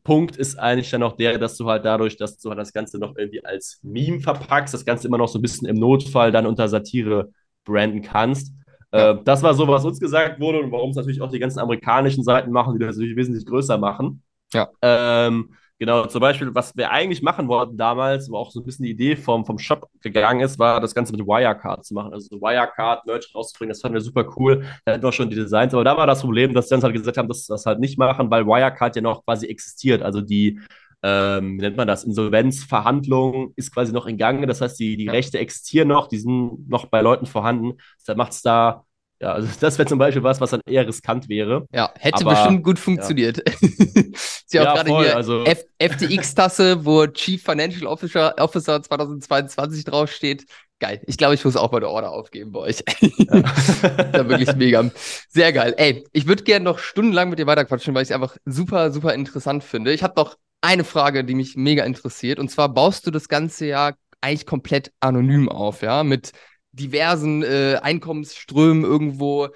Punkt 0.03 0.35
ist 0.35 0.59
eigentlich 0.59 0.89
dann 0.91 0.99
noch 0.99 1.15
der, 1.15 1.37
dass 1.37 1.55
du 1.55 1.69
halt 1.69 1.85
dadurch, 1.85 2.17
dass 2.17 2.37
du 2.37 2.49
halt 2.49 2.59
das 2.59 2.73
Ganze 2.73 2.99
noch 2.99 3.15
irgendwie 3.15 3.43
als 3.45 3.79
Meme 3.81 4.19
verpackst, 4.19 4.73
das 4.73 4.83
Ganze 4.83 5.07
immer 5.07 5.17
noch 5.17 5.29
so 5.29 5.39
ein 5.39 5.41
bisschen 5.41 5.67
im 5.69 5.77
Notfall 5.77 6.33
dann 6.33 6.45
unter 6.45 6.67
Satire 6.67 7.31
branden 7.63 8.01
kannst. 8.01 8.53
Äh, 8.91 9.15
das 9.23 9.41
war 9.41 9.53
so, 9.53 9.65
was 9.69 9.85
uns 9.85 10.01
gesagt 10.01 10.41
wurde 10.41 10.59
und 10.59 10.71
warum 10.71 10.89
es 10.89 10.97
natürlich 10.97 11.21
auch 11.21 11.31
die 11.31 11.39
ganzen 11.39 11.59
amerikanischen 11.59 12.25
Seiten 12.25 12.51
machen, 12.51 12.73
die 12.77 12.85
das 12.85 12.97
natürlich 12.97 13.15
wesentlich 13.15 13.45
größer 13.45 13.77
machen. 13.77 14.21
Ja. 14.53 14.69
Ähm, 14.81 15.55
Genau, 15.79 16.05
zum 16.05 16.21
Beispiel, 16.21 16.53
was 16.53 16.75
wir 16.77 16.91
eigentlich 16.91 17.21
machen 17.21 17.47
wollten 17.47 17.77
damals, 17.77 18.29
wo 18.29 18.37
auch 18.37 18.51
so 18.51 18.61
ein 18.61 18.65
bisschen 18.65 18.85
die 18.85 18.91
Idee 18.91 19.15
vom, 19.15 19.45
vom 19.45 19.57
Shop 19.57 19.89
gegangen 20.01 20.39
ist, 20.41 20.57
war 20.59 20.79
das 20.79 20.95
Ganze 20.95 21.11
mit 21.11 21.25
Wirecard 21.25 21.83
zu 21.83 21.93
machen. 21.93 22.13
Also 22.13 22.27
so 22.29 22.41
Wirecard, 22.41 23.05
Merch 23.05 23.33
rauszubringen, 23.35 23.71
das 23.71 23.81
fanden 23.81 23.95
wir 23.95 24.01
super 24.01 24.25
cool. 24.37 24.63
Da 24.85 24.93
hatten 24.93 25.03
wir 25.03 25.11
schon 25.11 25.29
die 25.29 25.35
Designs, 25.35 25.73
aber 25.73 25.83
da 25.83 25.97
war 25.97 26.07
das 26.07 26.21
Problem, 26.21 26.53
dass 26.53 26.69
sie 26.69 26.75
uns 26.75 26.83
halt 26.83 26.93
gesagt 26.93 27.17
haben, 27.17 27.27
dass 27.27 27.45
sie 27.45 27.53
das 27.53 27.65
halt 27.65 27.79
nicht 27.79 27.97
machen, 27.97 28.29
weil 28.31 28.45
Wirecard 28.45 28.95
ja 28.95 29.01
noch 29.01 29.25
quasi 29.25 29.47
existiert. 29.47 30.03
Also 30.03 30.21
die, 30.21 30.59
ähm, 31.01 31.57
nennt 31.57 31.75
man 31.75 31.87
das, 31.87 32.05
Insolvenzverhandlung 32.05 33.51
ist 33.57 33.73
quasi 33.73 33.91
noch 33.91 34.05
in 34.05 34.17
Gange. 34.17 34.47
Das 34.47 34.61
heißt, 34.61 34.79
die, 34.79 34.95
die 34.95 35.09
Rechte 35.09 35.37
existieren 35.37 35.89
noch, 35.89 36.07
die 36.07 36.17
sind 36.17 36.69
noch 36.69 36.85
bei 36.85 37.01
Leuten 37.01 37.25
vorhanden. 37.25 37.73
Deshalb 37.99 38.17
macht 38.17 38.31
es 38.31 38.41
da 38.41 38.85
ja, 39.23 39.33
also 39.33 39.47
das 39.59 39.77
wäre 39.77 39.87
zum 39.87 39.97
Beispiel 39.97 40.21
was, 40.21 40.41
was 40.41 40.51
dann 40.51 40.61
eher 40.65 40.85
riskant 40.87 41.29
wäre. 41.29 41.65
Ja, 41.73 41.91
hätte 41.97 42.25
aber, 42.25 42.31
bestimmt 42.31 42.63
gut 42.63 42.77
funktioniert. 42.77 43.37
Ja. 43.37 43.53
Sie 44.45 44.59
haben 44.59 44.65
ja, 44.65 44.73
gerade 44.75 44.97
hier 44.97 45.15
also, 45.15 45.45
FTX-Tasse, 45.79 46.85
wo 46.85 47.07
Chief 47.07 47.41
Financial 47.41 47.87
Officer, 47.87 48.35
Officer 48.37 48.83
2022 48.83 49.85
draufsteht. 49.85 50.45
Geil. 50.79 51.01
Ich 51.07 51.17
glaube, 51.17 51.33
ich 51.33 51.45
muss 51.45 51.55
auch 51.55 51.71
mal 51.71 51.77
eine 51.77 51.87
Order 51.87 52.11
aufgeben 52.11 52.51
bei 52.51 52.59
euch. 52.59 52.83
Ja. 52.99 53.41
da 54.11 54.27
wirklich 54.27 54.53
mega. 54.57 54.91
Sehr 55.29 55.53
geil. 55.53 55.73
Ey, 55.77 56.03
ich 56.11 56.27
würde 56.27 56.43
gerne 56.43 56.65
noch 56.65 56.79
stundenlang 56.79 57.29
mit 57.29 57.39
dir 57.39 57.47
weiterquatschen, 57.47 57.95
weil 57.95 58.03
ich 58.03 58.09
es 58.09 58.15
einfach 58.15 58.35
super, 58.43 58.91
super 58.91 59.13
interessant 59.13 59.63
finde. 59.63 59.93
Ich 59.93 60.03
habe 60.03 60.13
noch 60.17 60.35
eine 60.61 60.83
Frage, 60.83 61.23
die 61.23 61.35
mich 61.35 61.55
mega 61.55 61.85
interessiert. 61.85 62.37
Und 62.37 62.49
zwar 62.49 62.69
baust 62.69 63.07
du 63.07 63.11
das 63.11 63.29
ganze 63.29 63.65
ja 63.65 63.93
eigentlich 64.19 64.45
komplett 64.45 64.91
anonym 64.99 65.49
auf, 65.49 65.81
ja, 65.81 66.03
mit 66.03 66.31
diversen 66.73 67.43
äh, 67.43 67.79
Einkommensströmen 67.81 68.83
irgendwo. 68.83 69.49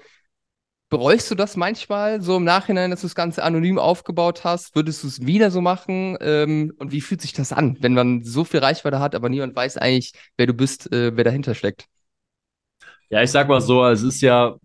Bereust 0.90 1.30
du 1.30 1.34
das 1.34 1.56
manchmal 1.56 2.22
so 2.22 2.38
im 2.38 2.44
Nachhinein, 2.44 2.90
dass 2.90 3.02
du 3.02 3.06
das 3.06 3.14
Ganze 3.14 3.42
anonym 3.42 3.78
aufgebaut 3.78 4.44
hast? 4.44 4.74
Würdest 4.74 5.02
du 5.02 5.08
es 5.08 5.26
wieder 5.26 5.50
so 5.50 5.60
machen? 5.60 6.16
Ähm, 6.20 6.72
und 6.78 6.92
wie 6.92 7.02
fühlt 7.02 7.20
sich 7.20 7.34
das 7.34 7.52
an, 7.52 7.76
wenn 7.80 7.92
man 7.94 8.24
so 8.24 8.44
viel 8.44 8.60
Reichweite 8.60 8.98
hat, 9.00 9.14
aber 9.14 9.28
niemand 9.28 9.54
weiß 9.54 9.76
eigentlich, 9.76 10.12
wer 10.38 10.46
du 10.46 10.54
bist, 10.54 10.90
äh, 10.92 11.14
wer 11.14 11.24
dahinter 11.24 11.54
steckt? 11.54 11.86
Ja, 13.10 13.22
ich 13.22 13.30
sag 13.30 13.48
mal 13.48 13.60
so, 13.60 13.84
es 13.86 14.02
ist 14.02 14.20
ja, 14.20 14.56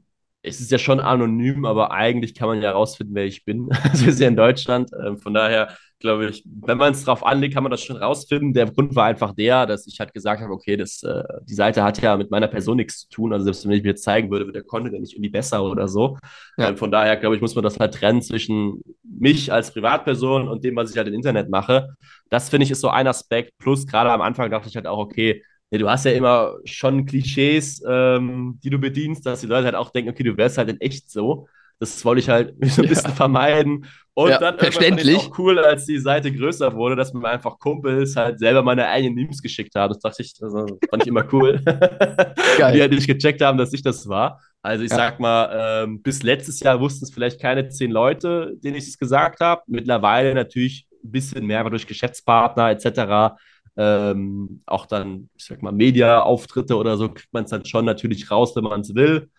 es 0.42 0.60
ist 0.60 0.72
ja 0.72 0.78
schon 0.78 1.00
anonym, 1.00 1.66
aber 1.66 1.92
eigentlich 1.92 2.36
kann 2.36 2.48
man 2.50 2.62
ja 2.62 2.70
herausfinden, 2.70 3.16
wer 3.16 3.26
ich 3.26 3.46
bin. 3.46 3.70
Also 3.84 4.06
wir 4.06 4.14
sind 4.14 4.22
ja 4.24 4.28
in 4.30 4.36
Deutschland. 4.36 4.92
Äh, 4.94 5.18
von 5.18 5.34
daher 5.34 5.78
glaube 6.04 6.30
ich, 6.30 6.44
wenn 6.46 6.78
man 6.78 6.94
es 6.94 7.06
drauf 7.06 7.26
anlegt, 7.26 7.54
kann 7.56 7.64
man 7.64 7.72
das 7.72 7.82
schon 7.82 7.96
rausfinden. 7.96 8.54
Der 8.54 8.70
Grund 8.70 8.96
war 8.96 9.06
einfach 9.06 9.34
der, 9.34 9.66
dass 9.66 9.88
ich 9.88 10.00
halt 10.00 10.14
gesagt 10.14 10.42
habe, 10.42 10.54
okay, 10.54 10.78
das, 10.78 11.02
äh, 11.02 11.24
die 11.50 11.54
Seite 11.56 11.84
hat 11.84 12.00
ja 12.02 12.16
mit 12.18 12.30
meiner 12.30 12.48
Person 12.48 12.78
nichts 12.78 13.00
zu 13.00 13.10
tun. 13.10 13.34
Also 13.34 13.46
selbst 13.46 13.66
wenn 13.66 13.72
ich 13.72 13.84
mir 13.84 13.90
jetzt 13.90 14.04
zeigen 14.04 14.30
würde, 14.30 14.46
wird 14.46 14.56
der 14.56 14.64
Content 14.64 14.94
ja 14.94 15.00
nicht 15.00 15.14
irgendwie 15.14 15.30
besser 15.30 15.64
oder 15.64 15.88
so. 15.88 16.18
Ja. 16.58 16.70
Ähm, 16.70 16.78
von 16.78 16.92
daher, 16.92 17.16
glaube 17.18 17.36
ich, 17.36 17.42
muss 17.42 17.56
man 17.56 17.64
das 17.64 17.80
halt 17.80 17.94
trennen 17.94 18.22
zwischen 18.22 18.84
mich 19.04 19.52
als 19.52 19.74
Privatperson 19.74 20.48
und 20.48 20.64
dem, 20.64 20.76
was 20.76 20.92
ich 20.92 20.98
halt 20.98 21.08
im 21.08 21.14
Internet 21.16 21.50
mache. 21.50 21.96
Das 22.30 22.50
finde 22.50 22.66
ich 22.66 22.72
ist 22.72 22.82
so 22.82 22.90
ein 22.90 23.08
Aspekt. 23.08 23.58
Plus 23.58 23.88
gerade 23.88 24.12
am 24.12 24.22
Anfang 24.22 24.52
dachte 24.52 24.70
ich 24.70 24.76
halt 24.76 24.88
auch, 24.88 25.00
okay, 25.00 25.42
ja, 25.72 25.80
du 25.80 25.90
hast 25.90 26.06
ja 26.06 26.12
immer 26.12 26.58
schon 26.66 27.06
Klischees, 27.06 27.82
ähm, 27.90 28.60
die 28.64 28.70
du 28.70 28.78
bedienst, 28.78 29.26
dass 29.26 29.42
die 29.42 29.48
Leute 29.48 29.66
halt 29.66 29.76
auch 29.76 29.90
denken, 29.90 30.12
okay, 30.12 30.24
du 30.24 30.38
wärst 30.38 30.60
halt 30.60 30.70
in 30.70 30.80
echt 30.82 31.10
so. 31.10 31.48
Das 31.80 32.06
wollte 32.06 32.20
ich 32.20 32.30
halt 32.30 32.54
so 32.62 32.82
ein 32.82 32.88
bisschen 32.88 33.10
ja. 33.10 33.16
vermeiden. 33.16 33.86
Und 34.16 34.30
ja, 34.30 34.38
dann 34.38 34.60
verständlich. 34.60 35.16
Fand 35.16 35.26
ich 35.26 35.32
auch 35.32 35.40
cool, 35.40 35.60
als 35.60 35.86
die 35.86 35.98
Seite 35.98 36.32
größer 36.32 36.76
wurde, 36.76 36.96
dass 36.96 37.14
mir 37.14 37.28
einfach 37.28 37.58
Kumpels 37.58 38.16
halt 38.16 38.38
selber 38.38 38.62
meine 38.62 38.88
eigenen 38.88 39.16
Memes 39.16 39.42
geschickt 39.42 39.74
haben. 39.74 39.92
Das 39.92 40.02
dachte 40.02 40.22
ich, 40.22 40.34
das 40.36 40.54
fand 40.54 41.02
ich 41.02 41.08
immer 41.08 41.26
cool. 41.34 41.60
Geil. 42.58 42.74
die 42.74 42.82
halt 42.82 42.92
nicht 42.92 43.08
gecheckt 43.08 43.42
haben, 43.42 43.58
dass 43.58 43.74
ich 43.74 43.82
das 43.82 44.08
war. 44.08 44.40
Also 44.62 44.84
ich 44.84 44.92
ja. 44.92 44.98
sag 44.98 45.20
mal, 45.20 45.84
ähm, 45.84 46.04
bis 46.04 46.22
letztes 46.22 46.60
Jahr 46.60 46.80
wussten 46.80 47.06
es 47.06 47.12
vielleicht 47.12 47.42
keine 47.42 47.70
zehn 47.70 47.90
Leute, 47.90 48.54
denen 48.64 48.76
ich 48.76 48.88
es 48.88 49.00
gesagt 49.00 49.40
habe. 49.40 49.64
Mittlerweile 49.66 50.36
natürlich 50.36 50.88
ein 51.04 51.12
bisschen 51.12 51.48
mehr, 51.48 51.60
aber 51.60 51.72
durch 51.72 51.88
Geschäftspartner 51.88 52.70
etc. 52.70 53.36
Ähm, 53.76 54.62
auch 54.68 54.86
dann, 54.86 55.30
ich 55.36 55.46
sag 55.46 55.64
mal, 55.64 55.72
Media-Auftritte 55.72 56.78
oder 56.78 56.98
so 56.98 57.10
kriegt 57.10 57.34
man 57.34 57.46
es 57.46 57.50
dann 57.50 57.66
schon 57.66 57.86
natürlich 57.86 58.30
raus, 58.30 58.56
wenn 58.56 58.64
man 58.64 58.82
es 58.82 58.94
will. 58.94 59.30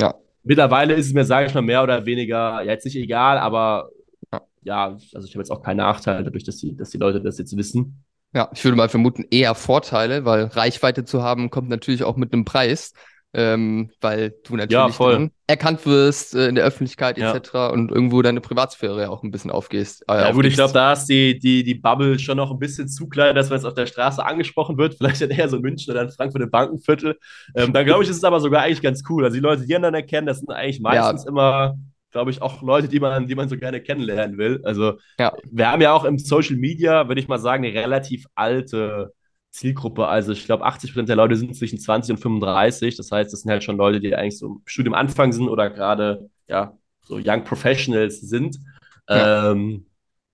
Ja. 0.00 0.16
Mittlerweile 0.42 0.94
ist 0.94 1.06
es 1.06 1.12
mir, 1.12 1.24
sage 1.24 1.46
ich 1.46 1.54
mal, 1.54 1.62
mehr 1.62 1.84
oder 1.84 2.04
weniger, 2.04 2.62
ja, 2.62 2.72
jetzt 2.72 2.84
nicht 2.84 2.96
egal, 2.96 3.38
aber 3.38 3.88
ja, 4.66 4.96
also 5.14 5.26
ich 5.26 5.34
habe 5.34 5.40
jetzt 5.40 5.50
auch 5.50 5.62
keinen 5.62 5.78
Nachteil 5.78 6.24
dadurch, 6.24 6.44
dass 6.44 6.56
die, 6.58 6.76
dass 6.76 6.90
die 6.90 6.98
Leute 6.98 7.20
das 7.20 7.38
jetzt 7.38 7.56
wissen. 7.56 8.04
Ja, 8.34 8.50
ich 8.52 8.64
würde 8.64 8.76
mal 8.76 8.88
vermuten, 8.88 9.24
eher 9.30 9.54
Vorteile, 9.54 10.24
weil 10.24 10.44
Reichweite 10.44 11.04
zu 11.04 11.22
haben 11.22 11.50
kommt 11.50 11.68
natürlich 11.68 12.04
auch 12.04 12.16
mit 12.16 12.32
einem 12.32 12.44
Preis 12.44 12.92
ähm, 13.36 13.90
weil 14.00 14.34
du 14.44 14.56
natürlich 14.56 14.98
ja, 14.98 15.28
erkannt 15.46 15.84
wirst 15.84 16.34
äh, 16.34 16.48
in 16.48 16.54
der 16.54 16.64
Öffentlichkeit 16.64 17.18
etc. 17.18 17.50
Ja. 17.52 17.66
und 17.68 17.92
irgendwo 17.92 18.22
deine 18.22 18.40
Privatsphäre 18.40 19.02
ja 19.02 19.10
auch 19.10 19.22
ein 19.22 19.30
bisschen 19.30 19.50
aufgehst. 19.50 20.04
Äh, 20.08 20.14
ja 20.14 20.32
gut, 20.32 20.46
ich 20.46 20.54
glaube, 20.54 20.72
da 20.72 20.94
ist 20.94 21.04
die, 21.04 21.38
die, 21.38 21.62
die 21.62 21.74
Bubble 21.74 22.18
schon 22.18 22.38
noch 22.38 22.50
ein 22.50 22.58
bisschen 22.58 22.88
zu 22.88 23.08
klein, 23.08 23.34
dass 23.34 23.50
man 23.50 23.58
jetzt 23.58 23.66
auf 23.66 23.74
der 23.74 23.84
Straße 23.84 24.24
angesprochen 24.24 24.78
wird. 24.78 24.94
Vielleicht 24.98 25.20
dann 25.20 25.30
eher 25.30 25.50
so 25.50 25.56
in 25.56 25.62
München 25.62 25.92
oder 25.92 26.02
in 26.02 26.10
Frankfurt 26.10 26.40
im 26.40 26.50
Bankenviertel. 26.50 27.18
Ähm, 27.54 27.74
da 27.74 27.82
glaube 27.82 28.04
ich, 28.04 28.08
ist 28.08 28.16
es 28.16 28.24
aber 28.24 28.40
sogar 28.40 28.62
eigentlich 28.62 28.80
ganz 28.80 29.02
cool. 29.10 29.24
Also 29.24 29.34
die 29.34 29.42
Leute, 29.42 29.66
die 29.66 29.72
dann 29.74 29.92
erkennen, 29.92 30.26
das 30.26 30.38
sind 30.38 30.50
eigentlich 30.50 30.80
meistens 30.80 31.24
ja. 31.24 31.28
immer 31.28 31.76
glaube 32.16 32.30
ich, 32.30 32.40
auch 32.40 32.62
Leute, 32.62 32.88
die 32.88 32.98
man, 32.98 33.26
die 33.26 33.34
man 33.34 33.50
so 33.50 33.58
gerne 33.58 33.82
kennenlernen 33.82 34.38
will. 34.38 34.62
Also 34.64 34.94
ja. 35.18 35.36
wir 35.50 35.70
haben 35.70 35.82
ja 35.82 35.92
auch 35.92 36.06
im 36.06 36.18
Social 36.18 36.56
Media, 36.56 37.08
würde 37.08 37.20
ich 37.20 37.28
mal 37.28 37.38
sagen, 37.38 37.62
eine 37.62 37.74
relativ 37.74 38.24
alte 38.34 39.12
Zielgruppe. 39.50 40.06
Also 40.06 40.32
ich 40.32 40.46
glaube, 40.46 40.64
80 40.64 40.94
Prozent 40.94 41.10
der 41.10 41.16
Leute 41.16 41.36
sind 41.36 41.54
zwischen 41.54 41.78
20 41.78 42.12
und 42.12 42.22
35. 42.22 42.96
Das 42.96 43.12
heißt, 43.12 43.30
das 43.34 43.42
sind 43.42 43.50
halt 43.50 43.64
schon 43.64 43.76
Leute, 43.76 44.00
die 44.00 44.14
eigentlich 44.14 44.38
so 44.38 44.46
im 44.46 44.62
Studium 44.64 44.94
Anfang 44.94 45.30
sind 45.32 45.50
oder 45.50 45.68
gerade 45.68 46.30
ja 46.48 46.72
so 47.02 47.20
Young 47.22 47.44
Professionals 47.44 48.22
sind. 48.22 48.56
Ja. 49.10 49.52
Ähm, 49.52 49.84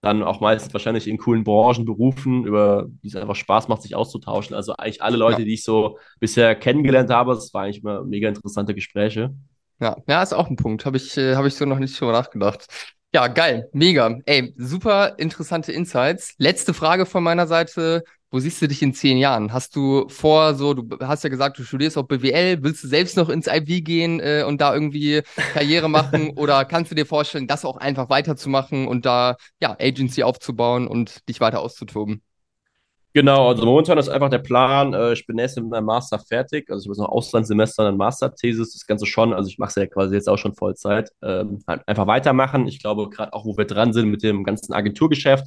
dann 0.02 0.22
auch 0.22 0.40
meistens 0.40 0.72
wahrscheinlich 0.72 1.08
in 1.08 1.18
coolen 1.18 1.42
Branchen, 1.42 1.84
Berufen, 1.84 2.44
über 2.44 2.86
die 3.02 3.08
es 3.08 3.16
einfach 3.16 3.36
Spaß 3.36 3.66
macht, 3.66 3.82
sich 3.82 3.96
auszutauschen. 3.96 4.54
Also 4.54 4.74
eigentlich 4.76 5.02
alle 5.02 5.16
Leute, 5.16 5.40
ja. 5.40 5.44
die 5.46 5.54
ich 5.54 5.64
so 5.64 5.98
bisher 6.20 6.54
kennengelernt 6.54 7.10
habe, 7.10 7.34
das 7.34 7.52
waren 7.52 7.64
eigentlich 7.64 7.82
immer 7.82 8.04
mega 8.04 8.28
interessante 8.28 8.72
Gespräche. 8.72 9.34
Ja, 9.82 9.96
ja, 10.06 10.22
ist 10.22 10.32
auch 10.32 10.48
ein 10.48 10.54
Punkt. 10.54 10.86
Habe 10.86 10.96
ich, 10.96 11.16
äh, 11.16 11.34
hab 11.34 11.44
ich 11.44 11.56
so 11.56 11.64
noch 11.64 11.80
nicht 11.80 12.00
drüber 12.00 12.12
nachgedacht. 12.12 12.66
Ja, 13.12 13.26
geil, 13.26 13.68
mega. 13.72 14.16
Ey, 14.26 14.54
super 14.56 15.18
interessante 15.18 15.72
Insights. 15.72 16.34
Letzte 16.38 16.72
Frage 16.72 17.04
von 17.04 17.24
meiner 17.24 17.48
Seite. 17.48 18.04
Wo 18.30 18.38
siehst 18.38 18.62
du 18.62 18.68
dich 18.68 18.80
in 18.80 18.94
zehn 18.94 19.18
Jahren? 19.18 19.52
Hast 19.52 19.74
du 19.74 20.08
vor, 20.08 20.54
so, 20.54 20.72
du 20.72 20.98
hast 21.00 21.24
ja 21.24 21.30
gesagt, 21.30 21.58
du 21.58 21.64
studierst 21.64 21.98
auch 21.98 22.04
BWL, 22.04 22.62
willst 22.62 22.84
du 22.84 22.88
selbst 22.88 23.16
noch 23.16 23.28
ins 23.28 23.48
IB 23.48 23.82
gehen 23.82 24.20
äh, 24.20 24.44
und 24.46 24.60
da 24.60 24.72
irgendwie 24.72 25.22
Karriere 25.52 25.90
machen 25.90 26.30
oder 26.36 26.64
kannst 26.64 26.92
du 26.92 26.94
dir 26.94 27.04
vorstellen, 27.04 27.46
das 27.48 27.64
auch 27.66 27.76
einfach 27.76 28.08
weiterzumachen 28.08 28.86
und 28.86 29.04
da 29.04 29.36
ja 29.60 29.76
Agency 29.78 30.22
aufzubauen 30.22 30.86
und 30.86 31.28
dich 31.28 31.40
weiter 31.40 31.60
auszutoben? 31.60 32.22
Genau, 33.14 33.48
also 33.48 33.66
momentan 33.66 33.98
ist 33.98 34.08
einfach 34.08 34.30
der 34.30 34.38
Plan, 34.38 34.94
äh, 34.94 35.12
ich 35.12 35.26
bin 35.26 35.36
erst 35.38 35.58
mit 35.58 35.68
meinem 35.68 35.84
Master 35.84 36.18
fertig, 36.18 36.70
also 36.70 36.82
ich 36.82 36.88
habe 36.98 37.06
noch 37.06 37.12
Auslandssemester 37.14 37.86
und 37.88 37.98
Masterthesis, 37.98 38.72
das 38.72 38.86
Ganze 38.86 39.04
schon, 39.04 39.34
also 39.34 39.50
ich 39.50 39.58
mache 39.58 39.68
es 39.68 39.74
ja 39.74 39.86
quasi 39.86 40.14
jetzt 40.14 40.30
auch 40.30 40.38
schon 40.38 40.54
Vollzeit, 40.54 41.10
ähm, 41.22 41.62
halt 41.68 41.86
einfach 41.86 42.06
weitermachen. 42.06 42.66
Ich 42.66 42.80
glaube, 42.80 43.10
gerade 43.10 43.34
auch, 43.34 43.44
wo 43.44 43.56
wir 43.58 43.66
dran 43.66 43.92
sind 43.92 44.08
mit 44.08 44.22
dem 44.22 44.44
ganzen 44.44 44.72
Agenturgeschäft, 44.72 45.46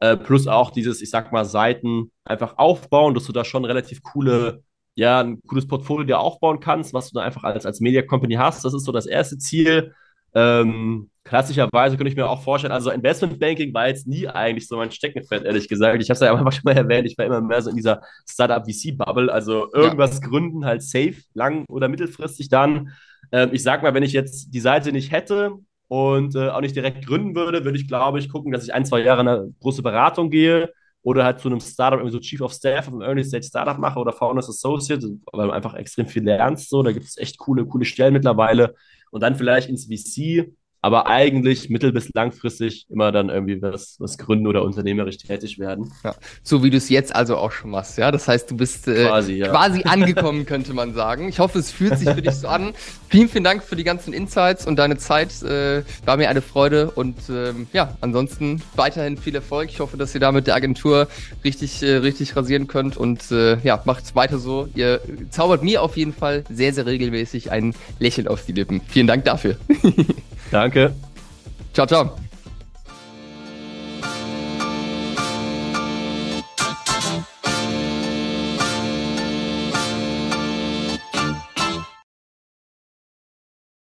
äh, 0.00 0.16
plus 0.16 0.46
auch 0.48 0.70
dieses, 0.70 1.02
ich 1.02 1.10
sag 1.10 1.32
mal, 1.32 1.44
Seiten 1.44 2.10
einfach 2.24 2.56
aufbauen, 2.56 3.12
dass 3.12 3.24
du 3.24 3.32
da 3.32 3.44
schon 3.44 3.66
relativ 3.66 4.02
coole, 4.02 4.62
ja, 4.94 5.20
ein 5.20 5.40
cooles 5.46 5.68
Portfolio 5.68 6.04
dir 6.06 6.18
aufbauen 6.18 6.60
kannst, 6.60 6.94
was 6.94 7.10
du 7.10 7.18
da 7.18 7.24
einfach 7.24 7.44
als, 7.44 7.66
als 7.66 7.80
Media 7.80 8.02
Company 8.02 8.34
hast. 8.34 8.64
Das 8.64 8.72
ist 8.72 8.84
so 8.86 8.92
das 8.92 9.06
erste 9.06 9.36
Ziel. 9.36 9.94
Ähm, 10.34 11.10
klassischerweise 11.24 11.96
könnte 11.96 12.10
ich 12.10 12.16
mir 12.16 12.28
auch 12.28 12.42
vorstellen, 12.42 12.72
also 12.72 12.90
Investmentbanking 12.90 13.72
war 13.74 13.88
jetzt 13.88 14.06
nie 14.06 14.26
eigentlich 14.28 14.66
so 14.66 14.76
mein 14.76 14.90
Steckenpferd, 14.90 15.44
ehrlich 15.44 15.68
gesagt. 15.68 16.02
Ich 16.02 16.10
habe 16.10 16.14
es 16.14 16.20
ja 16.20 16.32
am 16.32 16.50
schon 16.50 16.62
mal 16.64 16.76
erwähnt, 16.76 17.06
ich 17.06 17.16
war 17.16 17.26
immer 17.26 17.40
mehr 17.40 17.62
so 17.62 17.70
in 17.70 17.76
dieser 17.76 18.02
Startup-VC-Bubble, 18.28 19.32
also 19.32 19.70
irgendwas 19.72 20.20
ja. 20.20 20.28
gründen, 20.28 20.64
halt 20.64 20.82
safe, 20.82 21.16
lang- 21.34 21.64
oder 21.68 21.88
mittelfristig 21.88 22.48
dann. 22.48 22.92
Ähm, 23.30 23.50
ich 23.52 23.62
sag 23.62 23.82
mal, 23.82 23.94
wenn 23.94 24.02
ich 24.02 24.12
jetzt 24.12 24.52
die 24.52 24.60
Seite 24.60 24.92
nicht 24.92 25.12
hätte 25.12 25.52
und 25.88 26.34
äh, 26.34 26.48
auch 26.48 26.60
nicht 26.60 26.74
direkt 26.76 27.06
gründen 27.06 27.36
würde, 27.36 27.64
würde 27.64 27.78
ich, 27.78 27.86
glaube 27.86 28.18
ich, 28.18 28.28
gucken, 28.28 28.52
dass 28.52 28.64
ich 28.64 28.74
ein, 28.74 28.84
zwei 28.84 29.00
Jahre 29.00 29.20
in 29.20 29.28
eine 29.28 29.54
große 29.60 29.82
Beratung 29.82 30.30
gehe 30.30 30.72
oder 31.02 31.24
halt 31.24 31.40
zu 31.40 31.48
einem 31.48 31.60
Startup, 31.60 31.98
irgendwie 31.98 32.12
so 32.12 32.20
Chief 32.20 32.40
of 32.40 32.52
Staff 32.52 32.88
auf 32.88 32.94
einem 32.94 33.02
Early 33.02 33.24
Stage 33.24 33.44
Startup 33.44 33.78
mache 33.78 33.98
oder 33.98 34.12
Founders 34.12 34.48
Associate, 34.48 35.02
weil 35.32 35.48
du 35.48 35.52
einfach 35.52 35.74
extrem 35.74 36.06
viel 36.06 36.24
lernst. 36.24 36.70
So, 36.70 36.82
da 36.82 36.92
gibt 36.92 37.06
es 37.06 37.18
echt 37.18 37.38
coole, 37.38 37.66
coole 37.66 37.84
Stellen 37.84 38.12
mittlerweile 38.12 38.74
und 39.12 39.20
dann 39.20 39.36
vielleicht 39.36 39.68
ins 39.68 39.84
VC, 39.86 40.52
aber 40.84 41.06
eigentlich 41.06 41.70
mittel- 41.70 41.92
bis 41.92 42.10
langfristig 42.12 42.86
immer 42.90 43.12
dann 43.12 43.28
irgendwie 43.28 43.62
was, 43.62 43.96
was 44.00 44.18
gründen 44.18 44.48
oder 44.48 44.64
unternehmerisch 44.64 45.16
tätig 45.18 45.60
werden. 45.60 45.92
Ja. 46.02 46.16
So 46.42 46.64
wie 46.64 46.70
du 46.70 46.76
es 46.76 46.88
jetzt 46.88 47.14
also 47.14 47.36
auch 47.36 47.52
schon 47.52 47.70
machst, 47.70 47.98
ja. 47.98 48.10
Das 48.10 48.26
heißt, 48.26 48.50
du 48.50 48.56
bist 48.56 48.88
äh, 48.88 49.06
quasi, 49.06 49.34
ja. 49.34 49.48
quasi 49.48 49.84
angekommen, 49.84 50.44
könnte 50.46 50.74
man 50.74 50.92
sagen. 50.92 51.28
Ich 51.28 51.38
hoffe, 51.38 51.60
es 51.60 51.70
fühlt 51.70 51.96
sich 51.98 52.08
für 52.08 52.20
dich 52.20 52.34
so 52.34 52.48
an. 52.48 52.74
Vielen, 53.08 53.28
vielen 53.28 53.44
Dank 53.44 53.62
für 53.62 53.76
die 53.76 53.84
ganzen 53.84 54.12
Insights 54.12 54.66
und 54.66 54.76
deine 54.76 54.96
Zeit. 54.96 55.40
Äh, 55.42 55.84
war 56.04 56.16
mir 56.16 56.28
eine 56.28 56.42
Freude 56.42 56.90
und 56.90 57.16
ähm, 57.30 57.68
ja, 57.72 57.96
ansonsten 58.00 58.60
weiterhin 58.74 59.16
viel 59.16 59.36
Erfolg. 59.36 59.70
Ich 59.70 59.78
hoffe, 59.78 59.96
dass 59.96 60.12
ihr 60.14 60.20
da 60.20 60.32
mit 60.32 60.48
der 60.48 60.56
Agentur 60.56 61.06
richtig, 61.44 61.80
äh, 61.84 61.98
richtig 61.98 62.34
rasieren 62.34 62.66
könnt 62.66 62.96
und 62.96 63.30
äh, 63.30 63.58
ja, 63.60 63.80
macht 63.84 64.16
weiter 64.16 64.38
so. 64.38 64.68
Ihr 64.74 65.00
zaubert 65.30 65.62
mir 65.62 65.80
auf 65.80 65.96
jeden 65.96 66.12
Fall 66.12 66.42
sehr, 66.50 66.74
sehr 66.74 66.86
regelmäßig 66.86 67.52
ein 67.52 67.72
Lächeln 68.00 68.26
auf 68.26 68.44
die 68.44 68.52
Lippen. 68.52 68.80
Vielen 68.88 69.06
Dank 69.06 69.24
dafür. 69.24 69.56
Danke. 70.52 70.92
Ciao, 71.72 71.86
ciao. 71.86 72.16